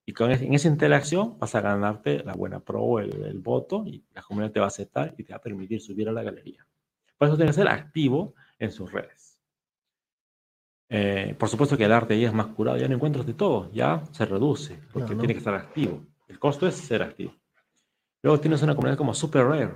y 0.04 0.12
con 0.12 0.30
en 0.30 0.54
esa 0.54 0.68
interacción 0.68 1.38
vas 1.38 1.54
a 1.54 1.60
ganarte 1.60 2.22
la 2.22 2.34
buena 2.34 2.60
pro 2.60 2.82
o 2.82 2.98
el, 3.00 3.38
voto 3.40 3.84
y 3.86 4.04
la 4.14 4.22
comunidad 4.22 4.52
te 4.52 4.60
va 4.60 4.66
a 4.66 4.68
aceptar 4.68 5.14
y 5.18 5.24
te 5.24 5.32
va 5.32 5.38
a 5.38 5.42
permitir 5.42 5.80
subir 5.80 6.08
a 6.08 6.12
la 6.12 6.22
galería. 6.22 6.66
Por 7.18 7.28
eso 7.28 7.36
tienes 7.36 7.56
que 7.56 7.62
ser 7.62 7.70
activo 7.70 8.34
en 8.58 8.70
sus 8.70 8.92
redes. 8.92 9.40
Eh, 10.88 11.34
por 11.38 11.48
supuesto 11.48 11.76
que 11.76 11.84
el 11.84 11.92
arte 11.92 12.18
ya 12.18 12.28
es 12.28 12.34
más 12.34 12.46
curado, 12.48 12.76
ya 12.76 12.88
no 12.88 12.94
encuentras 12.94 13.26
de 13.26 13.34
todo, 13.34 13.70
ya 13.72 14.04
se 14.12 14.24
reduce, 14.24 14.78
porque 14.92 15.14
tiene 15.14 15.34
que 15.34 15.38
estar 15.38 15.54
activo. 15.54 16.00
El 16.28 16.38
costo 16.38 16.66
es 16.66 16.76
ser 16.76 17.02
activo. 17.02 17.34
Luego 18.22 18.40
tienes 18.40 18.62
una 18.62 18.74
comunidad 18.74 18.98
como 18.98 19.14
Super 19.14 19.44
Rare. 19.44 19.74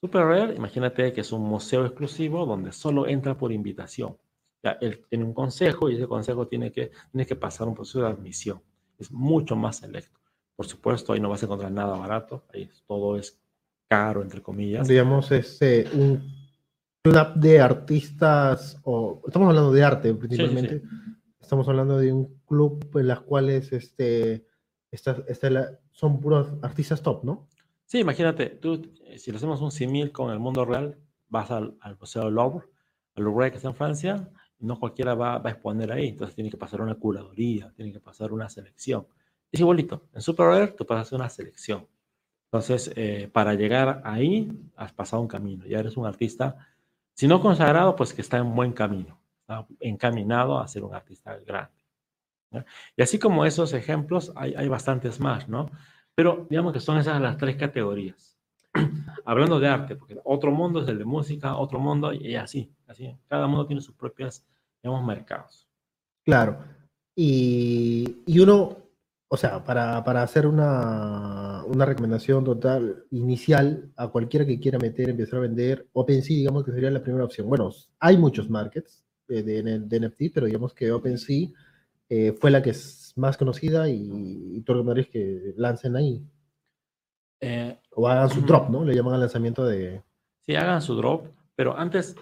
Super 0.00 0.24
Rare, 0.24 0.54
imagínate 0.54 1.12
que 1.12 1.20
es 1.20 1.32
un 1.32 1.42
museo 1.42 1.84
exclusivo 1.84 2.46
donde 2.46 2.72
solo 2.72 3.06
entra 3.06 3.36
por 3.36 3.52
invitación. 3.52 4.16
Ya, 4.62 4.72
él 4.80 5.04
tiene 5.08 5.24
un 5.24 5.34
consejo 5.34 5.88
y 5.88 5.96
ese 5.96 6.06
consejo 6.06 6.46
tiene 6.46 6.70
que, 6.72 6.90
tiene 7.10 7.26
que 7.26 7.36
pasar 7.36 7.68
un 7.68 7.74
proceso 7.74 8.00
de 8.00 8.08
admisión. 8.08 8.62
Es 8.98 9.10
mucho 9.10 9.56
más 9.56 9.78
selecto. 9.78 10.18
Por 10.56 10.66
supuesto, 10.66 11.12
ahí 11.12 11.20
no 11.20 11.30
vas 11.30 11.42
a 11.42 11.46
encontrar 11.46 11.72
nada 11.72 11.96
barato, 11.96 12.44
ahí 12.52 12.70
todo 12.86 13.16
es 13.16 13.40
caro, 13.88 14.22
entre 14.22 14.42
comillas. 14.42 14.86
Digamos, 14.86 15.32
es 15.32 15.60
este, 15.60 15.88
un 15.96 16.39
club 17.02 17.34
de 17.34 17.60
artistas, 17.60 18.78
o 18.84 19.22
estamos 19.26 19.48
hablando 19.48 19.72
de 19.72 19.82
arte 19.82 20.14
principalmente, 20.14 20.82
estamos 21.40 21.66
hablando 21.68 21.98
de 21.98 22.12
un 22.12 22.40
club 22.46 22.90
en 22.94 23.08
las 23.08 23.20
cuales 23.20 23.72
este, 23.72 24.46
son 25.92 26.20
puros 26.20 26.48
artistas 26.62 27.02
top, 27.02 27.24
¿no? 27.24 27.48
Sí, 27.86 27.98
imagínate, 27.98 28.46
tú, 28.50 28.92
si 29.16 29.30
lo 29.32 29.38
hacemos 29.38 29.60
un 29.62 29.72
simil 29.72 30.12
con 30.12 30.30
el 30.30 30.38
mundo 30.38 30.64
real, 30.64 30.96
vas 31.28 31.50
al, 31.50 31.74
al 31.80 31.98
Museo 31.98 32.30
Louvre, 32.30 32.66
al 33.16 33.24
Louvre 33.24 33.50
que 33.50 33.56
está 33.56 33.68
en 33.68 33.74
Francia, 33.74 34.30
no 34.60 34.78
cualquiera 34.78 35.14
va, 35.14 35.40
a 35.42 35.50
exponer 35.50 35.90
ahí, 35.90 36.08
entonces 36.08 36.34
tiene 36.34 36.50
que 36.50 36.56
pasar 36.56 36.82
una 36.82 36.94
curaduría, 36.94 37.72
tiene 37.74 37.92
que 37.92 38.00
pasar 38.00 38.32
una 38.32 38.48
selección. 38.48 39.06
Es 39.50 39.58
igualito, 39.58 40.02
en 40.12 40.20
Super 40.20 40.46
Rare 40.46 40.68
tú 40.68 40.86
pasas 40.86 41.12
una 41.12 41.28
selección. 41.28 41.86
Entonces, 42.52 42.92
eh, 42.96 43.28
para 43.32 43.54
llegar 43.54 44.02
ahí, 44.04 44.50
has 44.76 44.92
pasado 44.92 45.22
un 45.22 45.28
camino, 45.28 45.64
ya 45.66 45.78
eres 45.78 45.96
un 45.96 46.06
artista, 46.06 46.56
si 47.14 47.28
no 47.28 47.40
consagrado, 47.40 47.96
pues 47.96 48.12
que 48.14 48.22
está 48.22 48.38
en 48.38 48.54
buen 48.54 48.72
camino, 48.72 49.20
encaminado 49.80 50.58
a 50.58 50.68
ser 50.68 50.84
un 50.84 50.94
artista 50.94 51.36
grande. 51.38 51.80
Y 52.96 53.02
así 53.02 53.18
como 53.18 53.44
esos 53.44 53.72
ejemplos, 53.72 54.32
hay, 54.34 54.54
hay 54.54 54.68
bastantes 54.68 55.20
más, 55.20 55.48
¿no? 55.48 55.70
Pero 56.14 56.46
digamos 56.50 56.72
que 56.72 56.80
son 56.80 56.98
esas 56.98 57.20
las 57.20 57.36
tres 57.36 57.56
categorías. 57.56 58.36
Hablando 59.24 59.58
de 59.60 59.68
arte, 59.68 59.96
porque 59.96 60.18
otro 60.24 60.50
mundo 60.50 60.82
es 60.82 60.88
el 60.88 60.98
de 60.98 61.04
música, 61.04 61.56
otro 61.56 61.78
mundo 61.78 62.12
y 62.12 62.36
así, 62.36 62.72
así. 62.86 63.16
Cada 63.28 63.46
mundo 63.46 63.66
tiene 63.66 63.82
sus 63.82 63.94
propias, 63.94 64.44
digamos, 64.82 65.04
mercados. 65.04 65.68
Claro. 66.24 66.58
Y, 67.14 68.22
y 68.26 68.38
uno, 68.40 68.76
o 69.32 69.36
sea, 69.36 69.62
para, 69.62 70.02
para 70.02 70.24
hacer 70.24 70.44
una, 70.44 71.62
una, 71.64 71.84
recomendación 71.86 72.42
total 72.44 73.04
inicial 73.12 73.92
a 73.94 74.08
cualquiera 74.08 74.44
que 74.44 74.58
quiera 74.58 74.76
meter, 74.76 75.08
empezar 75.08 75.38
a 75.38 75.42
vender, 75.42 75.86
OpenSea, 75.92 76.36
digamos 76.36 76.64
que 76.64 76.72
sería 76.72 76.90
la 76.90 77.00
primera 77.00 77.26
opción. 77.26 77.48
Bueno, 77.48 77.70
hay 78.00 78.18
muchos 78.18 78.50
markets 78.50 79.04
de, 79.28 79.44
de, 79.44 80.00
NFT, 80.00 80.34
pero 80.34 80.46
digamos 80.46 80.74
que 80.74 80.90
OpenSea 80.90 81.46
eh, 82.08 82.32
fue 82.32 82.50
la 82.50 82.60
que 82.60 82.70
es 82.70 83.12
más 83.14 83.36
conocida 83.36 83.88
y, 83.88 84.10
y 84.56 84.60
tú 84.62 84.72
recomendarías 84.72 85.12
que 85.12 85.54
lancen 85.56 85.94
ahí. 85.94 86.26
Eh, 87.40 87.78
o 87.92 88.08
hagan 88.08 88.30
su 88.30 88.40
drop, 88.40 88.68
¿no? 88.68 88.84
Le 88.84 88.96
llaman 88.96 89.14
al 89.14 89.20
lanzamiento 89.20 89.64
de... 89.64 90.02
Sí, 90.40 90.56
hagan 90.56 90.82
su 90.82 90.96
drop, 90.96 91.28
pero 91.54 91.78
antes 91.78 92.16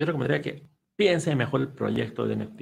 yo 0.00 0.06
recomendaría 0.06 0.42
que 0.42 0.68
piensen 1.00 1.38
mejor 1.38 1.62
el 1.62 1.68
proyecto 1.68 2.26
de 2.26 2.36
NFT. 2.36 2.60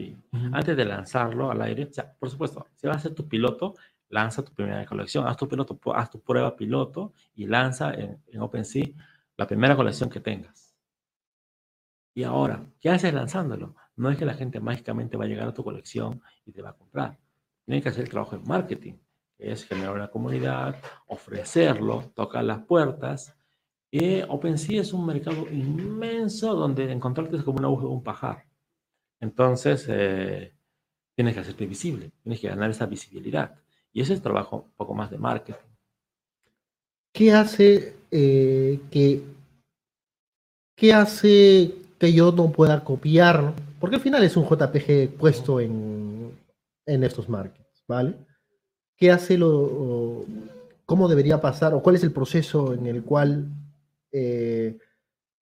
Antes 0.53 0.77
de 0.77 0.85
lanzarlo 0.85 1.51
al 1.51 1.61
aire, 1.61 1.89
o 1.91 1.93
sea, 1.93 2.13
por 2.13 2.31
supuesto, 2.31 2.69
si 2.77 2.87
vas 2.87 2.95
a 2.95 2.99
hacer 3.01 3.13
tu 3.13 3.27
piloto, 3.27 3.75
lanza 4.11 4.45
tu 4.45 4.55
primera 4.55 4.87
colección, 4.87 5.27
haz 5.27 5.37
tu 5.37 5.49
piloto, 5.49 5.77
haz 5.93 6.09
tu 6.09 6.21
prueba 6.21 6.55
piloto 6.55 7.15
y 7.35 7.47
lanza 7.47 7.93
en, 7.95 8.23
en 8.29 8.41
OpenSea 8.41 8.87
la 9.37 9.45
primera 9.45 9.75
colección 9.75 10.09
que 10.09 10.21
tengas. 10.21 10.73
Y 12.15 12.23
ahora, 12.23 12.65
¿qué 12.79 12.91
haces 12.91 13.13
lanzándolo? 13.13 13.75
No 13.97 14.09
es 14.09 14.17
que 14.17 14.25
la 14.25 14.35
gente 14.35 14.61
mágicamente 14.61 15.17
va 15.17 15.25
a 15.25 15.29
llegar 15.29 15.49
a 15.49 15.53
tu 15.53 15.65
colección 15.65 16.23
y 16.47 16.53
te 16.53 16.63
va 16.63 16.71
a 16.71 16.77
comprar. 16.77 17.19
Tienes 17.65 17.83
que 17.83 17.89
hacer 17.89 18.05
el 18.05 18.11
trabajo 18.11 18.39
de 18.39 18.47
marketing 18.47 18.95
es 19.39 19.65
generar 19.65 19.95
una 19.95 20.09
comunidad, 20.09 20.77
ofrecerlo, 21.07 22.13
tocar 22.15 22.45
las 22.45 22.65
puertas. 22.65 23.37
Y 23.91 24.21
OpenSea 24.23 24.83
es 24.83 24.93
un 24.93 25.07
mercado 25.07 25.49
inmenso 25.51 26.55
donde 26.55 26.93
encontrarte 26.93 27.37
es 27.37 27.43
como 27.43 27.59
una 27.59 27.69
aguja 27.69 27.85
de 27.85 27.89
un 27.89 28.03
pajar. 28.03 28.45
Entonces, 29.21 29.87
eh, 29.89 30.53
tienes 31.15 31.35
que 31.35 31.41
hacerte 31.41 31.67
visible, 31.67 32.13
tienes 32.23 32.41
que 32.41 32.49
ganar 32.49 32.71
esa 32.71 32.87
visibilidad. 32.87 33.55
Y 33.93 34.03
ese 34.03 34.15
es 34.15 34.23
trabajo 34.23 34.57
un 34.67 34.73
poco 34.77 34.95
más 34.95 35.11
de 35.11 35.19
marketing. 35.19 35.59
¿Qué 37.13 37.33
hace 37.33 37.97
eh, 38.11 38.81
que, 38.91 39.23
qué 40.77 40.93
hace 40.93 41.75
que 41.99 42.13
yo 42.13 42.31
no 42.33 42.53
pueda 42.53 42.85
copiar? 42.85 43.55
Porque 43.81 43.97
al 43.97 44.03
final 44.03 44.23
es 44.23 44.37
un 44.37 44.45
JPG 44.45 45.17
puesto 45.17 45.61
en, 45.61 46.39
en 46.85 47.05
estos 47.05 47.29
markets, 47.29 47.85
¿vale? 47.89 48.15
¿Qué 48.97 49.11
hace 49.11 49.39
lo, 49.39 50.25
cómo 50.85 51.09
debería 51.09 51.41
pasar 51.41 51.75
o 51.75 51.83
cuál 51.83 51.97
es 51.97 52.03
el 52.03 52.13
proceso 52.13 52.75
en 52.75 52.87
el 52.87 53.03
cual 53.03 53.47
eh, 54.13 54.79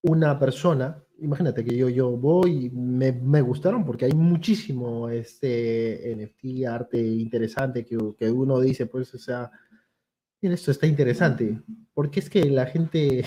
una 0.02 0.38
persona, 0.38 1.02
imagínate 1.18 1.64
que 1.64 1.76
yo, 1.76 1.88
yo 1.88 2.10
voy 2.10 2.70
me, 2.70 3.12
me, 3.12 3.40
gustaron 3.40 3.84
porque 3.84 4.04
hay 4.04 4.12
muchísimo 4.12 5.08
este 5.08 6.14
NFT, 6.16 6.66
arte 6.66 6.98
interesante 7.00 7.84
que, 7.84 7.98
que 8.18 8.30
uno 8.30 8.60
dice, 8.60 8.86
pues, 8.86 9.12
o 9.14 9.18
sea, 9.18 9.50
esto 10.52 10.70
está 10.70 10.86
interesante. 10.86 11.60
Porque 11.94 12.20
es 12.20 12.30
que 12.30 12.44
la 12.44 12.66
gente, 12.66 13.24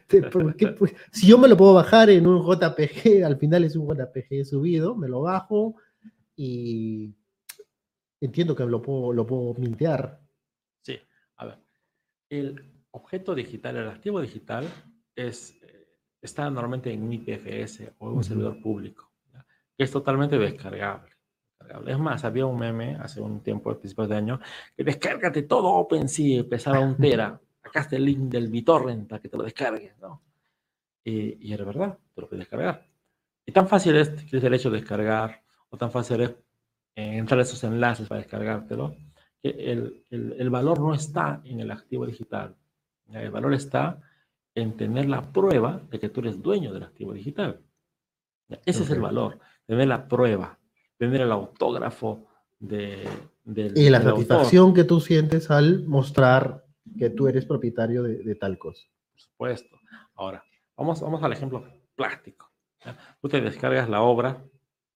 pues, 0.78 0.94
si 1.12 1.26
yo 1.26 1.38
me 1.38 1.48
lo 1.48 1.56
puedo 1.56 1.74
bajar 1.74 2.10
en 2.10 2.26
un 2.26 2.42
JPG, 2.42 3.24
al 3.24 3.36
final 3.36 3.64
es 3.64 3.76
un 3.76 3.88
JPG 3.88 4.44
subido, 4.44 4.96
me 4.96 5.08
lo 5.08 5.22
bajo 5.22 5.76
y 6.34 7.14
entiendo 8.20 8.54
que 8.54 8.64
lo 8.64 8.80
puedo, 8.82 9.12
lo 9.12 9.26
puedo 9.26 9.54
mintear. 9.54 10.20
Sí, 10.82 10.98
a 11.36 11.46
ver, 11.46 11.58
el 12.30 12.75
objeto 12.96 13.34
digital, 13.34 13.76
el 13.76 13.88
activo 13.88 14.20
digital 14.20 14.66
es, 15.14 15.58
está 16.20 16.50
normalmente 16.50 16.92
en 16.92 17.02
un 17.02 17.12
IPFS 17.12 17.92
o 17.98 18.10
en 18.10 18.16
un 18.16 18.24
servidor 18.24 18.60
público, 18.60 19.12
que 19.76 19.84
es 19.84 19.90
totalmente 19.90 20.38
descargable. 20.38 21.12
Es 21.86 21.98
más, 21.98 22.24
había 22.24 22.46
un 22.46 22.58
meme 22.58 22.96
hace 22.96 23.20
un 23.20 23.42
tiempo, 23.42 23.70
a 23.70 23.78
principios 23.78 24.08
de 24.08 24.16
año, 24.16 24.40
que 24.76 24.84
descárgate 24.84 25.42
todo 25.42 25.68
OpenSea, 25.68 26.44
pesaba 26.44 26.80
un 26.80 26.96
tera. 26.96 27.40
Acá 27.62 27.80
está 27.80 27.96
el 27.96 28.04
link 28.04 28.20
del 28.30 28.48
BitTorrent 28.48 29.08
para 29.08 29.20
que 29.20 29.28
te 29.28 29.36
lo 29.36 29.42
descargues, 29.42 29.98
¿no? 29.98 30.22
Y, 31.02 31.48
y 31.48 31.52
era 31.52 31.64
verdad, 31.64 31.98
te 32.14 32.20
lo 32.20 32.28
puedes 32.28 32.44
descargar. 32.44 32.86
Y 33.44 33.52
tan 33.52 33.68
fácil 33.68 33.96
es, 33.96 34.08
es 34.32 34.44
el 34.44 34.54
hecho 34.54 34.70
de 34.70 34.78
descargar, 34.78 35.42
o 35.68 35.76
tan 35.76 35.90
fácil 35.90 36.20
es 36.20 36.30
eh, 36.94 37.16
entrar 37.16 37.40
a 37.40 37.42
esos 37.42 37.62
enlaces 37.64 38.08
para 38.08 38.20
descargártelo, 38.20 38.96
que 39.42 39.50
el, 39.50 40.04
el, 40.10 40.34
el, 40.38 40.50
valor 40.50 40.80
no 40.80 40.94
está 40.94 41.40
en 41.44 41.60
el 41.60 41.70
activo 41.70 42.06
digital. 42.06 42.56
El 43.12 43.30
valor 43.30 43.54
está 43.54 44.00
en 44.54 44.76
tener 44.76 45.08
la 45.08 45.32
prueba 45.32 45.82
de 45.90 45.98
que 45.98 46.08
tú 46.08 46.20
eres 46.20 46.42
dueño 46.42 46.72
del 46.72 46.82
activo 46.82 47.12
digital. 47.12 47.60
Ese 48.48 48.80
okay. 48.80 48.82
es 48.82 48.90
el 48.90 49.00
valor, 49.00 49.38
tener 49.66 49.88
la 49.88 50.08
prueba 50.08 50.58
tener 50.98 51.20
el 51.20 51.32
autógrafo 51.32 52.26
de, 52.58 53.08
del 53.44 53.76
Y 53.76 53.90
la 53.90 53.98
del 53.98 54.08
satisfacción 54.08 54.66
autor. 54.66 54.74
que 54.74 54.84
tú 54.84 55.00
sientes 55.00 55.50
al 55.50 55.84
mostrar 55.86 56.64
que 56.98 57.10
tú 57.10 57.28
eres 57.28 57.44
propietario 57.44 58.02
de, 58.02 58.18
de, 58.18 58.34
tal 58.34 58.58
cosa. 58.58 58.86
Por 59.12 59.20
supuesto. 59.20 59.80
Ahora, 60.14 60.44
vamos, 60.76 61.00
vamos 61.00 61.22
al 61.22 61.32
ejemplo 61.32 61.64
práctico. 61.94 62.50
¿ya? 62.84 62.96
Tú 63.20 63.28
te 63.28 63.40
descargas 63.40 63.88
la 63.88 64.02
obra 64.02 64.42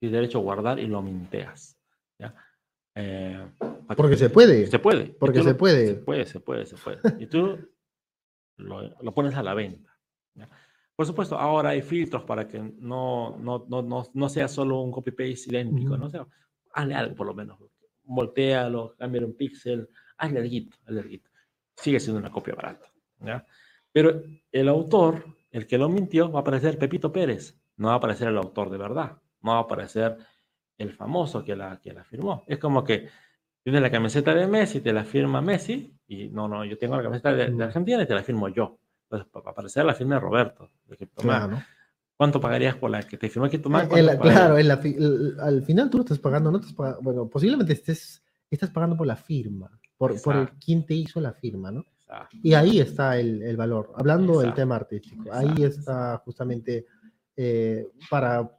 y 0.00 0.08
derecho 0.08 0.38
a 0.38 0.42
guardar 0.42 0.78
y 0.78 0.86
lo 0.86 1.02
minteas. 1.02 1.76
¿ya? 2.18 2.34
Eh, 2.94 3.46
porque 3.96 4.16
se 4.16 4.30
puede. 4.30 4.66
Se 4.66 4.78
puede. 4.78 5.06
Porque 5.06 5.42
se 5.42 5.54
puede. 5.54 5.86
Se 5.86 5.94
puede, 5.94 6.26
se 6.26 6.40
puede, 6.40 6.66
se 6.66 6.76
puede. 6.76 7.00
Y 7.18 7.26
tú 7.26 7.58
lo, 8.60 8.88
lo 9.00 9.14
pones 9.14 9.34
a 9.34 9.42
la 9.42 9.54
venta. 9.54 9.90
¿ya? 10.34 10.48
Por 11.00 11.06
supuesto, 11.06 11.38
ahora 11.38 11.70
hay 11.70 11.80
filtros 11.80 12.24
para 12.24 12.46
que 12.46 12.58
no, 12.58 13.34
no, 13.38 13.64
no, 13.70 13.80
no, 13.80 14.06
no 14.12 14.28
sea 14.28 14.48
solo 14.48 14.82
un 14.82 14.92
copy-paste 14.92 15.48
idéntico, 15.48 15.96
¿no? 15.96 16.04
O 16.04 16.10
sea, 16.10 16.26
hazle 16.74 16.94
algo 16.94 17.14
por 17.14 17.26
lo 17.26 17.32
menos. 17.32 17.58
Voltealo, 18.02 18.94
cámbiale 18.98 19.26
un 19.26 19.34
píxel, 19.34 19.88
hazle 20.18 20.40
algo, 20.40 20.70
hazle 20.86 21.00
algo. 21.00 21.24
Sigue 21.74 22.00
siendo 22.00 22.20
una 22.20 22.30
copia 22.30 22.54
barata, 22.54 22.86
¿ya? 23.20 23.46
Pero 23.90 24.22
el 24.52 24.68
autor, 24.68 25.24
el 25.50 25.66
que 25.66 25.78
lo 25.78 25.88
mintió, 25.88 26.30
va 26.30 26.40
a 26.40 26.42
aparecer 26.42 26.76
Pepito 26.76 27.10
Pérez, 27.10 27.58
no 27.78 27.88
va 27.88 27.94
a 27.94 27.96
aparecer 27.96 28.28
el 28.28 28.36
autor 28.36 28.68
de 28.68 28.76
verdad, 28.76 29.16
no 29.40 29.52
va 29.52 29.56
a 29.56 29.62
aparecer 29.62 30.18
el 30.76 30.92
famoso 30.92 31.42
que 31.42 31.56
la, 31.56 31.80
que 31.80 31.94
la 31.94 32.04
firmó. 32.04 32.44
Es 32.46 32.58
como 32.58 32.84
que 32.84 33.08
tienes 33.62 33.80
la 33.80 33.90
camiseta 33.90 34.34
de 34.34 34.46
Messi, 34.46 34.82
te 34.82 34.92
la 34.92 35.04
firma 35.04 35.40
Messi, 35.40 35.98
y 36.10 36.28
no, 36.28 36.48
no, 36.48 36.64
yo 36.64 36.76
tengo 36.76 36.96
la 36.96 37.04
camiseta 37.04 37.32
de, 37.32 37.50
de 37.52 37.64
Argentina 37.64 38.02
y 38.02 38.06
te 38.06 38.14
la 38.14 38.24
firmo 38.24 38.48
yo 38.48 38.80
pues, 39.08 39.24
para 39.26 39.50
aparecer 39.50 39.84
la 39.84 39.94
firma 39.94 40.16
de 40.16 40.20
Roberto. 40.20 40.68
De 40.88 40.96
claro. 41.14 41.62
¿Cuánto 42.16 42.40
pagarías 42.40 42.74
por 42.74 42.90
la 42.90 43.04
que 43.04 43.16
te 43.16 43.28
firmó 43.30 43.48
que 43.48 43.60
tomar? 43.60 43.88
Claro, 43.88 44.58
en 44.58 44.66
la, 44.66 44.74
el, 44.74 45.36
al 45.40 45.62
final 45.62 45.88
tú 45.88 45.98
lo 45.98 46.02
estás 46.02 46.18
pagando, 46.18 46.50
no 46.50 46.58
estás 46.58 46.74
pagando, 46.74 47.00
bueno, 47.00 47.28
posiblemente 47.28 47.74
estés, 47.74 48.24
estás 48.50 48.70
pagando 48.70 48.96
por 48.96 49.06
la 49.06 49.14
firma, 49.14 49.70
por, 49.96 50.20
por 50.20 50.34
el, 50.34 50.50
quien 50.58 50.84
te 50.84 50.94
hizo 50.94 51.20
la 51.20 51.32
firma, 51.32 51.70
¿no? 51.70 51.84
Exacto. 52.00 52.36
Y 52.42 52.54
ahí 52.54 52.80
está 52.80 53.16
el, 53.16 53.42
el 53.42 53.56
valor, 53.56 53.92
hablando 53.94 54.32
Exacto. 54.32 54.46
del 54.46 54.54
tema 54.54 54.76
artístico, 54.76 55.22
Exacto. 55.26 55.48
ahí 55.48 55.64
está 55.64 56.18
justamente 56.24 56.86
eh, 57.36 57.86
para 58.10 58.50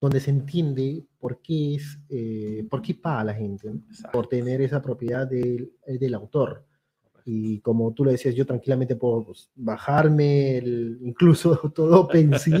donde 0.00 0.20
se 0.20 0.30
entiende 0.30 1.04
por 1.18 1.42
qué 1.42 1.74
es, 1.74 1.98
eh, 2.08 2.64
por 2.70 2.80
qué 2.80 2.94
paga 2.94 3.24
la 3.24 3.34
gente, 3.34 3.68
¿no? 3.68 3.80
por 4.12 4.28
tener 4.28 4.62
esa 4.62 4.80
propiedad 4.80 5.26
del, 5.26 5.72
del 5.84 6.14
autor. 6.14 6.69
Y 7.32 7.60
como 7.60 7.92
tú 7.94 8.04
lo 8.04 8.10
decías, 8.10 8.34
yo 8.34 8.44
tranquilamente 8.44 8.96
puedo 8.96 9.24
pues, 9.24 9.48
bajarme 9.54 10.58
el, 10.58 10.98
incluso 11.02 11.56
todo 11.74 12.00
OpenSea, 12.00 12.58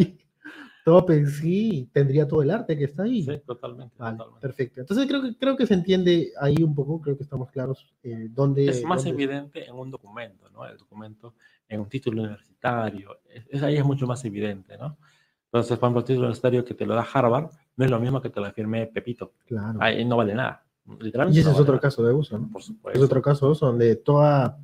todo 0.84 0.98
OpenSea 0.98 1.48
y 1.48 1.86
tendría 1.86 2.28
todo 2.28 2.42
el 2.42 2.52
arte 2.52 2.78
que 2.78 2.84
está 2.84 3.02
ahí. 3.02 3.24
Sí, 3.24 3.32
totalmente, 3.44 3.96
vale, 3.98 4.16
totalmente. 4.16 4.40
Perfecto. 4.40 4.80
Entonces 4.80 5.08
creo 5.08 5.22
que, 5.22 5.36
creo 5.36 5.56
que 5.56 5.66
se 5.66 5.74
entiende 5.74 6.30
ahí 6.40 6.62
un 6.62 6.72
poco, 6.72 7.00
creo 7.00 7.16
que 7.16 7.24
estamos 7.24 7.50
claros 7.50 7.92
eh, 8.04 8.28
dónde... 8.30 8.66
Es 8.66 8.84
más 8.84 9.02
dónde... 9.02 9.24
evidente 9.24 9.66
en 9.66 9.74
un 9.74 9.90
documento, 9.90 10.48
¿no? 10.50 10.64
El 10.64 10.78
documento 10.78 11.34
en 11.68 11.80
un 11.80 11.88
título 11.88 12.22
universitario, 12.22 13.18
es, 13.28 13.44
es, 13.50 13.62
ahí 13.64 13.76
es 13.76 13.84
mucho 13.84 14.06
más 14.06 14.24
evidente, 14.24 14.78
¿no? 14.78 14.98
Entonces, 15.46 15.76
por 15.78 15.88
ejemplo, 15.88 16.00
el 16.00 16.06
título 16.06 16.26
universitario 16.26 16.64
que 16.64 16.74
te 16.74 16.86
lo 16.86 16.94
da 16.94 17.04
Harvard 17.12 17.50
no 17.74 17.84
es 17.84 17.90
lo 17.90 17.98
mismo 17.98 18.22
que 18.22 18.30
te 18.30 18.38
lo 18.38 18.52
firme 18.52 18.86
Pepito. 18.86 19.32
Claro. 19.46 19.80
Ahí 19.82 20.04
no 20.04 20.16
vale 20.16 20.32
nada. 20.32 20.64
Y 21.00 21.38
ese 21.38 21.48
no 21.48 21.54
es 21.54 21.60
otro 21.60 21.74
nada. 21.74 21.80
caso 21.80 22.04
de 22.04 22.12
uso, 22.12 22.38
¿no? 22.38 22.50
Por 22.50 22.62
supuesto. 22.62 22.98
Es 22.98 23.04
otro 23.04 23.22
caso 23.22 23.46
de 23.46 23.52
uso 23.52 23.66
donde 23.66 23.96
toda, 23.96 24.58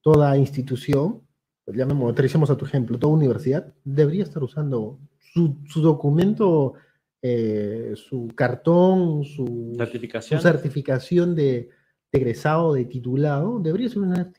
toda 0.00 0.36
institución, 0.36 1.22
pues 1.64 1.76
llamemos, 1.76 2.12
aterricemos 2.12 2.50
a 2.50 2.56
tu 2.56 2.64
ejemplo, 2.64 2.98
toda 2.98 3.14
universidad 3.14 3.72
debería 3.84 4.22
estar 4.22 4.42
usando 4.42 4.98
su, 5.18 5.58
su 5.66 5.80
documento, 5.80 6.74
eh, 7.20 7.92
su 7.96 8.28
cartón, 8.34 9.24
su 9.24 9.74
certificación, 9.76 10.40
su 10.40 10.46
certificación 10.46 11.34
de, 11.34 11.42
de, 12.12 12.18
egresado, 12.18 12.74
de 12.74 12.84
titulado, 12.84 13.58
debería 13.58 13.88
ser 13.88 13.98
una 13.98 14.22
NFT. 14.22 14.38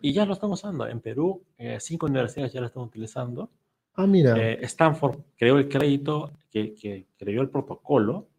Y 0.00 0.12
ya 0.12 0.24
lo 0.24 0.32
están 0.32 0.50
usando. 0.50 0.86
En 0.86 1.00
Perú, 1.00 1.44
eh, 1.58 1.78
cinco 1.80 2.06
universidades 2.06 2.52
ya 2.52 2.60
lo 2.60 2.66
están 2.66 2.84
utilizando. 2.84 3.50
Ah, 3.94 4.06
mira. 4.06 4.34
Eh, 4.36 4.58
Stanford 4.62 5.18
creó 5.36 5.58
el 5.58 5.68
crédito, 5.68 6.32
que, 6.50 6.74
que 6.74 7.06
creó 7.18 7.42
el 7.42 7.50
protocolo 7.50 8.29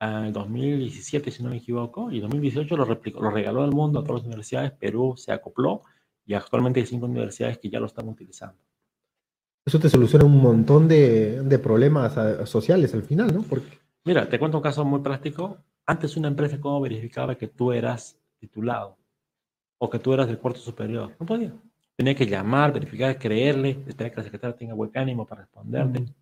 en 0.00 0.32
2017, 0.32 1.30
si 1.30 1.42
no 1.42 1.50
me 1.50 1.56
equivoco, 1.56 2.10
y 2.10 2.16
en 2.16 2.22
2018 2.22 2.76
lo, 2.76 2.84
replicó, 2.84 3.20
lo 3.20 3.30
regaló 3.30 3.62
al 3.62 3.72
mundo 3.72 4.00
a 4.00 4.04
todas 4.04 4.22
las 4.22 4.26
universidades, 4.26 4.72
Perú 4.72 5.14
se 5.16 5.32
acopló 5.32 5.82
y 6.24 6.34
actualmente 6.34 6.80
hay 6.80 6.86
cinco 6.86 7.06
universidades 7.06 7.58
que 7.58 7.70
ya 7.70 7.80
lo 7.80 7.86
están 7.86 8.08
utilizando. 8.08 8.58
Eso 9.64 9.80
te 9.80 9.88
soluciona 9.88 10.24
un 10.24 10.40
montón 10.40 10.86
de, 10.86 11.42
de 11.42 11.58
problemas 11.58 12.16
a, 12.16 12.42
a 12.42 12.46
sociales 12.46 12.94
al 12.94 13.02
final, 13.02 13.34
¿no? 13.34 13.42
Porque... 13.42 13.78
Mira, 14.04 14.28
te 14.28 14.38
cuento 14.38 14.58
un 14.58 14.62
caso 14.62 14.84
muy 14.84 15.00
práctico. 15.00 15.58
Antes 15.86 16.16
una 16.16 16.28
empresa, 16.28 16.60
¿cómo 16.60 16.80
verificaba 16.80 17.34
que 17.34 17.48
tú 17.48 17.72
eras 17.72 18.18
titulado 18.38 18.96
o 19.78 19.90
que 19.90 19.98
tú 19.98 20.12
eras 20.12 20.28
del 20.28 20.38
cuarto 20.38 20.60
superior? 20.60 21.16
No 21.18 21.26
podía. 21.26 21.52
Tenía 21.96 22.14
que 22.14 22.26
llamar, 22.26 22.72
verificar, 22.72 23.18
creerle, 23.18 23.82
esperar 23.86 24.12
que 24.12 24.16
la 24.18 24.24
secretaria 24.24 24.56
tenga 24.56 24.74
buen 24.74 24.90
ánimo 24.94 25.26
para 25.26 25.42
responderte. 25.42 26.00
Mm. 26.00 26.14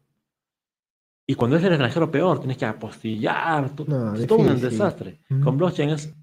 Y 1.26 1.34
cuando 1.34 1.56
es 1.56 1.64
el 1.64 1.72
extranjero, 1.72 2.10
peor, 2.10 2.38
tienes 2.38 2.58
que 2.58 2.66
apostillar, 2.66 3.70
no, 3.86 4.14
es 4.14 4.26
todo 4.26 4.38
un 4.38 4.60
desastre. 4.60 5.20
Mm. 5.28 5.42
Con 5.42 5.56
blockchain 5.56 5.90
es 5.90 6.14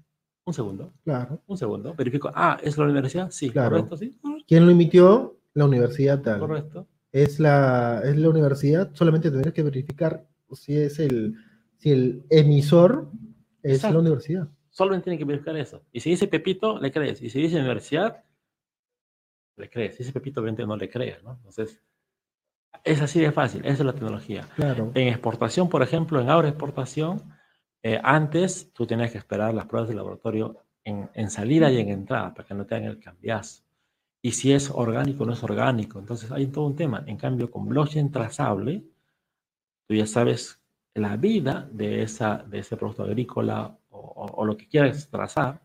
un 0.44 0.54
segundo. 0.54 0.92
Claro. 1.04 1.42
Un 1.46 1.56
segundo. 1.56 1.94
Verifico, 1.94 2.30
ah, 2.34 2.58
¿es 2.62 2.78
la 2.78 2.84
universidad? 2.84 3.30
Sí, 3.30 3.50
claro. 3.50 3.76
correcto, 3.76 3.96
sí. 3.96 4.18
¿Quién 4.46 4.64
lo 4.64 4.70
emitió? 4.70 5.38
La 5.54 5.64
universidad 5.66 6.22
tal. 6.22 6.40
Correcto. 6.40 6.86
Es 7.10 7.40
la, 7.40 8.00
es 8.04 8.16
la 8.16 8.28
universidad, 8.30 8.90
solamente 8.94 9.30
tendrás 9.30 9.52
que 9.52 9.62
verificar 9.62 10.26
si 10.52 10.76
es 10.76 10.98
el, 10.98 11.36
si 11.76 11.90
el 11.90 12.24
emisor 12.30 13.10
es 13.62 13.76
Exacto. 13.76 13.94
la 13.94 14.00
universidad. 14.00 14.48
Solamente 14.70 15.04
tiene 15.04 15.18
que 15.18 15.24
verificar 15.24 15.56
eso. 15.56 15.82
Y 15.92 16.00
si 16.00 16.10
dice 16.10 16.28
Pepito, 16.28 16.78
le 16.78 16.90
crees. 16.90 17.20
Y 17.22 17.28
si 17.28 17.40
dice 17.40 17.58
universidad, 17.58 18.24
le 19.56 19.68
crees. 19.68 19.96
Si 19.96 19.98
dice 19.98 20.12
Pepito, 20.12 20.40
obviamente 20.40 20.66
no 20.66 20.76
le 20.76 20.88
crees, 20.88 21.22
¿no? 21.22 21.34
Entonces, 21.34 21.78
es 22.84 23.00
así 23.00 23.20
de 23.20 23.32
fácil, 23.32 23.64
esa 23.64 23.74
es 23.74 23.84
la 23.84 23.92
tecnología. 23.92 24.48
Claro. 24.56 24.90
En 24.94 25.08
exportación, 25.08 25.68
por 25.68 25.82
ejemplo, 25.82 26.20
en 26.20 26.28
agroexportación, 26.28 27.22
eh, 27.82 28.00
antes 28.02 28.72
tú 28.72 28.86
tenías 28.86 29.10
que 29.10 29.18
esperar 29.18 29.54
las 29.54 29.66
pruebas 29.66 29.88
de 29.88 29.94
laboratorio 29.94 30.64
en, 30.84 31.10
en, 31.14 31.30
salida 31.30 31.70
y 31.70 31.78
en 31.78 31.88
entrada 31.88 32.34
para 32.34 32.46
que 32.46 32.54
no 32.54 32.66
te 32.66 32.74
hagan 32.74 32.88
el 32.88 33.00
cambiazo. 33.00 33.64
Y 34.20 34.32
si 34.32 34.52
es 34.52 34.70
orgánico 34.70 35.24
o 35.24 35.26
no 35.26 35.32
es 35.32 35.42
orgánico. 35.42 35.98
Entonces 35.98 36.30
hay 36.30 36.46
todo 36.46 36.66
un 36.66 36.76
tema. 36.76 37.02
En 37.06 37.16
cambio, 37.16 37.50
con 37.50 37.68
blockchain 37.68 38.10
trazable, 38.12 38.84
tú 39.88 39.94
ya 39.94 40.06
sabes 40.06 40.60
la 40.94 41.16
vida 41.16 41.68
de, 41.72 42.02
esa, 42.02 42.38
de 42.38 42.60
ese 42.60 42.76
producto 42.76 43.02
agrícola 43.02 43.76
o, 43.90 43.98
o, 43.98 44.26
o 44.26 44.44
lo 44.44 44.56
que 44.56 44.68
quieras 44.68 45.08
trazar 45.08 45.60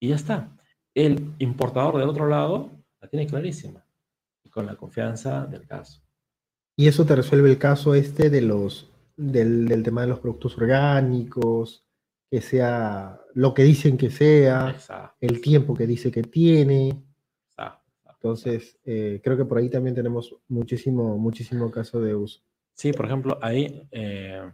y 0.00 0.08
ya 0.08 0.16
está. 0.16 0.56
El 0.94 1.34
importador 1.38 1.98
del 1.98 2.08
otro 2.08 2.28
lado 2.28 2.70
la 3.00 3.08
tiene 3.08 3.26
clarísima 3.26 3.84
y 4.42 4.50
con 4.50 4.66
la 4.66 4.76
confianza 4.76 5.46
del 5.46 5.66
caso. 5.66 6.03
Y 6.76 6.88
eso 6.88 7.04
te 7.04 7.14
resuelve 7.14 7.50
el 7.50 7.58
caso 7.58 7.94
este 7.94 8.30
de 8.30 8.40
los, 8.40 8.90
del, 9.16 9.66
del 9.66 9.82
tema 9.82 10.02
de 10.02 10.08
los 10.08 10.20
productos 10.20 10.56
orgánicos, 10.58 11.84
que 12.30 12.40
sea 12.40 13.20
lo 13.34 13.54
que 13.54 13.62
dicen 13.62 13.96
que 13.96 14.10
sea, 14.10 14.76
el 15.20 15.40
tiempo 15.40 15.74
que 15.74 15.86
dice 15.86 16.10
que 16.10 16.22
tiene. 16.22 17.00
Entonces, 18.24 18.78
eh, 18.84 19.20
creo 19.22 19.36
que 19.36 19.44
por 19.44 19.58
ahí 19.58 19.68
también 19.68 19.94
tenemos 19.94 20.34
muchísimo, 20.48 21.18
muchísimo 21.18 21.70
caso 21.70 22.00
de 22.00 22.14
uso. 22.14 22.40
Sí, 22.72 22.92
por 22.92 23.04
ejemplo, 23.04 23.38
ahí, 23.42 23.86
eh, 23.90 24.50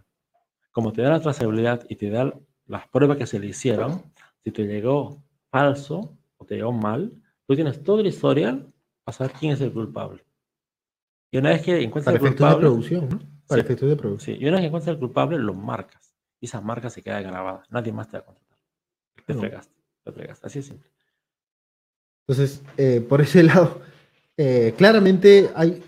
como 0.73 0.93
te 0.93 1.03
da 1.03 1.11
la 1.11 1.21
trazabilidad 1.21 1.87
y 1.89 1.95
te 1.95 2.11
da 2.11 2.35
las 2.67 2.89
pruebas 2.89 3.17
que 3.17 3.27
se 3.27 3.39
le 3.39 3.47
hicieron, 3.47 4.03
si 4.43 4.51
te 4.51 4.65
llegó 4.65 5.23
falso 5.51 6.19
o 6.37 6.45
te 6.45 6.57
llegó 6.57 6.73
mal, 6.73 7.13
tú 7.47 7.55
tienes 7.55 7.83
todo 7.83 8.01
el 8.01 8.09
historial 8.09 8.73
para 9.05 9.17
saber 9.17 9.33
quién 9.39 9.53
es 9.53 9.61
el 9.61 9.73
culpable. 9.73 10.25
Y 11.31 11.38
una 11.38 11.51
vez 11.51 11.62
que 11.62 11.83
encuentras 11.83 12.14
el 12.14 12.21
culpable. 12.21 12.55
de 12.57 12.61
producción, 12.61 13.09
¿no? 13.09 13.21
Para 13.47 13.62
efectos 13.62 13.88
de 13.88 13.97
producción. 13.97 14.37
Sí, 14.37 14.43
y 14.43 14.47
una 14.47 14.57
vez 14.57 14.62
que 14.62 14.66
encuentras 14.66 14.95
el 14.95 15.01
culpable, 15.01 15.38
lo 15.38 15.55
marcas. 15.55 16.14
Y 16.40 16.47
esa 16.47 16.61
marca 16.61 16.90
se 16.90 17.03
queda 17.03 17.21
grabada. 17.21 17.62
Nadie 17.71 17.93
más 17.93 18.09
te 18.09 18.16
va 18.16 18.23
a 18.23 18.27
contratar. 18.27 18.59
Te 19.27 19.35
fregaste, 19.35 19.75
te 20.05 20.12
fregaste. 20.12 20.47
Así 20.47 20.59
es 20.61 20.66
simple. 20.66 20.90
Entonces, 22.27 22.62
eh, 22.77 23.01
por 23.01 23.21
ese 23.21 23.43
lado, 23.45 23.83
eh, 24.37 24.75
claramente 24.77 25.51
hay 25.55 25.83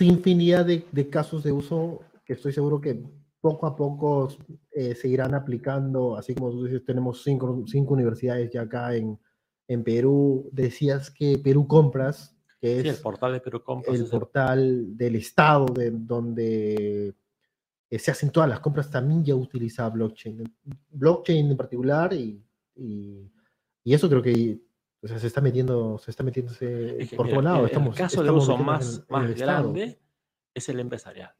infinidad 0.00 0.66
de, 0.66 0.84
de, 0.92 1.08
casos 1.08 1.42
de 1.42 1.52
uso 1.52 2.00
que 2.24 2.34
estoy 2.34 2.52
seguro 2.52 2.80
que 2.80 3.02
poco 3.40 3.66
a 3.66 3.76
poco 3.76 4.28
eh, 4.72 4.94
se 4.94 5.08
irán 5.08 5.34
aplicando, 5.34 6.16
así 6.16 6.34
como 6.34 6.50
tú 6.50 6.64
dices, 6.64 6.84
tenemos 6.84 7.22
cinco, 7.22 7.64
cinco 7.66 7.94
universidades 7.94 8.50
ya 8.52 8.62
acá 8.62 8.94
en, 8.94 9.18
en 9.68 9.84
Perú. 9.84 10.48
Decías 10.52 11.10
que 11.10 11.38
Perú 11.38 11.66
Compras, 11.66 12.36
que 12.60 12.80
es 12.80 12.86
el 12.86 13.02
portal 13.02 13.32
de 13.32 13.40
Perú 13.40 13.62
Compras. 13.62 13.98
El 13.98 14.06
portal 14.06 14.96
del 14.96 15.16
Estado, 15.16 15.66
de, 15.66 15.90
donde 15.90 17.14
se 17.90 18.10
hacen 18.10 18.30
todas 18.30 18.48
las 18.48 18.60
compras, 18.60 18.90
también 18.90 19.24
ya 19.24 19.34
utiliza 19.34 19.88
blockchain. 19.88 20.44
Blockchain 20.90 21.50
en 21.50 21.56
particular 21.56 22.12
y, 22.12 22.42
y, 22.76 23.30
y 23.84 23.94
eso 23.94 24.08
creo 24.08 24.22
que 24.22 24.60
o 25.00 25.06
sea, 25.06 25.18
se 25.18 25.28
está 25.28 25.40
metiendo, 25.40 25.98
se 25.98 26.10
está 26.10 26.24
metiéndose 26.24 27.08
por 27.16 27.28
todo 27.28 27.40
lado. 27.40 27.66
el 27.66 27.94
caso 27.94 28.22
de 28.22 28.30
uso 28.30 28.56
más, 28.56 29.04
más 29.08 29.34
grande 29.34 30.00
es 30.52 30.68
el 30.68 30.80
empresarial. 30.80 31.32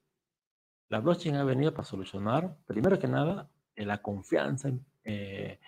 La 0.88 1.00
blockchain 1.00 1.35
ha 1.35 1.44
venido 1.44 1.72
para 1.74 1.85
solucionar, 1.85 2.57
primero 2.66 2.98
que 2.98 3.09
nada, 3.09 3.50
la 3.74 4.00
confianza 4.00 4.70
eh, 5.04 5.59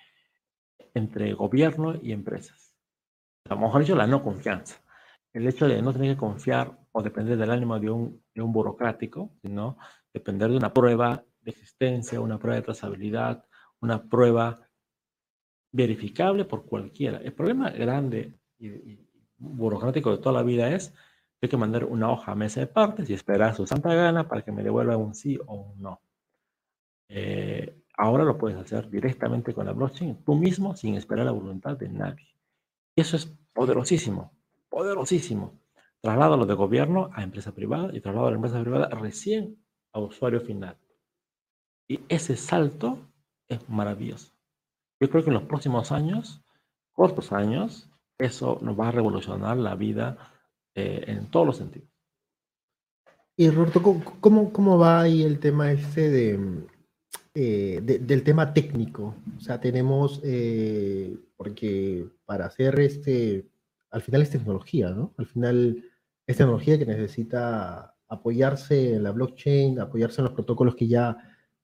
entre 0.95 1.35
gobierno 1.35 1.97
y 2.01 2.13
empresas. 2.13 2.75
A 3.49 3.55
lo 3.55 3.63
mejor 3.63 3.81
dicho, 3.83 3.97
la 3.97 4.07
no 4.07 4.23
confianza. 4.23 4.81
El 5.33 5.47
hecho 5.47 5.69
de 5.69 5.81
no 5.81 5.93
tener 5.93 6.15
que 6.15 6.21
confiar 6.21 6.79
o 6.93 7.03
depender 7.03 7.37
del 7.37 7.51
ánimo 7.51 7.79
de 7.79 7.91
un, 7.91 8.23
de 8.35 8.43
un 8.43 8.53
burocrático, 8.53 9.33
sino 9.43 9.79
depender 10.13 10.51
de 10.51 10.57
una 10.57 10.73
prueba 10.73 11.25
de 11.41 11.51
existencia, 11.51 12.21
una 12.21 12.39
prueba 12.39 12.57
de 12.57 12.63
trazabilidad, 12.63 13.45
una 13.81 14.03
prueba 14.09 14.61
verificable 15.73 16.45
por 16.45 16.67
cualquiera. 16.67 17.19
El 17.19 17.33
problema 17.33 17.71
grande 17.71 18.39
y, 18.59 18.99
burocrático 19.39 20.11
de 20.11 20.19
toda 20.19 20.35
la 20.35 20.43
vida 20.43 20.71
es 20.71 20.95
hay 21.43 21.49
que 21.49 21.57
mandar 21.57 21.85
una 21.85 22.11
hoja 22.11 22.33
a 22.33 22.35
mesa 22.35 22.61
de 22.61 22.67
partes 22.67 23.09
y 23.09 23.15
esperar 23.15 23.55
su 23.55 23.67
santa 23.67 23.95
gana 23.95 24.29
para 24.29 24.43
que 24.43 24.53
me 24.53 24.63
devuelva 24.63 24.99
un 24.99 25.15
sí 25.15 25.39
o 25.47 25.55
un 25.55 25.81
no. 25.81 26.03
Eh, 27.09 27.83
ahora 27.97 28.25
lo 28.25 28.37
puedes 28.37 28.59
hacer 28.59 28.91
directamente 28.91 29.55
con 29.55 29.65
la 29.65 29.73
blockchain, 29.73 30.23
tú 30.23 30.35
mismo, 30.35 30.77
sin 30.77 30.97
esperar 30.97 31.25
la 31.25 31.33
voluntad 31.33 31.79
de 31.79 31.89
nadie. 31.89 32.29
Y 32.95 33.01
eso 33.01 33.17
es 33.17 33.27
poderosísimo, 33.55 34.33
poderosísimo. 34.81 35.61
Traslado 36.01 36.39
lo 36.39 36.47
de 36.47 36.55
gobierno 36.55 37.11
a 37.13 37.23
empresa 37.23 37.53
privada 37.53 37.95
y 37.95 38.01
traslado 38.01 38.29
a 38.29 38.31
la 38.31 38.37
empresa 38.37 38.63
privada 38.63 38.89
recién 38.89 39.63
a 39.93 40.01
usuario 40.01 40.41
final. 40.41 40.79
Y 41.87 42.01
ese 42.09 42.35
salto 42.35 43.13
es 43.47 43.69
maravilloso. 43.69 44.33
Yo 44.99 45.11
creo 45.11 45.23
que 45.23 45.29
en 45.29 45.35
los 45.35 45.43
próximos 45.43 45.93
años, 45.93 46.43
cortos 46.93 47.31
años, 47.33 47.91
eso 48.17 48.59
nos 48.63 48.79
va 48.79 48.89
a 48.89 48.93
revolucionar 48.93 49.59
la 49.59 49.75
vida 49.75 50.33
eh, 50.75 51.05
en 51.09 51.31
todos 51.31 51.47
los 51.47 51.57
sentidos. 51.59 51.91
Y 53.37 53.51
Roberto, 53.51 53.83
¿cómo, 54.21 54.53
cómo 54.53 54.79
va 54.79 55.03
ahí 55.03 55.23
el 55.25 55.41
tema 55.41 55.73
este 55.73 56.39
eh, 57.35 57.81
de, 57.83 57.99
del 57.99 58.23
tema 58.23 58.55
técnico? 58.55 59.15
O 59.37 59.41
sea, 59.41 59.61
tenemos, 59.61 60.21
eh, 60.25 61.19
porque 61.37 62.07
para 62.25 62.47
hacer 62.47 62.81
este, 62.81 63.50
al 63.91 64.03
final 64.03 64.23
es 64.23 64.31
tecnología, 64.31 64.91
¿no? 64.91 65.15
Al 65.19 65.27
final 65.27 65.85
es 66.27 66.37
tecnología 66.37 66.79
que 66.79 66.87
necesita 66.87 67.95
apoyarse 68.09 68.95
en 68.95 69.03
la 69.03 69.13
blockchain, 69.13 69.79
apoyarse 69.81 70.21
en 70.21 70.27
los 70.27 70.35
protocolos 70.35 70.75
que 70.75 70.89
ya 70.89 71.17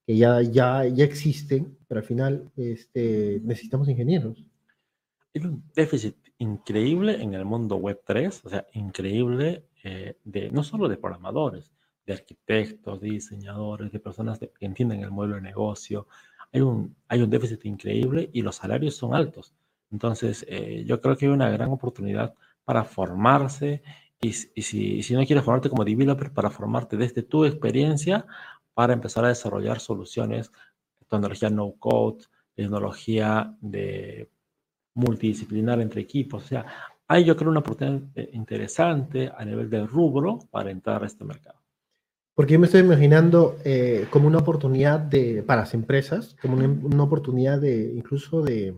que 0.07 0.17
ya, 0.17 0.41
ya, 0.41 0.85
ya 0.87 1.05
existen, 1.05 1.77
pero 1.89 2.01
al 2.01 2.07
final 2.07 2.51
este, 2.57 3.41
necesitamos 3.43 3.89
ingenieros. 3.89 4.45
Hay 5.35 5.43
un 5.43 5.65
déficit 5.75 6.17
increíble 6.39 7.21
en 7.21 7.35
el 7.35 7.45
mundo 7.45 7.77
web 7.77 8.01
3, 8.07 8.45
o 8.45 8.49
sea, 8.49 8.67
increíble 8.73 9.67
eh, 9.83 10.17
de 10.23 10.51
no 10.51 10.63
solo 10.63 10.89
de 10.89 10.97
programadores, 10.97 11.73
de 12.07 12.13
arquitectos, 12.13 13.01
de 13.01 13.11
diseñadores, 13.11 13.91
de 13.91 13.99
personas 13.99 14.39
que 14.39 14.51
entienden 14.61 15.01
el 15.01 15.11
modelo 15.11 15.35
de 15.35 15.41
negocio. 15.41 16.07
Hay 16.53 16.61
un, 16.61 16.97
hay 17.09 17.21
un 17.21 17.29
déficit 17.29 17.65
increíble 17.65 18.31
y 18.33 18.43
los 18.43 18.57
salarios 18.57 18.95
son 18.95 19.13
altos. 19.13 19.55
Entonces, 19.91 20.45
eh, 20.49 20.85
yo 20.87 21.01
creo 21.01 21.17
que 21.17 21.27
hay 21.27 21.33
una 21.33 21.51
gran 21.51 21.71
oportunidad 21.71 22.35
para 22.65 22.85
formarse 22.85 23.83
y, 24.21 24.29
y, 24.29 24.63
si, 24.63 25.03
si, 25.03 25.15
no 25.15 25.25
quieres 25.25 25.45
formarte 25.45 25.71
como 25.71 25.85
developer, 25.85 26.33
para 26.33 26.51
formarte 26.51 26.97
desde 26.97 27.23
tu 27.23 27.45
experiencia 27.45 28.27
para 28.75 28.93
empezar 28.93 29.25
a 29.25 29.29
desarrollar 29.29 29.81
soluciones, 29.81 30.53
tecnología 31.09 31.51
no 31.51 31.73
code, 31.79 32.25
tecnología 32.55 33.55
de 33.61 34.31
multidisciplinar 34.95 35.81
entre 35.81 36.03
equipos. 36.03 36.45
O 36.45 36.47
sea, 36.47 36.67
hay 37.09 37.25
yo 37.25 37.37
creo 37.37 37.51
una 37.51 37.61
oportunidad 37.61 38.03
interesante 38.33 39.31
a 39.35 39.45
nivel 39.45 39.71
de 39.71 39.87
rubro 39.87 40.41
para 40.51 40.71
entrar 40.71 41.03
a 41.03 41.07
este 41.07 41.25
mercado. 41.25 41.61
Porque 42.35 42.53
yo 42.53 42.61
me 42.61 42.67
estoy 42.67 42.83
imaginando 42.83 43.57
eh, 43.65 44.09
como 44.11 44.27
una 44.27 44.39
oportunidad 44.39 45.01
de, 45.01 45.43
para 45.43 45.63
las 45.63 45.73
empresas, 45.73 46.37
como 46.43 46.57
una, 46.57 47.03
oportunidad 47.03 47.59
de 47.59 47.95
incluso 47.95 48.43
de, 48.43 48.75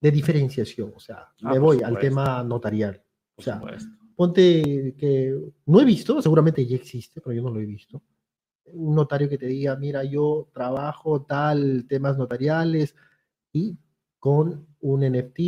de, 0.00 0.10
diferenciación. 0.10 0.92
O 0.94 1.00
sea, 1.00 1.28
ah, 1.42 1.52
me 1.52 1.58
voy 1.58 1.82
al 1.82 1.98
tema 1.98 2.42
notarial. 2.42 3.02
o 3.36 3.42
sea, 3.42 3.60
ponte 4.16 4.94
que 4.98 5.34
no 5.66 5.80
he 5.80 5.84
visto, 5.84 6.20
seguramente 6.20 6.66
ya 6.66 6.76
existe, 6.76 7.20
pero 7.20 7.34
yo 7.34 7.42
no 7.42 7.50
lo 7.50 7.60
he 7.60 7.66
visto 7.66 8.02
un 8.72 8.94
notario 8.94 9.28
que 9.28 9.38
te 9.38 9.46
diga, 9.46 9.76
mira, 9.76 10.04
yo 10.04 10.48
trabajo 10.52 11.22
tal, 11.22 11.86
temas 11.88 12.16
notariales 12.16 12.94
y 13.52 13.76
con 14.18 14.66
un 14.80 15.00
NFT 15.00 15.38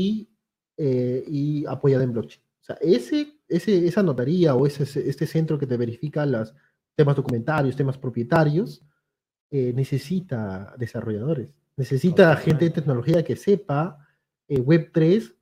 eh, 0.76 1.24
y 1.26 1.66
apoyado 1.66 2.02
en 2.02 2.12
blockchain. 2.12 2.42
O 2.60 2.64
sea, 2.64 2.76
ese, 2.80 3.40
ese, 3.48 3.86
esa 3.86 4.02
notaría 4.02 4.54
o 4.54 4.66
ese, 4.66 4.84
este 5.08 5.26
centro 5.26 5.58
que 5.58 5.66
te 5.66 5.76
verifica 5.76 6.24
los 6.26 6.54
temas 6.94 7.16
documentarios, 7.16 7.76
temas 7.76 7.98
propietarios, 7.98 8.84
eh, 9.50 9.72
necesita 9.74 10.74
desarrolladores, 10.78 11.54
necesita 11.76 12.34
gente 12.36 12.66
de 12.66 12.70
tecnología 12.70 13.22
que 13.22 13.36
sepa 13.36 13.98
eh, 14.48 14.58
Web3 14.58 15.34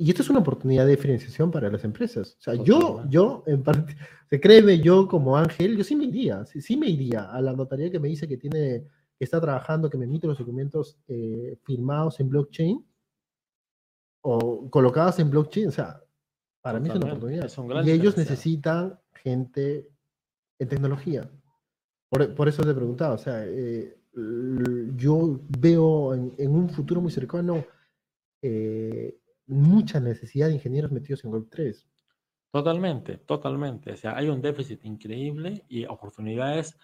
y 0.00 0.10
esto 0.10 0.22
es 0.22 0.30
una 0.30 0.38
oportunidad 0.38 0.84
de 0.84 0.92
diferenciación 0.92 1.50
para 1.50 1.68
las 1.70 1.82
empresas. 1.82 2.36
O 2.38 2.40
sea, 2.40 2.54
yo, 2.54 3.02
yo, 3.08 3.42
en 3.46 3.64
parte, 3.64 3.96
se 4.30 4.40
créeme, 4.40 4.78
yo 4.78 5.08
como 5.08 5.36
Ángel, 5.36 5.76
yo 5.76 5.82
sí 5.82 5.96
me 5.96 6.04
iría, 6.04 6.46
sí, 6.46 6.76
me 6.76 6.88
iría 6.88 7.24
a 7.32 7.40
la 7.40 7.52
notaría 7.52 7.90
que 7.90 7.98
me 7.98 8.06
dice 8.06 8.28
que 8.28 8.36
tiene, 8.36 8.84
que 9.18 9.24
está 9.24 9.40
trabajando, 9.40 9.90
que 9.90 9.98
me 9.98 10.04
emite 10.04 10.28
los 10.28 10.38
documentos 10.38 11.00
eh, 11.08 11.58
firmados 11.64 12.20
en 12.20 12.28
blockchain 12.28 12.86
o 14.22 14.70
colocados 14.70 15.18
en 15.18 15.30
blockchain. 15.30 15.68
O 15.68 15.72
sea, 15.72 16.00
para 16.62 16.78
mí 16.78 16.88
es 16.88 16.94
una 16.94 17.06
oportunidad. 17.06 17.84
y 17.84 17.90
ellos 17.90 18.16
necesitan 18.16 19.00
gente 19.14 19.88
en 20.60 20.68
tecnología. 20.68 21.28
Por, 22.08 22.36
por, 22.36 22.48
eso 22.48 22.62
te 22.62 22.72
preguntaba, 22.72 23.14
o 23.14 23.18
sea, 23.18 23.44
eh, 23.44 23.98
yo 24.94 25.40
veo 25.58 26.14
en, 26.14 26.32
en, 26.38 26.54
un 26.54 26.70
futuro 26.70 27.00
muy 27.00 27.10
cercano 27.10 27.64
eh, 28.42 29.18
mucha 29.46 30.00
necesidad 30.00 30.48
de 30.48 30.54
ingenieros 30.54 30.92
metidos 30.92 31.24
en 31.24 31.32
Web3. 31.32 31.84
Totalmente, 32.50 33.18
totalmente. 33.18 33.92
O 33.92 33.96
sea, 33.96 34.16
hay 34.16 34.28
un 34.28 34.40
déficit 34.40 34.84
increíble 34.84 35.64
y 35.68 35.84
oportunidades 35.86 36.78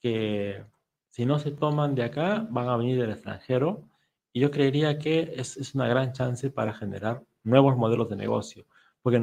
que 0.00 0.64
si 1.10 1.26
no 1.26 1.38
se 1.38 1.50
toman 1.50 1.94
de 1.94 2.04
acá, 2.04 2.46
van 2.50 2.68
a 2.68 2.76
venir 2.76 3.00
del 3.00 3.10
extranjero. 3.10 3.88
Y 4.32 4.40
yo 4.40 4.50
creería 4.50 4.98
que 4.98 5.34
es, 5.36 5.56
es 5.56 5.74
una 5.74 5.88
gran 5.88 6.12
chance 6.12 6.50
para 6.50 6.72
generar 6.72 7.24
nuevos 7.42 7.76
modelos 7.76 8.08
de 8.08 8.16
negocio, 8.16 8.66
porque 9.02 9.20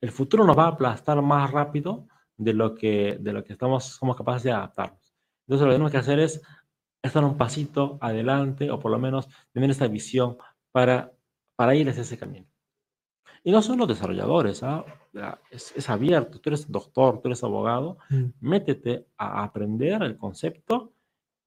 el 0.00 0.10
futuro 0.10 0.44
nos 0.44 0.58
va 0.58 0.64
a 0.64 0.68
aplastar 0.68 1.22
más 1.22 1.50
rápido 1.50 2.06
de 2.36 2.52
lo 2.52 2.74
que, 2.74 3.18
de 3.20 3.32
lo 3.32 3.44
que 3.44 3.52
estamos, 3.52 3.84
somos 3.84 4.16
capaces 4.16 4.44
de 4.44 4.52
adaptarnos. 4.52 5.14
Entonces 5.46 5.64
lo 5.64 5.70
que 5.70 5.74
tenemos 5.74 5.92
que 5.92 5.98
hacer 5.98 6.18
es 6.20 6.42
estar 7.02 7.24
un 7.24 7.36
pasito 7.36 7.98
adelante 8.00 8.70
o 8.70 8.78
por 8.78 8.90
lo 8.90 8.98
menos 8.98 9.28
tener 9.52 9.70
esta 9.70 9.88
visión 9.88 10.36
para 10.78 11.12
para 11.58 11.74
ir 11.74 11.88
hacia 11.88 12.02
ese 12.02 12.16
camino. 12.16 12.46
Y 13.42 13.50
no 13.50 13.62
son 13.62 13.78
los 13.78 13.88
desarrolladores, 13.88 14.62
¿ah? 14.62 14.84
es, 15.50 15.90
abierto, 15.90 16.38
tú 16.38 16.50
eres 16.50 16.70
doctor, 16.70 17.20
tú 17.20 17.26
eres 17.26 17.42
abogado, 17.42 17.98
mm. 18.10 18.26
métete 18.40 19.06
a 19.16 19.42
aprender 19.42 20.00
el 20.04 20.16
concepto 20.16 20.92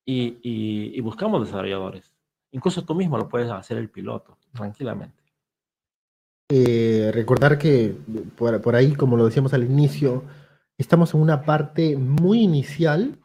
y, 0.06 1.00
buscamos 1.00 1.46
desarrolladores. 1.46 2.14
Incluso 2.52 2.84
tú 2.84 2.94
mismo 2.94 3.18
lo 3.18 3.30
puedes 3.30 3.50
hacer 3.50 3.78
el 3.78 3.90
piloto, 3.90 4.38
tranquilamente. 4.52 5.24
Eh, 6.50 7.12
recordar 7.14 7.58
que 7.58 7.96
por, 8.36 8.62
por, 8.62 8.76
ahí, 8.76 8.94
como 8.96 9.16
lo 9.16 9.26
decíamos 9.26 9.54
al 9.54 9.64
inicio, 9.64 10.26
estamos 10.78 11.14
en 11.14 11.22
una 11.22 11.44
parte 11.44 11.96
muy 11.96 12.42
inicial 12.42 13.18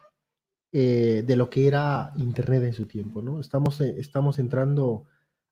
eh, 0.73 1.25
de 1.27 1.37
lo 1.37 1.51
que 1.51 1.67
era 1.67 2.13
Internet 2.17 2.63
en 2.63 2.75
su 2.75 2.87
tiempo, 2.87 3.23
¿no? 3.23 3.41
Estamos, 3.41 3.81
eh, 3.81 3.97
estamos 3.99 4.39
entrando 4.39 5.07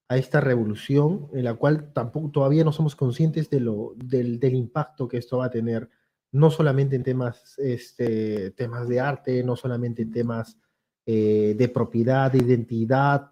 a 0.08 0.16
esta 0.16 0.40
revolución 0.40 1.28
en 1.32 1.44
la 1.44 1.54
cual 1.54 1.92
tampoco 1.92 2.30
todavía 2.30 2.64
no 2.64 2.72
somos 2.72 2.94
conscientes 2.94 3.48
de 3.50 3.60
lo, 3.60 3.94
del, 3.96 4.38
del 4.38 4.54
impacto 4.54 5.08
que 5.08 5.16
esto 5.16 5.38
va 5.38 5.46
a 5.46 5.50
tener, 5.50 5.88
no 6.32 6.50
solamente 6.50 6.96
en 6.96 7.02
temas, 7.02 7.58
este, 7.58 8.50
temas 8.52 8.88
de 8.88 9.00
arte, 9.00 9.42
no 9.42 9.56
solamente 9.56 10.02
en 10.02 10.10
temas 10.10 10.58
eh, 11.06 11.54
de 11.56 11.68
propiedad, 11.68 12.30
de 12.30 12.38
identidad. 12.38 13.30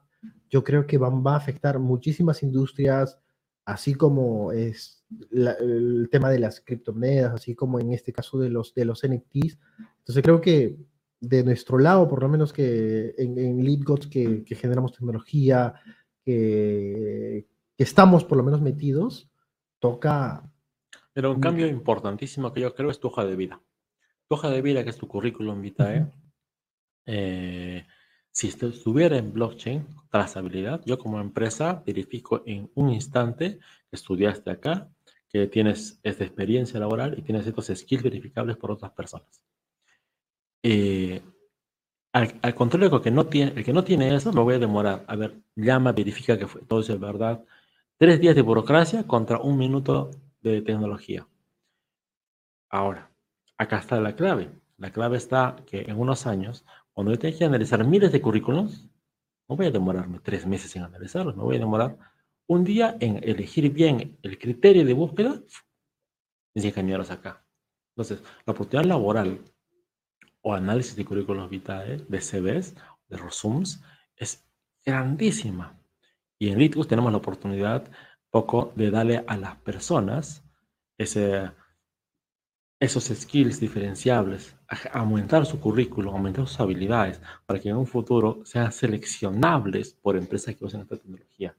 Yo 0.49 0.63
creo 0.63 0.87
que 0.87 0.99
van, 0.99 1.25
va 1.25 1.35
a 1.35 1.39
afectar 1.39 1.79
muchísimas 1.79 2.43
industrias, 2.43 3.19
así 3.65 3.95
como 3.95 4.53
es 4.53 5.05
el 5.33 6.09
tema 6.11 6.31
de 6.31 6.39
las 6.39 6.61
criptomonedas, 6.61 7.35
así 7.35 7.55
como 7.55 7.81
en 7.81 7.93
este 7.93 8.13
caso 8.13 8.39
de 8.39 8.51
los, 8.51 8.75
de 8.75 8.85
los 8.85 9.03
NFTs. 9.07 9.59
Entonces 9.99 10.23
creo 10.23 10.41
que 10.41 10.79
de 11.21 11.45
nuestro 11.45 11.79
lado, 11.79 12.09
por 12.09 12.23
lo 12.23 12.29
menos 12.29 12.53
que 12.53 13.15
en, 13.17 13.39
en 13.39 13.65
que, 14.11 14.45
que, 14.45 14.55
generamos 14.57 14.93
tecnología, 14.93 15.75
que, 16.25 17.47
que, 17.77 17.85
estamos 17.85 18.25
por 18.25 18.39
lo 18.39 18.45
menos 18.45 18.61
metidos, 18.61 19.31
toca... 19.79 20.49
Pero 21.13 21.33
un 21.33 21.41
cambio 21.41 21.67
importantísimo 21.67 22.53
que 22.53 22.61
yo 22.61 22.75
creo 22.75 22.91
es 22.91 22.99
tu 22.99 23.09
hoja 23.09 23.25
de 23.25 23.37
vida. 23.37 23.61
Tu 24.29 24.35
hoja 24.35 24.51
de 24.51 24.63
vida, 24.63 24.83
que 24.83 24.91
es 24.91 24.97
tu 24.97 25.09
currículum 25.09 25.61
vitae, 25.61 26.01
uh 26.01 26.05
-huh. 26.05 26.13
eh, 27.07 27.87
si 28.31 28.49
estuviera 28.49 29.19
en 29.19 29.33
blockchain, 29.33 29.87
trazabilidad, 30.11 30.83
yo 30.87 30.99
como 30.99 31.21
empresa 31.21 31.83
verifico 31.85 32.43
en 32.47 32.71
un 32.75 32.89
instante 32.91 33.59
que 33.59 33.97
estudiaste 33.97 34.51
acá, 34.51 34.91
que 35.29 35.47
tienes 35.49 36.01
esta 36.03 36.25
experiencia 36.25 36.81
laboral 36.81 37.19
y 37.19 37.23
tienes 37.23 37.47
estos 37.47 37.67
skills 37.67 38.03
verificables 38.03 38.57
por 38.57 38.71
otras 38.71 38.93
personas. 38.93 39.45
Eh, 40.63 41.23
al, 42.13 42.39
al, 42.43 42.55
contrario, 42.55 42.95
el 42.95 43.03
que, 43.03 43.11
no 43.11 43.27
tiene, 43.27 43.53
el 43.57 43.65
que 43.65 43.73
no 43.73 43.85
tiene 43.85 44.15
eso, 44.15 44.33
lo 44.33 44.45
voy 44.45 44.55
a 44.55 44.59
demorar. 44.59 45.05
A 45.07 45.17
ver, 45.17 45.43
llama, 45.57 45.93
verifica 45.93 46.39
que 46.39 46.47
fue, 46.47 46.63
todo 46.63 46.81
es 46.81 47.01
verdad. 47.01 47.45
Tres 47.99 48.21
días 48.21 48.35
de 48.35 48.43
burocracia 48.43 49.07
contra 49.07 49.39
un 49.39 49.57
minuto 49.59 50.11
de 50.41 50.63
tecnología. 50.63 51.27
Ahora, 52.71 53.11
acá 53.59 53.79
está 53.79 54.01
la 54.01 54.15
clave. 54.17 54.51
La 54.79 54.91
clave 54.91 55.17
está 55.17 55.57
que 55.67 55.83
en 55.83 55.99
unos 55.99 56.27
años, 56.27 56.65
cuando 56.93 57.13
yo 57.13 57.19
tenga 57.19 57.39
que 57.39 57.45
analizar 57.45 57.85
miles 57.87 58.13
de 58.13 58.21
currículums, 58.21 58.89
no 59.49 59.57
voy 59.57 59.67
a 59.67 59.71
demorarme 59.71 60.19
tres 60.21 60.47
meses 60.47 60.75
en 60.77 60.83
analizarlos, 60.83 61.37
me 61.37 61.43
voy 61.43 61.57
a 61.57 61.61
demorar 61.61 61.99
un 62.47 62.65
día 62.65 62.97
en 63.01 63.23
elegir 63.23 63.71
bien 63.73 64.19
el 64.23 64.39
criterio 64.39 64.85
de 64.85 64.93
búsqueda 64.95 65.41
mis 66.55 66.65
ingenieros 66.65 67.11
acá. 67.11 67.45
Entonces, 67.95 68.23
la 68.47 68.53
oportunidad 68.53 68.89
laboral 68.89 69.41
o 70.43 70.55
análisis 70.55 70.97
de 70.97 71.05
currículos 71.05 71.49
vitae, 71.49 71.99
de 72.09 72.21
CVs, 72.21 72.75
de 73.09 73.17
resums, 73.17 73.83
es 74.17 74.45
grandísima. 74.85 75.79
Y 76.39 76.51
en 76.51 76.59
Litus 76.59 76.89
tenemos 76.89 77.13
la 77.13 77.19
oportunidad 77.19 77.91
poco 78.31 78.73
de 78.75 78.91
darle 78.91 79.25
a 79.27 79.37
las 79.37 79.57
personas 79.57 80.45
ese, 80.99 81.51
esos 82.81 83.05
skills 83.05 83.61
diferenciables, 83.61 84.57
aumentar 84.93 85.47
su 85.47 85.61
currículum, 85.61 86.15
aumentar 86.15 86.49
sus 86.49 86.59
habilidades, 86.59 87.21
para 87.47 87.61
que 87.61 87.69
en 87.69 87.77
un 87.77 87.87
futuro 87.87 88.41
sean 88.45 88.73
seleccionables 88.73 89.95
por 89.95 90.17
empresas 90.17 90.57
que 90.57 90.65
usen 90.65 90.81
esta 90.81 90.97
tecnología 90.97 91.57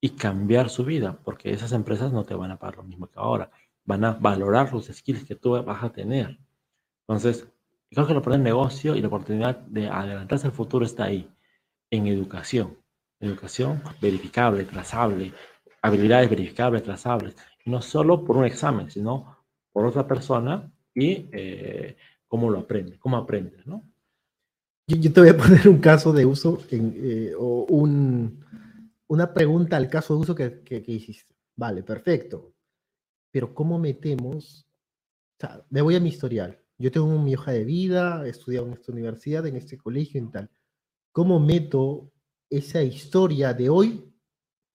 y 0.00 0.10
cambiar 0.10 0.70
su 0.70 0.84
vida, 0.84 1.18
porque 1.22 1.52
esas 1.52 1.72
empresas 1.72 2.12
no 2.12 2.24
te 2.24 2.34
van 2.34 2.50
a 2.50 2.58
pagar 2.58 2.76
lo 2.76 2.82
mismo 2.82 3.08
que 3.08 3.18
ahora, 3.18 3.50
van 3.84 4.04
a 4.04 4.12
valorar 4.12 4.72
los 4.72 4.86
skills 4.86 5.24
que 5.24 5.34
tú 5.34 5.62
vas 5.62 5.84
a 5.84 5.92
tener. 5.92 6.38
Entonces, 7.06 7.46
creo 7.94 8.06
que 8.06 8.12
la 8.12 8.18
oportunidad 8.18 8.44
de 8.44 8.50
negocio 8.50 8.94
y 8.94 9.00
la 9.00 9.08
oportunidad 9.08 9.58
de 9.60 9.88
adelantarse 9.88 10.46
al 10.46 10.52
futuro 10.52 10.84
está 10.84 11.04
ahí, 11.04 11.28
en 11.90 12.06
educación. 12.06 12.76
Educación 13.20 13.82
verificable, 14.00 14.64
trazable, 14.64 15.32
habilidades 15.80 16.28
verificables, 16.28 16.82
trazables, 16.82 17.36
no 17.64 17.80
solo 17.80 18.24
por 18.24 18.36
un 18.36 18.44
examen, 18.44 18.90
sino 18.90 19.38
por 19.72 19.86
otra 19.86 20.06
persona 20.06 20.70
y 20.94 21.28
eh, 21.32 21.96
cómo 22.26 22.50
lo 22.50 22.60
aprende, 22.60 22.98
cómo 22.98 23.16
aprende, 23.16 23.58
¿no? 23.64 23.84
Yo, 24.86 24.96
yo, 24.98 25.12
te 25.12 25.20
voy 25.20 25.30
a 25.30 25.36
poner 25.36 25.68
un 25.68 25.78
caso 25.78 26.12
de 26.12 26.26
uso 26.26 26.58
en, 26.70 26.94
eh, 26.96 27.32
o 27.38 27.64
un, 27.68 28.44
una 29.06 29.32
pregunta 29.32 29.76
al 29.76 29.88
caso 29.88 30.14
de 30.14 30.20
uso 30.20 30.34
que, 30.34 30.62
que, 30.62 30.82
que, 30.82 30.92
hiciste. 30.92 31.34
Vale, 31.56 31.82
perfecto. 31.82 32.52
Pero 33.30 33.54
¿cómo 33.54 33.78
metemos? 33.78 34.66
O 35.36 35.40
sea, 35.40 35.64
me 35.70 35.80
voy 35.80 35.96
a 35.96 36.00
mi 36.00 36.10
historial. 36.10 36.63
Yo 36.78 36.90
tengo 36.90 37.06
mi 37.18 37.34
hoja 37.34 37.52
de 37.52 37.64
vida, 37.64 38.26
he 38.26 38.30
estudiado 38.30 38.66
en 38.66 38.74
esta 38.74 38.92
universidad, 38.92 39.46
en 39.46 39.56
este 39.56 39.78
colegio 39.78 40.20
y 40.22 40.30
tal. 40.30 40.50
¿Cómo 41.12 41.38
meto 41.38 42.12
esa 42.50 42.82
historia 42.82 43.54
de 43.54 43.70
hoy? 43.70 44.12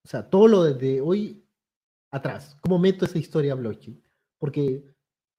O 0.06 0.08
sea, 0.08 0.30
todo 0.30 0.48
lo 0.48 0.64
de 0.64 1.02
hoy 1.02 1.46
atrás. 2.12 2.58
¿Cómo 2.62 2.80
meto 2.80 3.06
esa 3.06 3.18
historia 3.20 3.54
a 3.54 3.56
blockchain? 3.56 4.02
Porque 4.38 4.84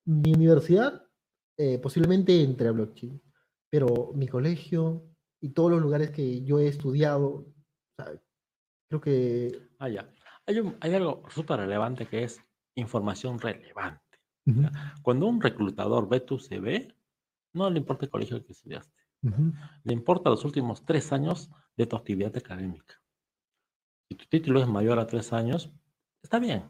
mi 0.04 0.34
universidad 0.34 1.10
eh, 1.62 1.78
posiblemente 1.78 2.42
entre 2.42 2.68
a 2.68 2.72
blockchain, 2.72 3.20
pero 3.68 4.12
mi 4.14 4.26
colegio 4.26 5.04
y 5.42 5.50
todos 5.50 5.70
los 5.70 5.82
lugares 5.82 6.10
que 6.10 6.42
yo 6.42 6.58
he 6.58 6.68
estudiado, 6.68 7.52
sea, 7.98 8.18
creo 8.88 9.00
que... 9.02 9.68
Ah, 9.78 9.90
ya. 9.90 10.10
Hay, 10.46 10.58
un, 10.58 10.78
hay 10.80 10.94
algo 10.94 11.22
súper 11.28 11.60
relevante 11.60 12.06
que 12.06 12.24
es 12.24 12.40
información 12.76 13.38
relevante. 13.38 14.09
Uh 14.46 14.52
-huh. 14.52 15.02
Cuando 15.02 15.26
un 15.26 15.40
reclutador 15.40 16.08
ve 16.08 16.20
tu 16.20 16.38
CV, 16.38 16.94
no 17.52 17.70
le 17.70 17.78
importa 17.78 18.06
el 18.06 18.10
colegio 18.10 18.44
que 18.44 18.52
estudiaste. 18.52 19.00
Uh 19.22 19.30
-huh. 19.30 19.80
Le 19.84 19.92
importa 19.92 20.30
los 20.30 20.44
últimos 20.44 20.84
tres 20.84 21.12
años 21.12 21.50
de 21.76 21.86
tu 21.86 21.96
actividad 21.96 22.36
académica. 22.36 23.00
Si 24.08 24.16
tu 24.16 24.24
título 24.26 24.60
es 24.60 24.68
mayor 24.68 24.98
a 24.98 25.06
tres 25.06 25.32
años, 25.32 25.70
está 26.22 26.38
bien. 26.38 26.64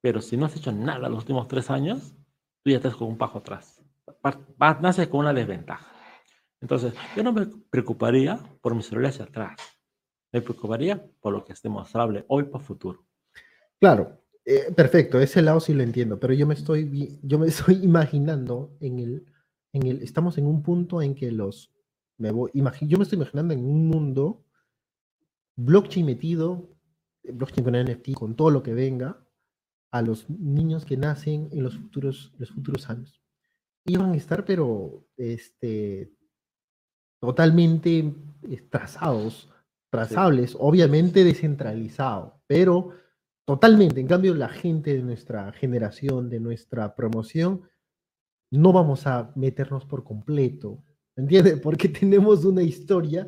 Pero 0.00 0.20
si 0.20 0.36
no 0.36 0.46
has 0.46 0.56
hecho 0.56 0.72
nada 0.72 1.08
los 1.08 1.20
últimos 1.20 1.46
tres 1.46 1.70
años, 1.70 2.16
tú 2.62 2.70
ya 2.70 2.76
estás 2.76 2.96
con 2.96 3.08
un 3.08 3.18
paso 3.18 3.38
atrás. 3.38 3.82
Naces 4.80 5.08
con 5.08 5.20
una 5.20 5.32
desventaja. 5.32 5.86
Entonces, 6.60 6.94
yo 7.16 7.22
no 7.22 7.32
me 7.32 7.46
preocuparía 7.70 8.38
por 8.60 8.74
mi 8.74 8.82
celular 8.82 9.10
hacia 9.10 9.24
atrás. 9.24 9.56
Me 10.32 10.42
preocuparía 10.42 11.04
por 11.20 11.32
lo 11.32 11.44
que 11.44 11.52
es 11.52 11.62
demostrable 11.62 12.24
hoy 12.28 12.44
para 12.44 12.64
futuro. 12.64 13.06
Claro, 13.78 14.19
eh, 14.44 14.72
perfecto, 14.74 15.20
ese 15.20 15.42
lado 15.42 15.60
sí 15.60 15.74
lo 15.74 15.82
entiendo, 15.82 16.18
pero 16.18 16.34
yo 16.34 16.46
me 16.46 16.54
estoy, 16.54 17.18
yo 17.22 17.38
me 17.38 17.46
estoy 17.48 17.76
imaginando 17.82 18.76
en 18.80 18.98
el, 18.98 19.26
en 19.72 19.86
el, 19.86 20.02
estamos 20.02 20.38
en 20.38 20.46
un 20.46 20.62
punto 20.62 21.02
en 21.02 21.14
que 21.14 21.30
los, 21.30 21.72
me 22.18 22.30
voy, 22.30 22.50
imagine, 22.54 22.90
yo 22.90 22.98
me 22.98 23.04
estoy 23.04 23.16
imaginando 23.16 23.54
en 23.54 23.64
un 23.64 23.88
mundo 23.88 24.44
blockchain 25.56 26.06
metido, 26.06 26.70
blockchain 27.22 27.64
con 27.64 27.74
NFT, 27.74 28.12
con 28.14 28.34
todo 28.34 28.50
lo 28.50 28.62
que 28.62 28.74
venga, 28.74 29.24
a 29.92 30.02
los 30.02 30.28
niños 30.30 30.84
que 30.84 30.96
nacen 30.96 31.48
en 31.52 31.64
los 31.64 31.76
futuros, 31.76 32.32
los 32.38 32.50
futuros 32.50 32.88
años. 32.88 33.20
Iban 33.86 34.12
a 34.12 34.16
estar, 34.16 34.44
pero 34.44 35.04
este, 35.16 36.12
totalmente 37.20 38.14
trazados, 38.70 39.50
trazables, 39.90 40.52
sí. 40.52 40.56
obviamente 40.60 41.24
descentralizado, 41.24 42.40
pero 42.46 42.90
totalmente. 43.50 44.00
En 44.00 44.06
cambio, 44.06 44.32
la 44.32 44.48
gente 44.48 44.94
de 44.94 45.02
nuestra 45.02 45.50
generación, 45.50 46.30
de 46.30 46.38
nuestra 46.38 46.94
promoción, 46.94 47.62
no 48.52 48.72
vamos 48.72 49.08
a 49.08 49.32
meternos 49.34 49.84
por 49.86 50.04
completo, 50.04 50.84
¿entiendes? 51.16 51.58
Porque 51.64 51.88
tenemos 51.88 52.44
una 52.44 52.62
historia 52.62 53.26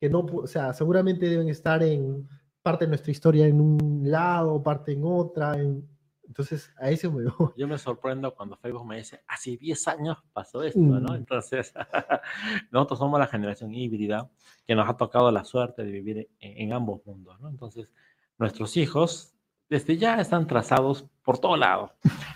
que 0.00 0.10
no, 0.10 0.26
o 0.26 0.48
sea, 0.48 0.72
seguramente 0.72 1.28
deben 1.28 1.48
estar 1.48 1.84
en 1.84 2.28
parte 2.62 2.84
de 2.84 2.88
nuestra 2.88 3.12
historia 3.12 3.46
en 3.46 3.60
un 3.60 4.02
lado, 4.10 4.60
parte 4.60 4.90
en 4.90 5.02
otra, 5.04 5.56
en, 5.56 5.88
entonces, 6.26 6.72
a 6.80 6.90
eso 6.90 7.12
me 7.12 7.22
voy. 7.38 7.50
Yo 7.56 7.68
me 7.68 7.78
sorprendo 7.78 8.34
cuando 8.34 8.56
Facebook 8.56 8.84
me 8.84 8.96
dice, 8.96 9.22
hace 9.28 9.56
10 9.56 9.86
años 9.86 10.18
pasó 10.32 10.64
esto, 10.64 10.80
mm. 10.80 11.00
¿no? 11.00 11.14
Entonces, 11.14 11.72
nosotros 12.72 12.98
somos 12.98 13.20
la 13.20 13.28
generación 13.28 13.72
híbrida 13.72 14.28
que 14.66 14.74
nos 14.74 14.88
ha 14.88 14.96
tocado 14.96 15.30
la 15.30 15.44
suerte 15.44 15.84
de 15.84 15.92
vivir 15.92 16.28
en, 16.40 16.58
en, 16.58 16.72
ambos 16.72 17.06
mundos, 17.06 17.40
¿no? 17.40 17.48
Entonces, 17.48 17.88
nuestros 18.36 18.76
hijos 18.76 19.36
desde 19.70 19.96
ya 19.96 20.20
están 20.20 20.48
trazados 20.48 21.06
por 21.24 21.38
todo 21.38 21.56
lado 21.56 21.92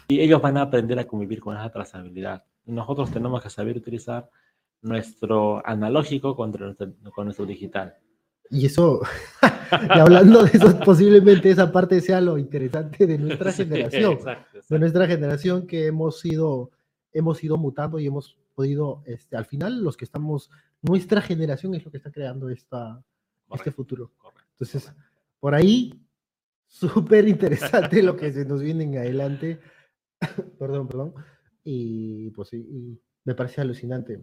y 0.06 0.20
ellos 0.20 0.40
van 0.40 0.56
a 0.56 0.62
aprender 0.62 0.98
a 1.00 1.06
convivir 1.06 1.40
con 1.40 1.56
esa 1.56 1.68
trazabilidad. 1.70 2.44
Y 2.64 2.72
nosotros 2.72 3.10
tenemos 3.10 3.42
que 3.42 3.50
saber 3.50 3.76
utilizar 3.76 4.30
nuestro 4.80 5.66
analógico 5.66 6.36
contra 6.36 6.66
nuestro, 6.66 6.92
con 7.12 7.24
nuestro 7.26 7.44
digital. 7.44 7.96
Y 8.50 8.66
eso, 8.66 9.00
y 9.94 9.98
hablando 9.98 10.44
de 10.44 10.50
eso, 10.52 10.78
posiblemente 10.80 11.50
esa 11.50 11.72
parte 11.72 12.00
sea 12.00 12.20
lo 12.20 12.38
interesante 12.38 13.06
de 13.06 13.18
nuestra 13.18 13.52
generación, 13.52 14.12
sí, 14.12 14.18
exacto, 14.18 14.58
exacto. 14.58 14.74
de 14.74 14.78
nuestra 14.78 15.06
generación 15.06 15.66
que 15.66 15.86
hemos 15.86 16.24
ido, 16.24 16.70
hemos 17.12 17.42
ido 17.42 17.56
mutando 17.56 17.98
y 17.98 18.06
hemos 18.06 18.38
podido, 18.54 19.02
este, 19.06 19.36
al 19.36 19.46
final, 19.46 19.82
los 19.82 19.96
que 19.96 20.04
estamos, 20.04 20.50
nuestra 20.82 21.20
generación 21.20 21.74
es 21.74 21.84
lo 21.84 21.90
que 21.90 21.96
está 21.96 22.12
creando 22.12 22.48
esta, 22.48 23.02
este 23.52 23.72
futuro. 23.72 24.12
Correcto. 24.18 24.44
Entonces, 24.52 24.94
por 25.40 25.54
ahí, 25.54 26.03
súper 26.74 27.28
interesante 27.28 28.02
lo 28.02 28.16
que 28.16 28.32
se 28.32 28.44
nos 28.44 28.62
viene 28.62 28.84
en 28.84 28.98
adelante. 28.98 29.60
perdón, 30.58 30.88
perdón. 30.88 31.14
Y 31.62 32.30
pues 32.30 32.48
sí, 32.48 33.00
me 33.24 33.34
parece 33.34 33.60
alucinante. 33.60 34.20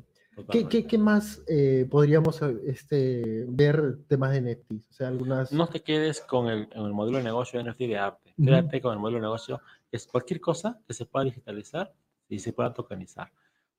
¿Qué, 0.50 0.68
qué, 0.68 0.88
qué 0.88 0.98
más 0.98 1.44
eh, 1.48 1.88
podríamos 1.90 2.42
este, 2.66 3.46
ver 3.48 4.00
temas 4.08 4.32
de 4.32 4.42
NFTs? 4.42 4.90
O 4.90 4.94
sea, 4.94 5.08
algunas... 5.10 5.52
No 5.52 5.68
te 5.68 5.82
quedes 5.82 6.22
con 6.22 6.48
el, 6.48 6.70
el 6.72 6.94
modelo 6.94 7.18
de 7.18 7.24
negocio 7.24 7.62
de 7.62 7.70
NFT 7.70 7.80
de 7.80 7.98
arte. 7.98 8.34
Quédate 8.38 8.82
con 8.82 8.94
el 8.94 9.00
modelo 9.00 9.18
de 9.18 9.24
negocio, 9.24 9.62
es 9.92 10.08
cualquier 10.08 10.40
cosa 10.40 10.80
que 10.88 10.94
se 10.94 11.06
pueda 11.06 11.26
digitalizar 11.26 11.94
y 12.30 12.40
se 12.40 12.54
pueda 12.54 12.74
tokenizar. 12.74 13.32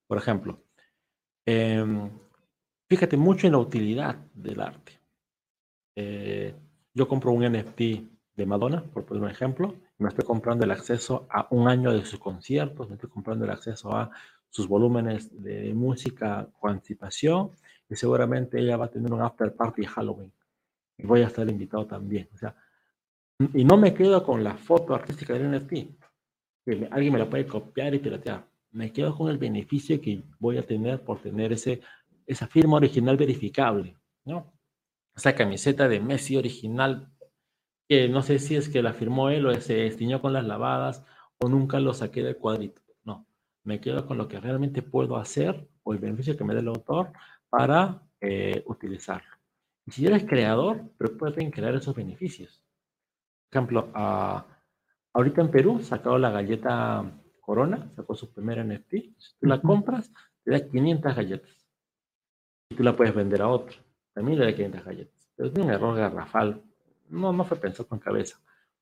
Por 0.06 0.18
ejemplo, 0.18 0.62
em, 1.46 2.10
fíjate 2.88 3.16
mucho 3.16 3.46
en 3.46 3.54
la 3.54 3.58
utilidad 3.58 4.16
del 4.34 4.60
arte. 4.60 5.00
Eh, 5.96 6.54
yo 6.94 7.08
compro 7.08 7.32
un 7.32 7.44
NFT 7.44 7.80
de 8.36 8.46
Madonna, 8.46 8.82
por 8.82 9.04
poner 9.04 9.22
un 9.22 9.30
ejemplo, 9.30 9.74
me 9.98 10.08
estoy 10.08 10.24
comprando 10.24 10.64
el 10.64 10.70
acceso 10.70 11.26
a 11.30 11.46
un 11.50 11.68
año 11.68 11.92
de 11.92 12.04
sus 12.04 12.18
conciertos, 12.18 12.88
me 12.88 12.94
estoy 12.94 13.10
comprando 13.10 13.44
el 13.44 13.50
acceso 13.50 13.94
a 13.94 14.10
sus 14.48 14.66
volúmenes 14.66 15.30
de 15.42 15.72
música 15.74 16.48
con 16.58 16.72
anticipación, 16.72 17.50
y 17.88 17.96
seguramente 17.96 18.58
ella 18.58 18.76
va 18.76 18.86
a 18.86 18.90
tener 18.90 19.12
un 19.12 19.20
after 19.20 19.54
party 19.54 19.84
Halloween. 19.84 20.32
Y 20.96 21.06
voy 21.06 21.20
a 21.22 21.26
estar 21.26 21.48
invitado 21.48 21.86
también. 21.86 22.28
O 22.34 22.38
sea, 22.38 22.54
y 23.52 23.64
no 23.64 23.76
me 23.76 23.92
quedo 23.92 24.22
con 24.24 24.42
la 24.42 24.56
foto 24.56 24.94
artística 24.94 25.34
del 25.34 25.50
NFT, 25.50 25.72
que 26.64 26.88
alguien 26.90 27.12
me 27.12 27.18
la 27.18 27.28
puede 27.28 27.46
copiar 27.46 27.94
y 27.94 27.98
piratear. 27.98 28.46
Me 28.70 28.92
quedo 28.92 29.14
con 29.14 29.28
el 29.28 29.36
beneficio 29.36 30.00
que 30.00 30.22
voy 30.38 30.56
a 30.56 30.66
tener 30.66 31.02
por 31.02 31.20
tener 31.20 31.52
ese, 31.52 31.82
esa 32.26 32.46
firma 32.46 32.76
original 32.76 33.16
verificable, 33.16 33.96
¿no? 34.24 34.52
Esa 35.14 35.34
camiseta 35.34 35.88
de 35.88 36.00
Messi 36.00 36.36
original 36.36 37.11
que 37.92 38.08
no 38.08 38.22
sé 38.22 38.38
si 38.38 38.56
es 38.56 38.70
que 38.70 38.80
la 38.80 38.94
firmó 38.94 39.28
él 39.28 39.44
o 39.44 39.54
se 39.60 39.86
estiñó 39.86 40.22
con 40.22 40.32
las 40.32 40.46
lavadas 40.46 41.04
o 41.36 41.46
nunca 41.50 41.78
lo 41.78 41.92
saqué 41.92 42.22
del 42.22 42.38
cuadrito. 42.38 42.80
No, 43.04 43.26
me 43.64 43.82
quedo 43.82 44.06
con 44.06 44.16
lo 44.16 44.28
que 44.28 44.40
realmente 44.40 44.80
puedo 44.80 45.18
hacer 45.18 45.68
o 45.82 45.92
el 45.92 45.98
beneficio 45.98 46.34
que 46.34 46.42
me 46.42 46.54
dé 46.54 46.60
el 46.60 46.68
autor 46.68 47.12
para 47.50 48.00
eh, 48.18 48.62
utilizarlo. 48.64 49.36
Y 49.84 49.90
si 49.90 50.06
eres 50.06 50.24
creador, 50.24 50.90
pero 50.96 51.18
pueden 51.18 51.50
crear 51.50 51.74
esos 51.74 51.94
beneficios. 51.94 52.62
Por 53.50 53.58
ejemplo, 53.58 53.90
ahorita 55.12 55.42
en 55.42 55.50
Perú 55.50 55.80
sacado 55.82 56.16
la 56.16 56.30
galleta 56.30 57.12
Corona, 57.42 57.92
sacó 57.94 58.14
su 58.14 58.32
primera 58.32 58.64
NFT. 58.64 58.90
Si 59.18 59.38
tú 59.38 59.48
la 59.48 59.60
compras, 59.60 60.10
te 60.44 60.52
da 60.52 60.66
500 60.66 61.14
galletas. 61.14 61.68
Y 62.70 62.74
tú 62.74 62.84
la 62.84 62.96
puedes 62.96 63.14
vender 63.14 63.42
a 63.42 63.48
otro. 63.48 63.76
También 64.14 64.38
le 64.38 64.46
da 64.46 64.54
500 64.54 64.82
galletas. 64.82 65.28
Pero 65.36 65.50
es 65.50 65.58
un 65.58 65.70
error 65.70 65.94
garrafal 65.94 66.62
no, 67.12 67.32
no 67.32 67.44
fue 67.44 67.58
pensado 67.58 67.88
con 67.88 67.98
cabeza. 67.98 68.40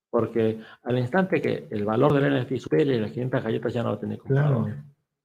Porque 0.09 0.61
al 0.83 0.99
instante 0.99 1.41
que 1.41 1.68
el 1.70 1.85
valor 1.85 2.12
del 2.12 2.43
NFT 2.43 2.57
supere 2.57 3.01
las 3.01 3.12
500 3.12 3.45
galletas 3.45 3.72
ya 3.72 3.83
no 3.83 3.91
lo 3.91 3.99
tiene 3.99 4.18
comprador. 4.18 4.74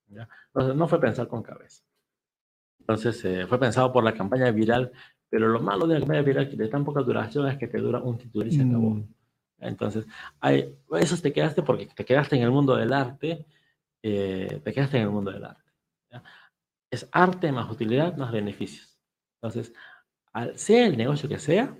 Entonces 0.10 0.76
no 0.76 0.88
fue 0.88 0.99
pensado 0.99 1.28
con 1.28 1.41
cabeza. 1.41 1.84
Entonces 2.80 3.26
eh, 3.26 3.47
fue 3.47 3.60
pensado 3.60 3.91
por 3.91 4.03
la 4.03 4.14
campaña 4.14 4.51
viral, 4.51 4.91
pero 5.28 5.47
lo 5.47 5.60
malo 5.60 5.88
de 5.88 5.95
la 5.95 5.99
campaña 6.01 6.22
viral 6.22 6.49
que 6.49 6.56
de 6.56 6.68
tan 6.68 6.86
poca 6.86 7.01
duración 7.01 7.47
es 7.47 7.58
que 7.58 7.68
te 7.68 7.80
dura 7.80 7.99
un 7.99 8.18
título 8.18 8.45
y 8.45 8.51
se 8.51 8.62
acabó. 8.62 8.91
Mm. 8.91 9.08
Entonces, 9.60 10.06
hay, 10.39 10.78
eso 10.99 11.18
te 11.18 11.34
quedaste 11.34 11.64
porque 11.64 11.88
te 11.88 12.06
quedaste 12.06 12.36
en 12.36 12.43
el 12.43 12.51
mundo 12.51 12.76
del 12.76 12.93
arte, 12.93 13.45
eh, 14.03 14.62
te 14.64 14.74
quedaste 14.74 14.97
en 14.97 15.03
el 15.03 15.10
mundo 15.10 15.32
del 15.32 15.45
arte. 15.45 15.64
Es 16.91 17.10
arte 17.12 17.51
más 17.51 17.70
utilidad 17.72 18.16
más 18.18 18.32
beneficios. 18.32 18.99
Entonces, 19.41 19.74
al, 20.32 20.58
sea 20.58 20.86
el 20.86 20.97
negocio 20.97 21.28
que 21.28 21.39
sea, 21.39 21.76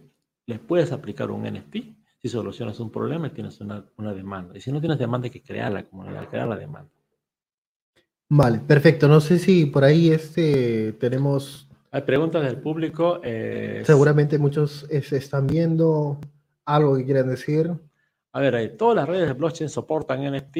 le 0.46 0.60
puedes 0.60 0.92
aplicar 0.92 1.32
un 1.32 1.44
NFT 1.44 1.76
si 2.22 2.30
solucionas 2.30 2.80
un 2.80 2.92
problema 2.92 3.28
y 3.28 3.32
tienes 3.32 3.60
una, 3.62 3.86
demanda. 4.14 4.58
Y 4.58 4.62
si 4.62 4.72
no 4.72 4.80
tienes 4.80 4.98
demanda, 4.98 5.26
hay 5.26 5.32
que 5.32 5.44
crear 5.44 5.72
la 5.72 5.84
comunidad, 5.84 6.28
crear 6.28 6.48
la 6.48 6.58
demanda. 6.58 6.92
Vale, 8.30 8.60
perfecto. 8.60 9.08
No 9.08 9.22
sé 9.22 9.38
si 9.38 9.68
por 9.68 9.84
ahí 9.84 10.10
este, 10.10 10.94
tenemos... 10.94 11.70
Hay 11.92 12.02
preguntas 12.02 12.44
del 12.44 12.58
público. 12.58 13.22
Seguramente 13.84 14.40
muchos 14.40 14.88
están 14.90 15.46
viendo 15.46 16.20
algo 16.66 16.98
que 16.98 17.06
quieran 17.06 17.30
decir. 17.30 17.72
A 18.34 18.40
ver, 18.40 18.76
todas 18.76 18.96
las 18.96 19.08
redes 19.08 19.28
de 19.28 19.34
blockchain 19.34 19.70
soportan 19.70 20.26
NFT, 20.30 20.58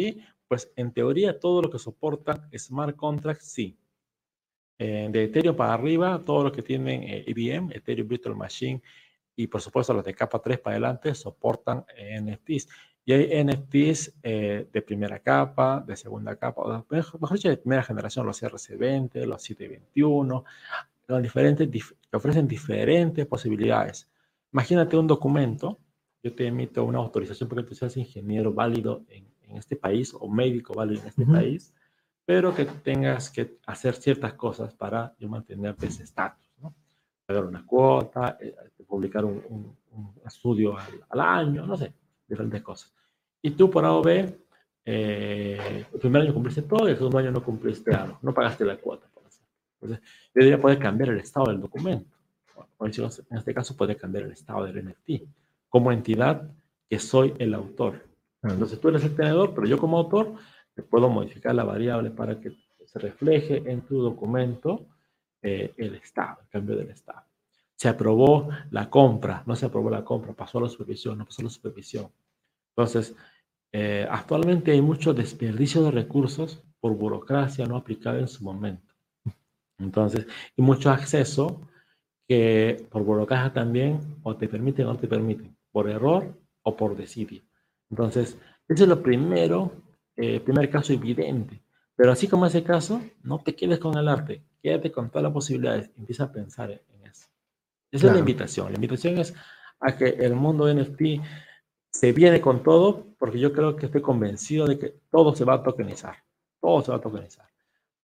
pues 0.48 0.72
en 0.76 0.94
teoría 0.94 1.40
todo 1.40 1.64
lo 1.64 1.70
que 1.70 1.80
soportan 1.80 2.48
smart 2.56 2.96
contracts 2.96 3.48
sí. 3.52 3.78
Eh, 4.78 5.08
de 5.10 5.24
Ethereum 5.24 5.56
para 5.56 5.74
arriba, 5.74 6.22
todo 6.26 6.44
lo 6.44 6.52
que 6.52 6.62
tienen 6.62 7.04
eh, 7.04 7.26
Ethereum 7.28 8.08
Virtual 8.08 8.36
Machine 8.36 8.82
y 9.36 9.48
por 9.48 9.62
supuesto 9.62 9.94
los 9.94 10.04
de 10.04 10.14
capa 10.14 10.40
3 10.40 10.60
para 10.60 10.76
adelante 10.76 11.14
soportan 11.14 11.86
NFTs. 12.22 12.68
Y 13.08 13.14
hay 13.14 13.44
NFTs 13.44 14.14
eh, 14.24 14.68
de 14.72 14.82
primera 14.82 15.20
capa, 15.20 15.84
de 15.86 15.96
segunda 15.96 16.36
capa, 16.38 16.86
mejor 16.90 17.34
dicho, 17.34 17.50
de 17.50 17.58
primera 17.58 17.84
generación, 17.84 18.26
los 18.26 18.42
RC20, 18.42 19.26
los 19.26 19.44
721, 19.44 20.44
los 21.08 21.22
diferentes, 21.22 21.70
que 21.70 22.18
ofrecen 22.18 22.48
diferentes 22.48 23.28
posibilidades. 23.28 24.10
Imagínate 24.52 24.98
un 24.98 25.06
documento, 25.06 25.80
yo 26.24 26.34
te 26.34 26.48
emito 26.48 26.84
una 26.84 26.98
autorización 26.98 27.48
porque 27.48 27.64
tú 27.64 27.76
seas 27.76 27.96
ingeniero 27.98 28.52
válido 28.52 29.04
en, 29.10 29.28
en 29.44 29.58
este 29.58 29.76
país 29.76 30.16
o 30.20 30.28
médico 30.28 30.74
válido 30.74 31.02
en 31.02 31.08
este 31.10 31.26
país, 31.28 31.76
pero 32.26 32.56
que 32.56 32.66
tengas 32.66 33.30
que 33.30 33.60
hacer 33.68 33.94
ciertas 33.94 34.34
cosas 34.34 34.74
para 34.74 35.14
yo 35.20 35.30
mantenerte 35.30 35.86
ese 35.86 36.04
estatus 36.04 36.45
pagar 37.26 37.46
una 37.46 37.66
cuota, 37.66 38.38
eh, 38.40 38.56
publicar 38.88 39.26
un, 39.26 39.76
estudio 40.26 40.76
al, 41.10 41.20
año, 41.20 41.66
no 41.66 41.78
sé, 41.78 41.94
diferentes 42.28 42.62
cosas. 42.62 42.94
Y 43.42 43.52
tú 43.52 43.70
por 43.70 43.86
A 43.86 43.94
o 43.94 44.02
B, 44.02 44.46
eh, 44.84 45.86
el 45.92 46.00
primer 46.00 46.24
año 46.24 46.34
cumpliste 46.34 46.64
todo 46.64 46.88
y 46.88 46.92
el 46.92 46.98
segundo 46.98 47.18
año 47.18 47.32
no 47.32 47.44
cumpliste 47.44 47.94
algo, 47.94 48.20
no 48.22 48.34
pagaste 48.34 48.66
la 48.66 48.78
cuota. 48.78 49.08
Por 49.14 49.24
Entonces, 49.82 50.08
yo 50.34 50.42
diría 50.42 50.62
poder 50.62 50.80
cambiar 50.80 51.10
el 51.10 51.20
estado 51.20 51.48
del 51.48 51.62
documento. 51.62 52.18
en 52.82 53.38
este 53.38 53.54
caso, 53.54 53.76
puede 53.76 53.96
cambiar 53.96 54.26
el 54.26 54.32
estado 54.32 54.66
del 54.66 54.86
NFT 54.86 55.24
como 55.70 55.92
entidad 55.92 56.50
que 56.90 57.00
soy 57.00 57.34
el 57.40 57.54
autor. 57.54 58.04
Entonces, 58.44 58.80
tú 58.80 58.90
eres 58.90 59.04
el 59.04 59.16
tenedor, 59.16 59.54
pero 59.56 59.66
yo 59.66 59.78
como 59.78 59.98
autor 59.98 60.36
te 60.76 60.84
puedo 60.84 61.10
modificar 61.10 61.56
la 61.56 61.64
variable 61.64 62.12
para 62.12 62.40
que 62.40 62.52
se 62.86 63.00
refleje 63.00 63.64
en 63.72 63.82
tu 63.82 64.02
documento 64.02 64.88
el 65.46 65.96
Estado, 65.96 66.40
el 66.42 66.50
cambio 66.50 66.76
del 66.76 66.90
Estado. 66.90 67.24
Se 67.76 67.90
aprobó 67.90 68.50
la 68.72 68.90
compra, 68.90 69.44
no 69.46 69.56
se 69.56 69.66
aprobó 69.66 69.90
la 69.90 70.04
compra, 70.04 70.34
pasó 70.34 70.58
a 70.58 70.62
la 70.62 70.70
supervisión, 70.70 71.18
no 71.18 71.26
pasó 71.26 71.42
a 71.42 71.46
la 71.46 71.52
supervisión. 71.52 72.10
Entonces, 72.76 73.16
eh, 73.72 74.08
actualmente 74.10 74.72
hay 74.72 74.82
mucho 74.82 75.14
desperdicio 75.14 75.84
de 75.84 75.92
recursos 75.92 76.64
por 76.80 76.96
burocracia 76.96 77.66
no 77.66 77.78
aplicada 77.78 78.20
en 78.20 78.28
su 78.28 78.44
momento. 78.44 78.94
Entonces, 79.78 80.28
y 80.56 80.62
mucho 80.62 80.90
acceso 80.90 81.62
que 82.28 82.88
por 82.90 83.04
burocracia 83.04 83.52
también 83.54 84.00
o 84.24 84.36
te 84.36 84.48
permiten 84.48 84.88
o 84.88 84.94
no 84.94 85.00
te 85.00 85.08
permiten, 85.08 85.56
por 85.72 85.90
error 85.90 86.34
o 86.64 86.76
por 86.76 86.96
desidia. 86.96 87.42
Entonces, 87.90 88.38
ese 88.68 88.84
es 88.84 88.90
lo 88.90 89.02
primero, 89.02 89.72
eh, 90.16 90.40
primer 90.40 90.70
caso 90.70 90.94
evidente. 90.94 91.62
Pero 91.96 92.12
así 92.12 92.28
como 92.28 92.46
ese 92.46 92.64
caso, 92.64 93.02
no 93.24 93.40
te 93.40 93.56
quedes 93.56 93.80
con 93.80 93.98
el 93.98 94.08
arte, 94.08 94.44
quédate 94.66 94.92
con 94.92 95.12
todas 95.12 95.22
las 95.22 95.32
posibilidades, 95.32 95.92
empieza 95.96 96.24
a 96.24 96.32
pensar 96.32 96.72
en 96.72 97.08
eso. 97.08 97.28
Esa 97.92 98.08
es 98.08 98.14
la 98.14 98.18
invitación. 98.18 98.70
La 98.70 98.76
invitación 98.76 99.20
es 99.20 99.36
a 99.80 99.96
que 99.96 100.08
el 100.08 100.34
mundo 100.34 100.74
NFT 100.74 101.22
se 101.92 102.12
viene 102.14 102.42
con 102.42 102.64
todo, 102.64 103.06
porque 103.20 103.38
yo 103.40 103.54
creo 103.54 103.76
que 103.76 103.86
estoy 103.86 104.02
convencido 104.02 104.66
de 104.66 104.80
que 104.80 104.96
todo 105.12 105.36
se 105.36 105.46
va 105.46 105.54
a 105.54 105.64
tokenizar. 105.64 106.16
Todo 106.60 106.82
se 106.82 106.90
va 106.92 106.98
a 106.98 107.02
tokenizar. 107.02 107.46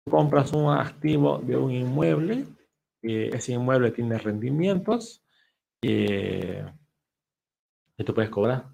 Tú 0.06 0.10
compras 0.10 0.54
un 0.54 0.72
activo 0.72 1.36
de 1.36 1.54
un 1.54 1.70
inmueble, 1.70 2.46
y 3.02 3.24
ese 3.24 3.52
inmueble 3.52 3.90
tiene 3.90 4.16
rendimientos, 4.16 5.22
y, 5.82 6.06
y 7.98 8.04
tú 8.06 8.14
puedes 8.14 8.30
cobrar. 8.30 8.68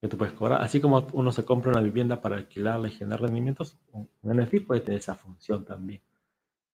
Y 0.00 0.06
tú 0.06 0.16
puedes 0.16 0.32
cobrar. 0.34 0.62
Así 0.62 0.80
como 0.80 1.08
uno 1.12 1.32
se 1.32 1.44
compra 1.44 1.72
una 1.72 1.80
vivienda 1.80 2.20
para 2.20 2.36
alquilarla 2.36 2.86
y 2.86 2.92
generar 2.92 3.22
rendimientos, 3.22 3.76
un 3.92 4.08
NFT 4.22 4.64
puede 4.64 4.80
tener 4.82 5.00
esa 5.00 5.16
función 5.16 5.64
también. 5.64 6.00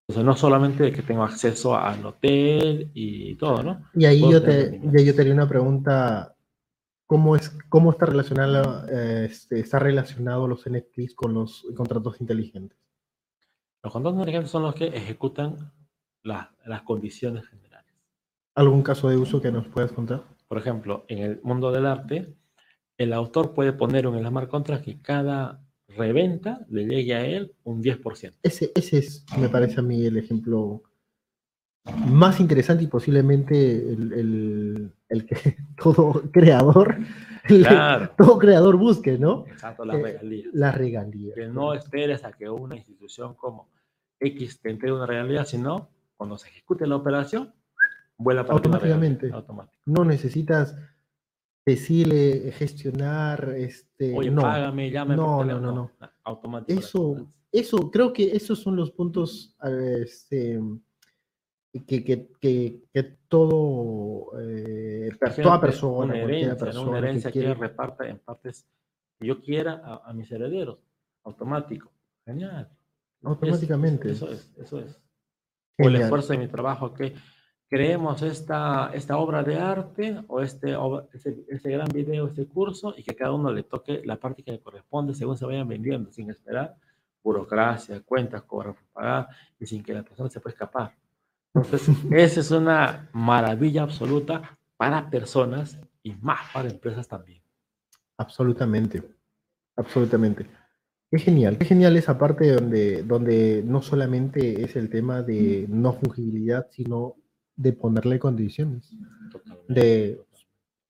Entonces, 0.08 0.24
no 0.24 0.36
solamente 0.36 0.92
que 0.92 1.02
tengo 1.02 1.22
acceso 1.22 1.76
al 1.76 2.04
hotel 2.04 2.90
y 2.92 3.36
todo, 3.36 3.62
¿no? 3.62 3.88
Y 3.94 4.04
ahí 4.04 4.20
yo 4.20 4.42
te, 4.42 4.80
yo 4.82 5.14
tenía 5.14 5.32
una 5.32 5.48
pregunta, 5.48 6.34
¿cómo, 7.06 7.36
es, 7.36 7.56
cómo 7.68 7.92
está, 7.92 8.06
relacionado, 8.06 8.86
este, 8.88 9.60
está 9.60 9.78
relacionado 9.78 10.48
los 10.48 10.68
NFTs 10.68 11.14
con 11.14 11.34
los 11.34 11.64
contratos 11.76 12.20
inteligentes? 12.20 12.78
Los 13.82 13.92
contratos 13.92 14.18
inteligentes 14.18 14.50
son 14.50 14.64
los 14.64 14.74
que 14.74 14.86
ejecutan 14.86 15.72
las 16.22 16.82
condiciones 16.84 17.46
generales. 17.46 17.92
¿Algún 18.54 18.82
caso 18.82 19.08
de 19.08 19.16
uso 19.16 19.40
que 19.40 19.50
nos 19.50 19.66
puedas 19.68 19.92
contar? 19.92 20.24
Por 20.46 20.58
ejemplo, 20.58 21.04
en 21.08 21.18
el 21.18 21.40
mundo 21.42 21.72
del 21.72 21.86
arte, 21.86 22.36
el 22.98 23.12
autor 23.12 23.54
puede 23.54 23.72
poner 23.72 24.06
en 24.06 24.14
el 24.16 24.26
smart 24.26 24.50
contract 24.50 24.84
que 24.84 25.00
cada 25.00 25.64
reventa 25.96 26.64
le 26.68 26.84
llegue 26.84 27.14
a 27.14 27.24
él 27.24 27.52
un 27.64 27.82
10%. 27.82 28.34
Ese, 28.42 28.72
ese 28.74 28.98
es, 28.98 29.24
me 29.38 29.48
parece 29.48 29.80
a 29.80 29.82
mí, 29.82 30.04
el 30.04 30.16
ejemplo 30.16 30.82
más 31.84 32.38
interesante 32.40 32.84
y 32.84 32.86
posiblemente 32.86 33.90
el, 33.90 34.92
que 35.26 35.56
todo 35.76 36.22
creador, 36.30 36.96
todo 38.16 38.38
creador 38.38 38.76
busque, 38.76 39.18
¿no? 39.18 39.44
Exacto, 39.48 39.84
las 39.84 40.00
regalías. 40.00 40.48
Las 40.52 40.74
regalías. 40.74 41.34
Que 41.34 41.48
no 41.48 41.74
esperes 41.74 42.24
a 42.24 42.32
que 42.32 42.48
una 42.48 42.76
institución 42.76 43.34
como 43.34 43.68
X 44.20 44.60
te 44.60 44.70
entregue 44.70 44.94
una 44.94 45.06
regalía, 45.06 45.44
sino 45.44 45.88
cuando 46.16 46.38
se 46.38 46.48
ejecute 46.48 46.86
la 46.86 46.96
operación, 46.96 47.52
vuela 48.16 48.42
para 48.44 48.54
automáticamente. 48.54 49.32
No 49.86 50.04
necesitas 50.04 50.76
decirle, 51.64 52.52
gestionar, 52.52 53.54
este, 53.56 54.16
Oye, 54.16 54.30
no. 54.30 54.42
págame, 54.42 54.90
llámame. 54.90 55.16
No, 55.16 55.44
no, 55.44 55.60
no, 55.60 55.72
no. 55.72 55.90
Automáticamente. 56.24 56.84
Eso, 56.84 57.28
eso, 57.50 57.90
creo 57.90 58.12
que 58.12 58.34
esos 58.34 58.58
son 58.58 58.76
los 58.76 58.90
puntos 58.90 59.56
este, 60.00 60.60
que, 61.86 62.04
que, 62.04 62.28
que, 62.92 63.18
todo, 63.28 64.32
eh, 64.40 65.10
toda 65.42 65.60
persona, 65.60 66.14
una 66.14 66.22
herencia, 66.22 66.56
persona 66.56 66.88
una 66.88 66.98
herencia 66.98 67.30
que, 67.32 67.54
reparta 67.54 68.08
en 68.08 68.18
partes 68.18 68.66
que 69.18 69.26
yo 69.26 69.40
quiera 69.40 70.00
a, 70.04 70.12
mis 70.12 70.30
herederos, 70.30 70.84
automático. 71.24 71.92
Genial. 72.24 72.68
Automáticamente. 73.22 74.10
eso 74.10 74.30
es, 74.30 74.52
eso 74.56 74.80
es. 74.80 75.00
O 75.78 75.88
el 75.88 75.96
esfuerzo 75.96 76.32
de 76.32 76.38
mi 76.38 76.48
trabajo 76.48 76.92
que 76.92 77.14
creemos 77.72 78.20
esta, 78.20 78.90
esta 78.92 79.16
obra 79.16 79.42
de 79.42 79.56
arte 79.56 80.22
o 80.28 80.42
este, 80.42 80.76
este, 81.14 81.42
este, 81.48 81.70
gran 81.70 81.88
video, 81.88 82.26
este 82.26 82.44
curso, 82.44 82.92
y 82.94 83.02
que 83.02 83.16
cada 83.16 83.32
uno 83.32 83.50
le 83.50 83.62
toque 83.62 84.02
la 84.04 84.16
parte 84.16 84.42
que 84.42 84.52
le 84.52 84.60
corresponde 84.60 85.14
según 85.14 85.38
se 85.38 85.46
vayan 85.46 85.66
vendiendo, 85.66 86.12
sin 86.12 86.28
esperar 86.28 86.76
burocracia, 87.24 88.02
cuentas, 88.02 88.42
cobrar 88.42 88.74
pagar, 88.92 89.28
y 89.58 89.64
sin 89.64 89.82
que 89.82 89.94
la 89.94 90.02
persona 90.02 90.28
se 90.28 90.38
pueda 90.38 90.52
escapar. 90.52 90.94
Entonces, 91.54 91.88
esa 92.10 92.40
es 92.40 92.50
una 92.50 93.08
maravilla 93.14 93.84
absoluta 93.84 94.58
para 94.76 95.08
personas 95.08 95.80
y 96.02 96.12
más 96.16 96.40
para 96.52 96.68
empresas 96.68 97.08
también. 97.08 97.40
Absolutamente, 98.18 99.02
absolutamente. 99.76 100.46
Qué 101.10 101.18
genial, 101.18 101.56
qué 101.56 101.64
genial 101.64 101.96
esa 101.96 102.18
parte 102.18 102.52
donde, 102.52 103.02
donde 103.02 103.62
no 103.64 103.80
solamente 103.80 104.62
es 104.62 104.76
el 104.76 104.90
tema 104.90 105.22
de 105.22 105.64
no 105.70 105.94
fungibilidad, 105.94 106.66
sino 106.70 107.16
de 107.56 107.72
ponerle 107.72 108.18
condiciones. 108.18 108.90
De, 109.68 110.20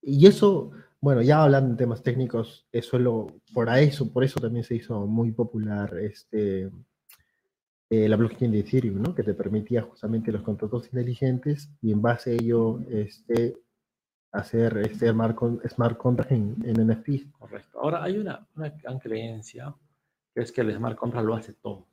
y 0.00 0.26
eso, 0.26 0.70
bueno, 1.00 1.22
ya 1.22 1.42
hablando 1.42 1.70
en 1.70 1.76
temas 1.76 2.02
técnicos, 2.02 2.66
eso 2.72 2.98
lo, 2.98 3.26
por 3.52 3.68
eso, 3.68 4.12
por 4.12 4.24
eso 4.24 4.40
también 4.40 4.64
se 4.64 4.74
hizo 4.74 5.06
muy 5.06 5.32
popular 5.32 5.96
este, 5.98 6.70
eh, 7.90 8.08
la 8.08 8.16
blockchain 8.16 8.50
de 8.50 8.60
Ethereum, 8.60 9.02
¿no? 9.02 9.14
que 9.14 9.22
te 9.22 9.34
permitía 9.34 9.82
justamente 9.82 10.32
los 10.32 10.42
contratos 10.42 10.86
inteligentes 10.86 11.70
y 11.80 11.92
en 11.92 12.02
base 12.02 12.30
a 12.30 12.34
ello 12.34 12.80
este, 12.88 13.56
hacer 14.32 14.78
este 14.78 15.10
smart, 15.10 15.38
smart 15.68 15.98
contract 15.98 16.32
en, 16.32 16.56
en 16.64 16.86
NFT. 16.86 17.30
Correcto. 17.38 17.78
Ahora 17.78 18.02
hay 18.02 18.18
una, 18.18 18.46
una 18.56 18.70
gran 18.70 18.98
creencia 18.98 19.74
que 20.34 20.40
es 20.40 20.52
que 20.52 20.62
el 20.62 20.74
smart 20.74 20.96
contract 20.96 21.26
lo 21.26 21.34
hace 21.34 21.52
todo. 21.52 21.86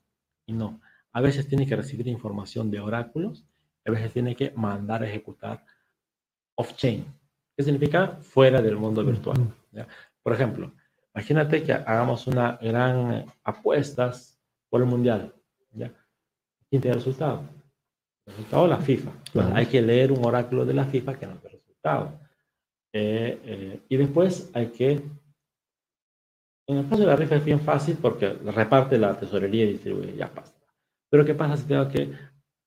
Y 0.46 0.54
no. 0.54 0.80
A 1.12 1.22
veces 1.22 1.48
tiene 1.48 1.68
que 1.68 1.76
recibir 1.76 2.08
información 2.08 2.72
de 2.72 2.80
oráculos, 2.80 3.46
a 3.86 3.92
veces 3.92 4.14
tiene 4.14 4.36
que 4.36 4.52
mandar 4.52 5.04
a 5.04 5.08
ejecutar 5.08 5.64
off-chain. 6.56 7.06
¿Qué 7.56 7.64
significa? 7.64 8.18
Fuera 8.22 8.62
del 8.62 8.78
mundo 8.78 9.04
virtual. 9.04 9.54
Por 10.24 10.34
ejemplo, 10.34 10.72
imagínate 11.14 11.64
que 11.64 11.74
hagamos 11.74 12.28
una 12.28 12.58
gran 12.62 13.26
apuestas 13.44 14.40
por 14.70 14.82
el 14.82 14.88
mundial. 14.88 15.34
¿ya? 15.72 15.92
¿Quién 16.70 16.82
tiene 16.82 16.98
el 16.98 17.04
resultado? 17.04 17.44
El 18.26 18.34
resultado 18.34 18.68
la 18.68 18.78
FIFA. 18.78 19.12
Hay 19.54 19.66
que 19.66 19.82
leer 19.82 20.12
un 20.12 20.26
oráculo 20.26 20.66
de 20.66 20.74
la 20.74 20.86
FIFA 20.86 21.18
que 21.18 21.28
nos 21.28 21.42
dé 21.42 21.50
el 21.50 21.60
resultado. 21.60 22.20
Eh, 22.94 23.40
eh, 23.44 23.80
y 23.90 23.98
después 23.98 24.50
hay 24.54 24.68
que 24.68 25.02
en 26.70 26.78
el 26.78 26.88
caso 26.88 27.02
de 27.02 27.08
la 27.08 27.16
rifa 27.16 27.36
es 27.36 27.44
bien 27.44 27.62
fácil 27.62 27.98
porque 28.00 28.30
reparte 28.30 29.00
la 29.00 29.20
tesorería 29.20 29.64
y 29.64 29.74
distribuye, 29.74 30.16
ya 30.16 30.32
pasa. 30.32 30.54
Pero 31.10 31.26
¿qué 31.26 31.34
pasa 31.34 31.58
si 31.58 31.66
tengo 31.68 31.90
que 31.90 32.14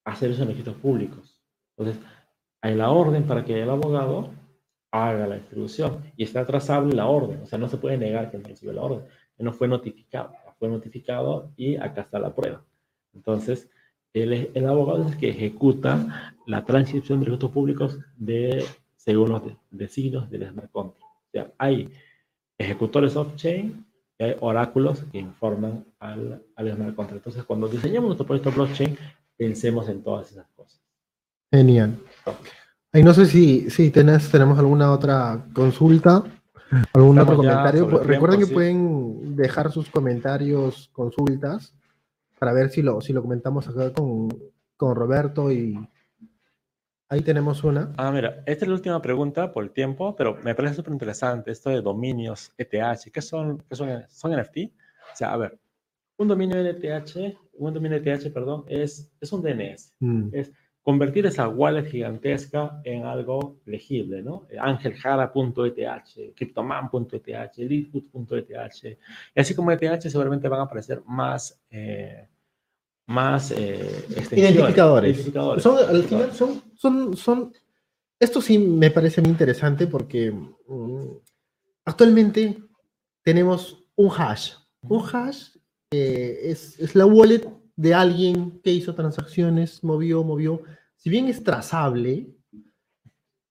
hacer 0.05 0.30
eso 0.30 0.42
en 0.42 0.48
registros 0.48 0.76
públicos? 0.76 1.38
Entonces, 1.76 2.03
hay 2.61 2.74
la 2.74 2.90
orden 2.90 3.24
para 3.24 3.44
que 3.44 3.61
el 3.61 3.70
abogado 3.70 4.30
haga 4.90 5.26
la 5.26 5.36
distribución 5.36 6.05
y 6.16 6.24
está 6.24 6.46
trazable 6.46 6.94
la 6.94 7.07
orden. 7.07 7.40
O 7.42 7.46
sea, 7.46 7.59
no 7.59 7.68
se 7.68 7.78
puede 7.78 7.98
negar 7.98 8.30
que 8.30 8.38
no 8.38 8.44
recibe 8.46 8.72
la 8.72 8.82
orden. 8.82 9.05
Que 9.36 9.42
no 9.42 9.53
fue 9.53 9.66
notificado. 9.66 10.32
Fue 10.59 10.68
notificado 10.68 11.50
y 11.57 11.76
acá 11.76 12.03
está 12.03 12.18
la 12.18 12.34
prueba. 12.34 12.62
Entonces, 13.14 13.68
el, 14.12 14.50
el 14.55 14.66
abogado 14.68 15.05
es 15.05 15.12
el 15.12 15.18
que 15.18 15.30
ejecuta 15.30 16.34
la 16.46 16.64
transcripción 16.64 17.20
de 17.20 17.26
registros 17.26 17.50
públicos 17.50 17.98
de, 18.16 18.64
según 18.96 19.30
los 19.30 19.42
designios 19.70 20.30
del 20.30 20.48
smart 20.48 20.70
contract. 20.70 21.03
O 21.03 21.30
sea, 21.32 21.53
hay 21.59 21.90
ejecutores 22.59 23.16
off-chain 23.16 23.84
hay 24.22 24.36
oráculos 24.40 25.05
que 25.11 25.18
informan 25.18 25.84
al, 25.98 26.42
al 26.55 26.72
smart 26.74 26.94
contract. 26.94 27.18
Entonces, 27.18 27.44
cuando 27.44 27.68
diseñamos 27.68 28.09
nuestro 28.09 28.26
proyecto 28.26 28.53
blockchain, 28.53 28.96
pensemos 29.43 29.88
en 29.88 30.03
todas 30.03 30.30
esas 30.30 30.47
cosas. 30.55 30.80
Genial. 31.51 31.99
Y 32.93 33.03
no 33.03 33.12
sé 33.12 33.26
si, 33.26 33.68
si 33.70 33.90
tenés, 33.90 34.30
tenemos 34.30 34.59
alguna 34.59 34.93
otra 34.93 35.45
consulta, 35.53 36.22
algún 36.93 37.18
otro 37.18 37.36
comentario. 37.36 37.86
Recuerden 37.88 38.40
que 38.40 38.47
pueden 38.47 39.34
dejar 39.34 39.72
sus 39.72 39.90
comentarios, 39.90 40.90
consultas, 40.93 41.74
para 42.38 42.53
ver 42.53 42.70
si 42.70 42.82
lo, 42.82 43.01
si 43.01 43.12
lo 43.12 43.22
comentamos 43.22 43.66
acá 43.66 43.93
con, 43.93 44.28
con 44.76 44.95
Roberto 44.95 45.51
y, 45.51 45.76
Ahí 47.12 47.20
tenemos 47.20 47.62
una. 47.62 47.93
Ah, 47.99 48.11
mira, 48.11 48.43
esta 48.47 48.64
es 48.64 48.68
la 48.68 48.74
última 48.74 49.03
pregunta 49.03 49.53
por 49.53 49.64
el 49.64 49.70
tiempo, 49.72 50.16
pero 50.16 50.38
me 50.43 50.55
parece 50.55 50.76
súper 50.76 50.95
interesante 50.95 51.51
esto 51.51 51.68
de 51.68 51.82
dominios 51.82 52.51
ETH. 52.57 53.12
¿Qué 53.12 53.20
son, 53.20 53.62
qué 53.68 53.76
son, 53.76 54.07
son 54.09 54.32
NFT? 54.32 54.57
O 55.12 55.16
sea, 55.16 55.34
a 55.34 55.36
ver, 55.36 55.59
un 56.16 56.28
dominio 56.28 56.57
ETH, 56.57 57.36
un 57.55 57.74
dominio 57.74 57.98
ETH, 57.98 58.32
perdón, 58.32 58.64
es, 58.68 59.11
es 59.20 59.32
un 59.32 59.42
DNS. 59.42 59.94
Mm. 60.00 60.28
Es 60.32 60.53
convertir 60.82 61.26
esa 61.26 61.48
wallet 61.48 61.88
gigantesca 61.88 62.80
en 62.84 63.05
algo 63.05 63.61
legible, 63.66 64.22
¿no? 64.22 64.46
Angeljara.eth, 64.59 66.34
Cryptoman.eth, 66.34 67.57
Leadfoot.eth. 67.59 68.98
Y 69.34 69.40
así 69.40 69.55
como 69.55 69.70
ETH 69.70 70.03
seguramente 70.03 70.48
van 70.48 70.61
a 70.61 70.64
aparecer 70.64 71.03
más... 71.07 71.61
Eh, 71.70 72.28
más 73.07 73.50
eh, 73.50 74.05
identificadores. 74.30 75.32
Son, 75.59 75.76
al 75.76 76.05
final 76.05 76.32
son, 76.32 76.62
son, 76.76 77.16
son, 77.16 77.53
esto 78.18 78.40
sí 78.40 78.59
me 78.59 78.90
parece 78.90 79.20
muy 79.20 79.30
interesante 79.30 79.86
porque 79.86 80.30
mm, 80.30 81.07
actualmente 81.84 82.59
tenemos 83.22 83.84
un 83.96 84.11
hash. 84.16 84.53
Un 84.82 85.03
hash 85.12 85.48
eh, 85.93 86.51
es, 86.51 86.78
es, 86.80 86.95
la 86.95 87.07
wallet 87.07 87.49
de 87.76 87.95
alguien 87.95 88.61
que 88.62 88.72
hizo 88.72 88.95
transacciones, 88.95 89.84
movió, 89.84 90.24
movió. 90.24 90.62
Si 90.97 91.11
bien 91.11 91.28
es 91.28 91.43
trazable, 91.45 92.34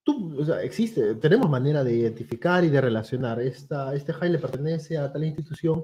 tú, 0.04 0.39
o 0.39 0.46
sea, 0.46 0.62
existe, 0.62 1.16
tenemos 1.16 1.50
manera 1.50 1.84
de 1.84 1.96
identificar 1.96 2.64
y 2.64 2.70
de 2.70 2.82
relacionar. 2.82 3.39
Esta, 3.42 3.96
este 3.96 4.12
hash 4.12 4.32
le 4.32 4.39
pertenece 4.39 4.98
a 4.98 5.12
tal 5.12 5.24
institución, 5.24 5.84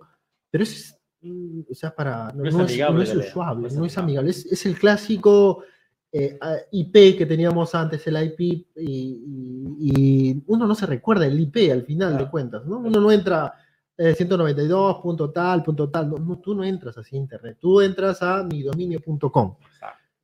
pero 0.52 0.64
es 0.64 0.98
Mm, 1.22 1.62
o 1.70 1.74
sea, 1.74 1.96
para, 1.96 2.32
no, 2.34 2.46
es, 2.46 2.54
amigable, 2.54 2.98
no 2.98 3.02
es 3.02 3.16
usuable, 3.16 3.70
no 3.72 3.86
es 3.86 3.98
amigable, 3.98 4.30
es, 4.30 4.66
el 4.68 4.78
clásico 4.78 5.64
eh, 6.12 6.38
IP 6.72 7.18
que 7.18 7.26
teníamos 7.26 7.74
antes, 7.74 8.06
el 8.06 8.24
IP, 8.24 8.68
y, 8.76 10.44
uno 10.46 10.68
no 10.68 10.76
se 10.76 10.86
recuerda 10.86 11.26
el 11.26 11.40
IP 11.40 11.72
al 11.72 11.84
final 11.84 12.18
de 12.18 12.30
cuentas, 12.30 12.66
¿no? 12.66 12.78
Uno 12.80 13.00
no 13.00 13.12
entra 13.12 13.54
eh, 13.98 14.14
192, 14.16 15.00
punto 15.02 15.32
tal, 15.32 15.64
punto 15.64 15.90
tal, 15.90 16.10
no, 16.10 16.40
tú 16.40 16.54
no 16.54 16.64
entras 16.64 16.98
así 16.98 17.16
a 17.16 17.20
internet, 17.20 17.58
tú 17.60 17.82
entras 17.82 18.22
a 18.22 18.44
midominio.com. 18.44 19.56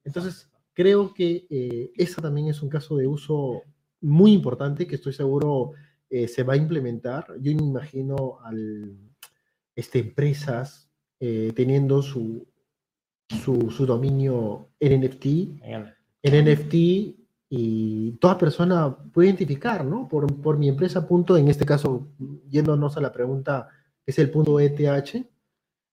Entonces, 0.03 0.49
creo 0.73 1.13
que 1.13 1.47
eh, 1.49 1.91
esa 1.95 2.21
también 2.21 2.47
es 2.47 2.61
un 2.61 2.69
caso 2.69 2.97
de 2.97 3.07
uso 3.07 3.63
muy 4.01 4.33
importante 4.33 4.85
que 4.85 4.95
estoy 4.95 5.13
seguro 5.13 5.71
eh, 6.09 6.27
se 6.27 6.43
va 6.43 6.53
a 6.53 6.57
implementar. 6.57 7.25
Yo 7.39 7.55
me 7.55 7.63
imagino 7.63 8.37
al 8.43 8.95
este, 9.75 9.99
empresas 9.99 10.89
eh, 11.19 11.51
teniendo 11.55 12.01
su, 12.01 12.45
su, 13.43 13.85
dominio 13.85 14.69
en 14.79 15.01
NFT, 15.01 15.25
en 16.21 16.45
NFT 16.45 17.22
y 17.55 18.13
toda 18.13 18.35
persona 18.35 18.97
puede 19.13 19.27
identificar, 19.27 19.85
¿no? 19.85 20.07
Por, 20.07 20.41
por 20.41 20.57
mi 20.57 20.69
empresa 20.69 21.07
punto, 21.07 21.37
en 21.37 21.49
este 21.49 21.67
caso, 21.67 22.07
yéndonos 22.49 22.97
a 22.97 23.01
la 23.01 23.11
pregunta, 23.11 23.69
es 24.07 24.17
el 24.17 24.31
punto 24.31 24.59
ETH. 24.59 25.13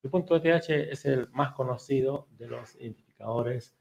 El 0.02 0.10
punto 0.10 0.36
ETH 0.36 0.70
es 0.70 1.04
el 1.04 1.28
más 1.32 1.52
conocido 1.52 2.28
de 2.38 2.46
los 2.46 2.74
identificadores 2.76 3.74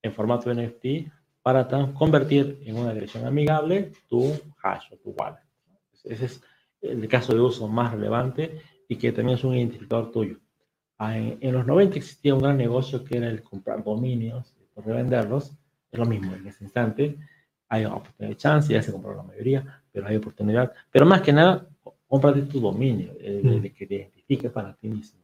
en 0.00 0.14
formato 0.14 0.50
NFT 0.50 1.12
para 1.42 1.68
convertir 1.92 2.58
en 2.64 2.78
una 2.78 2.94
dirección 2.94 3.26
amigable 3.26 3.92
tu 4.08 4.32
hash 4.62 4.94
o 4.94 4.96
tu 4.96 5.10
wallet. 5.10 5.44
Ese 6.04 6.24
es 6.24 6.40
el 6.80 7.06
caso 7.06 7.34
de 7.34 7.40
uso 7.40 7.68
más 7.68 7.92
relevante 7.92 8.62
y 8.88 8.96
que 8.96 9.12
también 9.12 9.36
es 9.36 9.44
un 9.44 9.54
identificador 9.54 10.10
tuyo. 10.10 10.38
Ah, 10.96 11.18
en, 11.18 11.52
los 11.52 11.66
90 11.66 11.98
existía 11.98 12.34
un 12.34 12.40
gran 12.40 12.56
negocio 12.56 13.04
que 13.04 13.18
era 13.18 13.28
el 13.28 13.42
comprar 13.42 13.84
dominios, 13.84 14.56
y 14.58 14.80
revenderlos, 14.80 15.52
Es 15.90 15.98
lo 15.98 16.06
mismo 16.06 16.34
en 16.34 16.46
ese 16.46 16.64
instante. 16.64 17.16
Hay 17.68 17.84
oportunidad 17.84 18.28
de 18.28 18.36
chance, 18.36 18.72
ya 18.72 18.82
se 18.82 18.92
compró 18.92 19.14
la 19.14 19.22
mayoría, 19.22 19.82
pero 19.90 20.06
hay 20.06 20.16
oportunidad. 20.16 20.72
Pero 20.90 21.06
más 21.06 21.22
que 21.22 21.32
nada, 21.32 21.68
cómprate 22.06 22.42
tu 22.42 22.60
dominio, 22.60 23.12
el, 23.20 23.44
mm. 23.44 23.62
que 23.74 23.86
te 23.86 23.94
identifique 23.94 24.50
para 24.50 24.74
ti 24.74 24.88
mismo. 24.88 25.20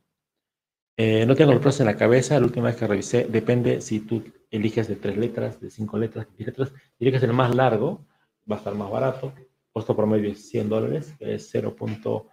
Eh, 0.97 1.25
no 1.25 1.35
tengo 1.35 1.53
los 1.53 1.63
precios 1.63 1.81
en 1.81 1.87
la 1.87 1.97
cabeza, 1.97 2.39
la 2.39 2.47
última 2.47 2.67
vez 2.67 2.77
que 2.77 2.87
revisé, 2.87 3.25
depende 3.25 3.81
si 3.81 4.01
tú 4.01 4.23
eliges 4.51 4.89
de 4.89 4.97
tres 4.97 5.17
letras, 5.17 5.61
de 5.61 5.71
cinco 5.71 5.99
letras, 5.99 6.27
de 6.37 6.45
letras, 6.45 6.69
si 6.69 7.05
eliges 7.05 7.23
el 7.23 7.33
más 7.33 7.55
largo, 7.55 8.05
va 8.51 8.57
a 8.57 8.59
estar 8.59 8.75
más 8.75 8.91
barato, 8.91 9.33
costo 9.73 9.97
promedio 9.97 10.31
es 10.31 10.49
100 10.51 10.69
dólares, 10.69 11.15
que 11.19 11.35
es 11.35 11.55
0.01 11.55 12.27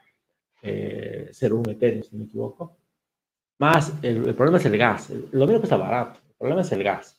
eh, 0.61 1.32
Ethereum, 1.32 2.03
si 2.03 2.09
no 2.11 2.19
me 2.19 2.25
equivoco. 2.25 2.77
Más, 3.59 3.93
el, 4.01 4.36
problema 4.36 4.57
es 4.57 4.65
el 4.65 4.77
gas, 4.77 5.09
lo 5.09 5.45
mismo 5.45 5.61
que 5.61 5.65
está 5.65 5.77
barato, 5.77 6.19
el 6.27 6.36
problema 6.36 6.61
es 6.61 6.71
el 6.71 6.84
gas. 6.84 7.18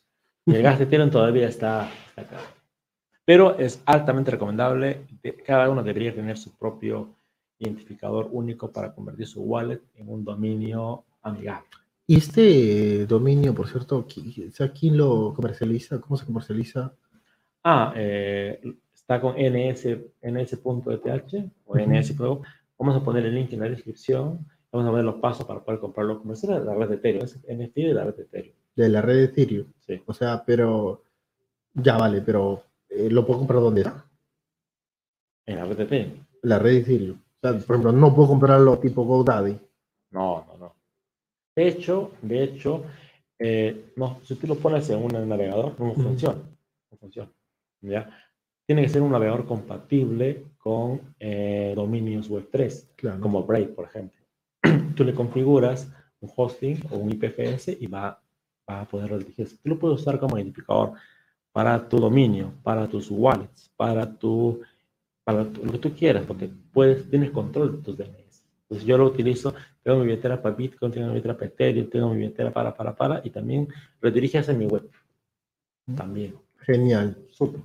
El 0.55 0.62
gas 0.62 0.78
de 0.78 0.84
Ethereum 0.84 1.11
todavía 1.11 1.48
está, 1.48 1.88
está 2.09 2.24
caro. 2.24 2.42
Pero 3.24 3.59
es 3.59 3.82
altamente 3.86 4.32
recomendable, 4.32 5.07
cada 5.46 5.70
uno 5.70 5.82
debería 5.82 6.14
tener 6.14 6.36
su 6.36 6.57
propio 6.57 7.14
identificador 7.59 8.28
único 8.32 8.72
para 8.72 8.92
convertir 8.92 9.26
su 9.26 9.42
wallet 9.42 9.80
en 9.94 10.09
un 10.09 10.24
dominio 10.24 11.05
amigable. 11.22 11.68
Y 12.07 12.16
este 12.16 13.07
dominio, 13.07 13.55
por 13.55 13.68
cierto, 13.68 14.05
¿quién 14.05 14.96
lo 14.96 15.32
comercializa? 15.32 16.01
¿Cómo 16.01 16.16
se 16.16 16.26
comercializa? 16.26 16.92
Ah, 17.62 17.92
eh, 17.94 18.61
está 18.92 19.20
con 19.20 19.36
ns, 19.36 19.86
ns.eth 20.20 21.51
o 21.66 21.78
ns. 21.78 22.16
Vamos 22.78 22.96
a 22.96 23.05
poner 23.05 23.26
el 23.26 23.34
link 23.34 23.53
en 23.53 23.61
la 23.61 23.68
descripción. 23.68 24.44
Vamos 24.72 24.88
a 24.88 24.90
ver 24.90 25.05
los 25.05 25.20
pasos 25.20 25.46
para 25.46 25.62
poder 25.62 25.78
comprarlo 25.78 26.18
comercial 26.18 26.66
la 26.66 26.74
red 26.74 26.88
de 26.88 26.94
Ethereum. 26.96 27.24
Es 27.24 27.36
NFT 27.36 27.76
de 27.76 27.94
la 27.94 28.05
red 28.05 28.14
de 28.16 28.22
Ethereum. 28.22 28.57
De 28.76 28.88
la 28.88 29.02
red 29.02 29.16
de 29.16 29.24
Ethereum. 29.24 29.66
Sí. 29.86 30.02
O 30.06 30.12
sea, 30.12 30.42
pero 30.44 31.02
ya 31.74 31.96
vale, 31.96 32.22
pero 32.22 32.62
eh, 32.88 33.08
¿lo 33.10 33.26
puedo 33.26 33.40
comprar 33.40 33.60
dónde 33.60 33.82
está? 33.82 34.04
En 35.46 35.56
la 35.56 35.64
red. 35.64 36.08
La 36.42 36.58
red 36.58 36.72
de 36.72 36.78
Ethereum. 36.78 37.18
O 37.18 37.40
sea, 37.40 37.52
por 37.52 37.76
ejemplo, 37.76 37.92
no 37.92 38.14
puedo 38.14 38.28
comprarlo 38.28 38.78
tipo 38.78 39.04
GoDaddy. 39.04 39.58
No, 40.10 40.44
no, 40.46 40.56
no. 40.58 40.74
De 41.56 41.68
hecho, 41.68 42.12
de 42.22 42.42
hecho, 42.44 42.84
eh, 43.38 43.92
no, 43.96 44.20
si 44.22 44.34
tú 44.36 44.46
lo 44.46 44.54
pones 44.56 44.88
en 44.90 45.02
un 45.02 45.28
navegador, 45.28 45.78
no 45.80 45.94
funciona. 45.94 46.40
No 46.90 46.98
funciona. 46.98 47.30
¿ya? 47.80 48.08
Tiene 48.66 48.82
que 48.82 48.88
ser 48.88 49.02
un 49.02 49.12
navegador 49.12 49.46
compatible 49.46 50.44
con 50.58 51.14
eh, 51.18 51.72
dominios 51.74 52.30
Web3, 52.30 53.18
como 53.20 53.42
Brave, 53.42 53.68
por 53.68 53.86
ejemplo. 53.86 54.20
tú 54.94 55.04
le 55.04 55.14
configuras 55.14 55.90
un 56.20 56.30
hosting 56.36 56.82
o 56.90 56.98
un 56.98 57.10
IPFS 57.10 57.76
y 57.80 57.86
va, 57.86 58.22
a 58.70 58.84
poder 58.84 59.18
dirigir. 59.18 59.48
Tú 59.48 59.68
lo 59.68 59.78
puedes 59.78 60.00
usar 60.00 60.18
como 60.18 60.36
identificador 60.36 60.92
para 61.52 61.88
tu 61.88 61.98
dominio, 61.98 62.52
para 62.62 62.86
tus 62.86 63.10
wallets, 63.10 63.70
para 63.76 64.10
tu 64.10 64.60
para 65.24 65.44
lo 65.44 65.72
que 65.72 65.78
tú 65.78 65.94
quieras, 65.94 66.24
porque 66.26 66.50
puedes, 66.72 67.08
tienes 67.08 67.30
control 67.30 67.76
de 67.76 67.82
tus 67.82 67.96
DNS. 67.96 68.44
Entonces 68.62 68.86
yo 68.86 68.96
lo 68.98 69.06
utilizo, 69.06 69.54
tengo 69.82 69.98
mi 69.98 70.06
billetera 70.06 70.40
para 70.40 70.54
Bitcoin, 70.54 70.92
tengo 70.92 71.08
mi 71.08 71.14
billetera 71.14 71.34
para 71.34 71.46
Ethereum, 71.46 71.90
tengo 71.90 72.10
mi 72.10 72.16
billetera 72.18 72.52
para, 72.52 72.74
para, 72.74 72.94
para, 72.94 73.20
y 73.24 73.30
también 73.30 73.68
redirige 74.00 74.38
hacia 74.38 74.54
mi 74.54 74.66
web. 74.66 74.88
También. 75.96 76.36
Genial. 76.60 77.16
Súper. 77.30 77.60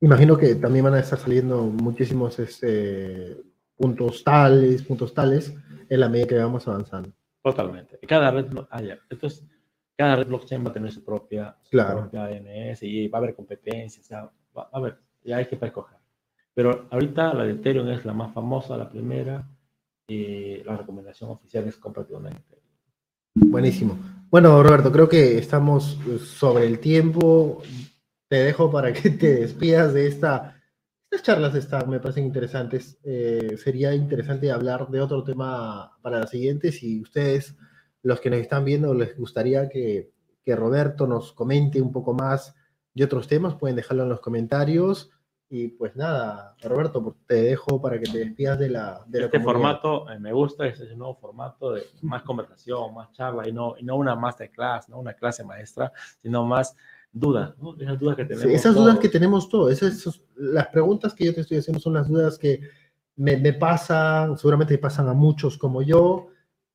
Imagino 0.00 0.36
que 0.36 0.54
también 0.54 0.84
van 0.84 0.94
a 0.94 1.00
estar 1.00 1.18
saliendo 1.18 1.64
muchísimos 1.64 2.38
este, 2.38 3.36
puntos 3.76 4.22
tales, 4.22 4.82
puntos 4.82 5.12
tales, 5.12 5.52
en 5.88 6.00
la 6.00 6.08
medida 6.08 6.28
que 6.28 6.34
vamos 6.36 6.66
avanzando. 6.68 7.10
Totalmente. 7.42 7.98
Cada 8.06 8.30
red, 8.30 8.46
ah, 8.70 8.82
Entonces, 9.10 9.44
cada 9.98 10.16
red 10.16 10.28
blockchain 10.28 10.64
va 10.64 10.70
a 10.70 10.72
tener 10.72 10.92
su 10.92 11.04
propia, 11.04 11.56
claro. 11.68 12.08
DNS 12.12 12.82
y 12.84 13.08
va 13.08 13.18
a 13.18 13.20
haber 13.20 13.34
competencias, 13.34 14.06
o 14.06 14.08
sea, 14.08 14.30
va 14.56 14.68
a 14.72 14.76
haber, 14.78 14.98
ya 15.24 15.38
hay 15.38 15.46
que 15.46 15.58
escoger. 15.60 15.98
Pero 16.54 16.86
ahorita 16.90 17.34
la 17.34 17.44
de 17.44 17.52
Ethereum 17.52 17.88
es 17.88 18.04
la 18.04 18.12
más 18.12 18.32
famosa, 18.32 18.76
la 18.76 18.88
primera, 18.88 19.44
y 20.06 20.62
la 20.62 20.76
recomendación 20.76 21.30
oficial 21.30 21.66
es 21.66 21.76
cómprate 21.76 22.14
una 22.14 22.30
Ethereum. 22.30 22.64
Buenísimo. 23.34 23.98
Bueno, 24.30 24.62
Roberto, 24.62 24.92
creo 24.92 25.08
que 25.08 25.36
estamos 25.38 25.98
sobre 26.20 26.66
el 26.66 26.78
tiempo 26.78 27.62
te 28.28 28.36
dejo 28.36 28.70
para 28.70 28.92
que 28.92 29.10
te 29.10 29.34
despidas 29.34 29.94
de 29.94 30.06
esta. 30.06 30.54
Estas 31.10 31.22
charlas 31.24 31.54
están, 31.54 31.88
me 31.88 32.00
parecen 32.00 32.26
interesantes. 32.26 32.98
Eh, 33.02 33.56
sería 33.56 33.94
interesante 33.94 34.52
hablar 34.52 34.88
de 34.88 35.00
otro 35.00 35.24
tema 35.24 35.98
para 36.02 36.20
la 36.20 36.26
siguiente. 36.26 36.70
Si 36.70 37.00
ustedes, 37.00 37.56
los 38.02 38.20
que 38.20 38.30
nos 38.30 38.40
están 38.40 38.64
viendo, 38.64 38.94
les 38.94 39.16
gustaría 39.16 39.68
que, 39.68 40.12
que 40.44 40.56
Roberto 40.56 41.06
nos 41.06 41.32
comente 41.32 41.80
un 41.80 41.92
poco 41.92 42.14
más 42.14 42.54
de 42.94 43.04
otros 43.04 43.28
temas, 43.28 43.54
pueden 43.54 43.76
dejarlo 43.76 44.02
en 44.02 44.08
los 44.08 44.20
comentarios. 44.20 45.10
Y 45.50 45.68
pues 45.68 45.96
nada, 45.96 46.56
Roberto, 46.62 47.16
te 47.26 47.36
dejo 47.36 47.80
para 47.80 47.98
que 47.98 48.10
te 48.10 48.18
despidas 48.18 48.58
de 48.58 48.68
la. 48.68 49.02
De 49.06 49.24
este 49.24 49.40
formato 49.40 50.10
eh, 50.10 50.18
me 50.18 50.30
gusta, 50.30 50.66
este 50.66 50.84
es 50.84 50.92
un 50.92 50.98
nuevo 50.98 51.14
formato 51.14 51.72
de 51.72 51.84
más 52.02 52.22
conversación, 52.22 52.92
más 52.92 53.10
charla 53.12 53.48
y 53.48 53.52
no, 53.52 53.74
y 53.78 53.82
no 53.82 53.96
una 53.96 54.14
masterclass, 54.14 54.90
no 54.90 54.98
una 54.98 55.14
clase 55.14 55.44
maestra, 55.44 55.90
sino 56.20 56.44
más 56.44 56.76
dudas, 57.10 57.56
¿no? 57.58 57.74
Esas 57.80 57.98
dudas 57.98 58.16
que 58.16 58.24
tenemos. 58.26 58.52
esas 58.52 58.74
dudas 58.74 58.98
que 58.98 59.08
tenemos 59.08 59.48
todos, 59.48 59.72
esas, 59.72 60.20
las 60.36 60.66
preguntas 60.68 61.14
que 61.14 61.24
yo 61.24 61.34
te 61.34 61.40
estoy 61.40 61.58
haciendo 61.58 61.80
son 61.80 61.94
las 61.94 62.08
dudas 62.08 62.36
que 62.36 62.60
me, 63.16 63.38
me 63.38 63.54
pasan, 63.54 64.36
seguramente 64.36 64.76
pasan 64.76 65.08
a 65.08 65.14
muchos 65.14 65.56
como 65.56 65.80
yo, 65.80 66.28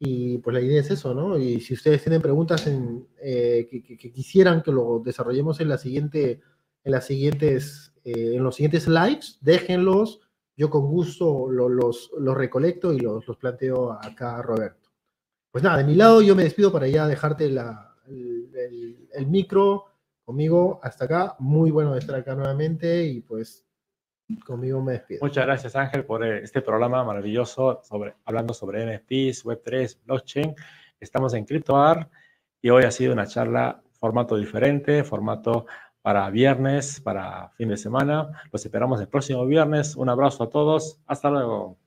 y 0.06 0.38
pues 0.39 0.54
la 0.54 0.60
idea 0.60 0.82
es 0.82 0.91
eso, 0.91 1.14
¿no? 1.14 1.38
Y 1.38 1.62
si 1.62 1.74
ustedes 1.76 2.04
tienen 2.04 2.22
preguntas 2.22 2.68
eh, 2.68 3.68
que, 3.72 4.12
quisieran 4.12 4.62
que 4.62 4.74
lo 4.74 4.99
desarrollemos 4.99 5.62
en 5.62 5.70
la 5.70 5.78
siguiente, 5.78 6.41
en 6.84 6.91
las 6.91 7.06
siguientes, 7.06 7.93
eh, 8.04 8.34
en 8.36 8.43
los 8.43 8.56
siguientes 8.56 8.89
lives, 8.89 9.38
déjenlos. 9.39 10.20
Yo 10.58 10.70
con 10.70 10.88
gusto 10.88 11.49
los, 11.49 12.12
recolecto 12.36 12.91
y 12.93 12.99
los, 12.99 13.24
planteo 13.39 13.93
acá 13.93 14.39
a 14.39 14.41
Roberto. 14.41 14.91
Pues 15.49 15.64
nada, 15.64 15.78
de 15.78 15.86
mi 15.86 15.95
lado 15.95 16.22
yo 16.22 16.36
me 16.36 16.43
despido 16.43 16.70
para 16.70 16.89
ya 16.89 17.08
dejarte 17.08 17.45
el, 17.45 17.58
el 19.14 19.28
micro 19.28 19.86
conmigo 20.26 20.82
hasta 20.84 21.06
acá. 21.06 21.36
Muy 21.39 21.72
bueno 21.72 21.95
estar 21.95 22.16
acá 22.16 22.36
nuevamente 22.36 23.06
y 23.06 23.22
pues 23.22 23.66
conmigo 24.46 24.82
me 24.82 24.94
despido. 24.94 25.20
Muchas 25.22 25.46
gracias 25.46 25.76
Ángel 25.76 26.06
por 26.06 26.26
eh, 26.26 26.44
este 26.44 26.62
programa 26.62 27.04
maravilloso 27.04 27.82
sobre, 27.84 28.16
hablando 28.26 28.54
sobre 28.54 28.86
NFTs, 28.86 29.46
Web3, 29.46 30.00
blockchain. 30.06 30.56
Estamos 31.00 31.34
en 31.34 31.46
CryptoArt 31.46 32.10
y 32.62 32.70
hoy 32.70 32.84
ha 32.84 32.92
sido 32.92 33.14
una 33.14 33.28
charla 33.28 33.82
formato 34.00 34.36
diferente, 34.38 35.04
formato 35.04 35.66
para 36.02 36.30
viernes, 36.30 37.00
para 37.00 37.50
fin 37.52 37.70
de 37.70 37.78
semana. 37.78 38.30
Los 38.52 38.66
esperamos 38.66 39.00
el 39.00 39.08
próximo 39.08 39.46
viernes. 39.46 39.96
Un 39.96 40.10
abrazo 40.10 40.44
a 40.44 40.50
todos. 40.50 41.00
Hasta 41.08 41.30
luego. 41.30 41.83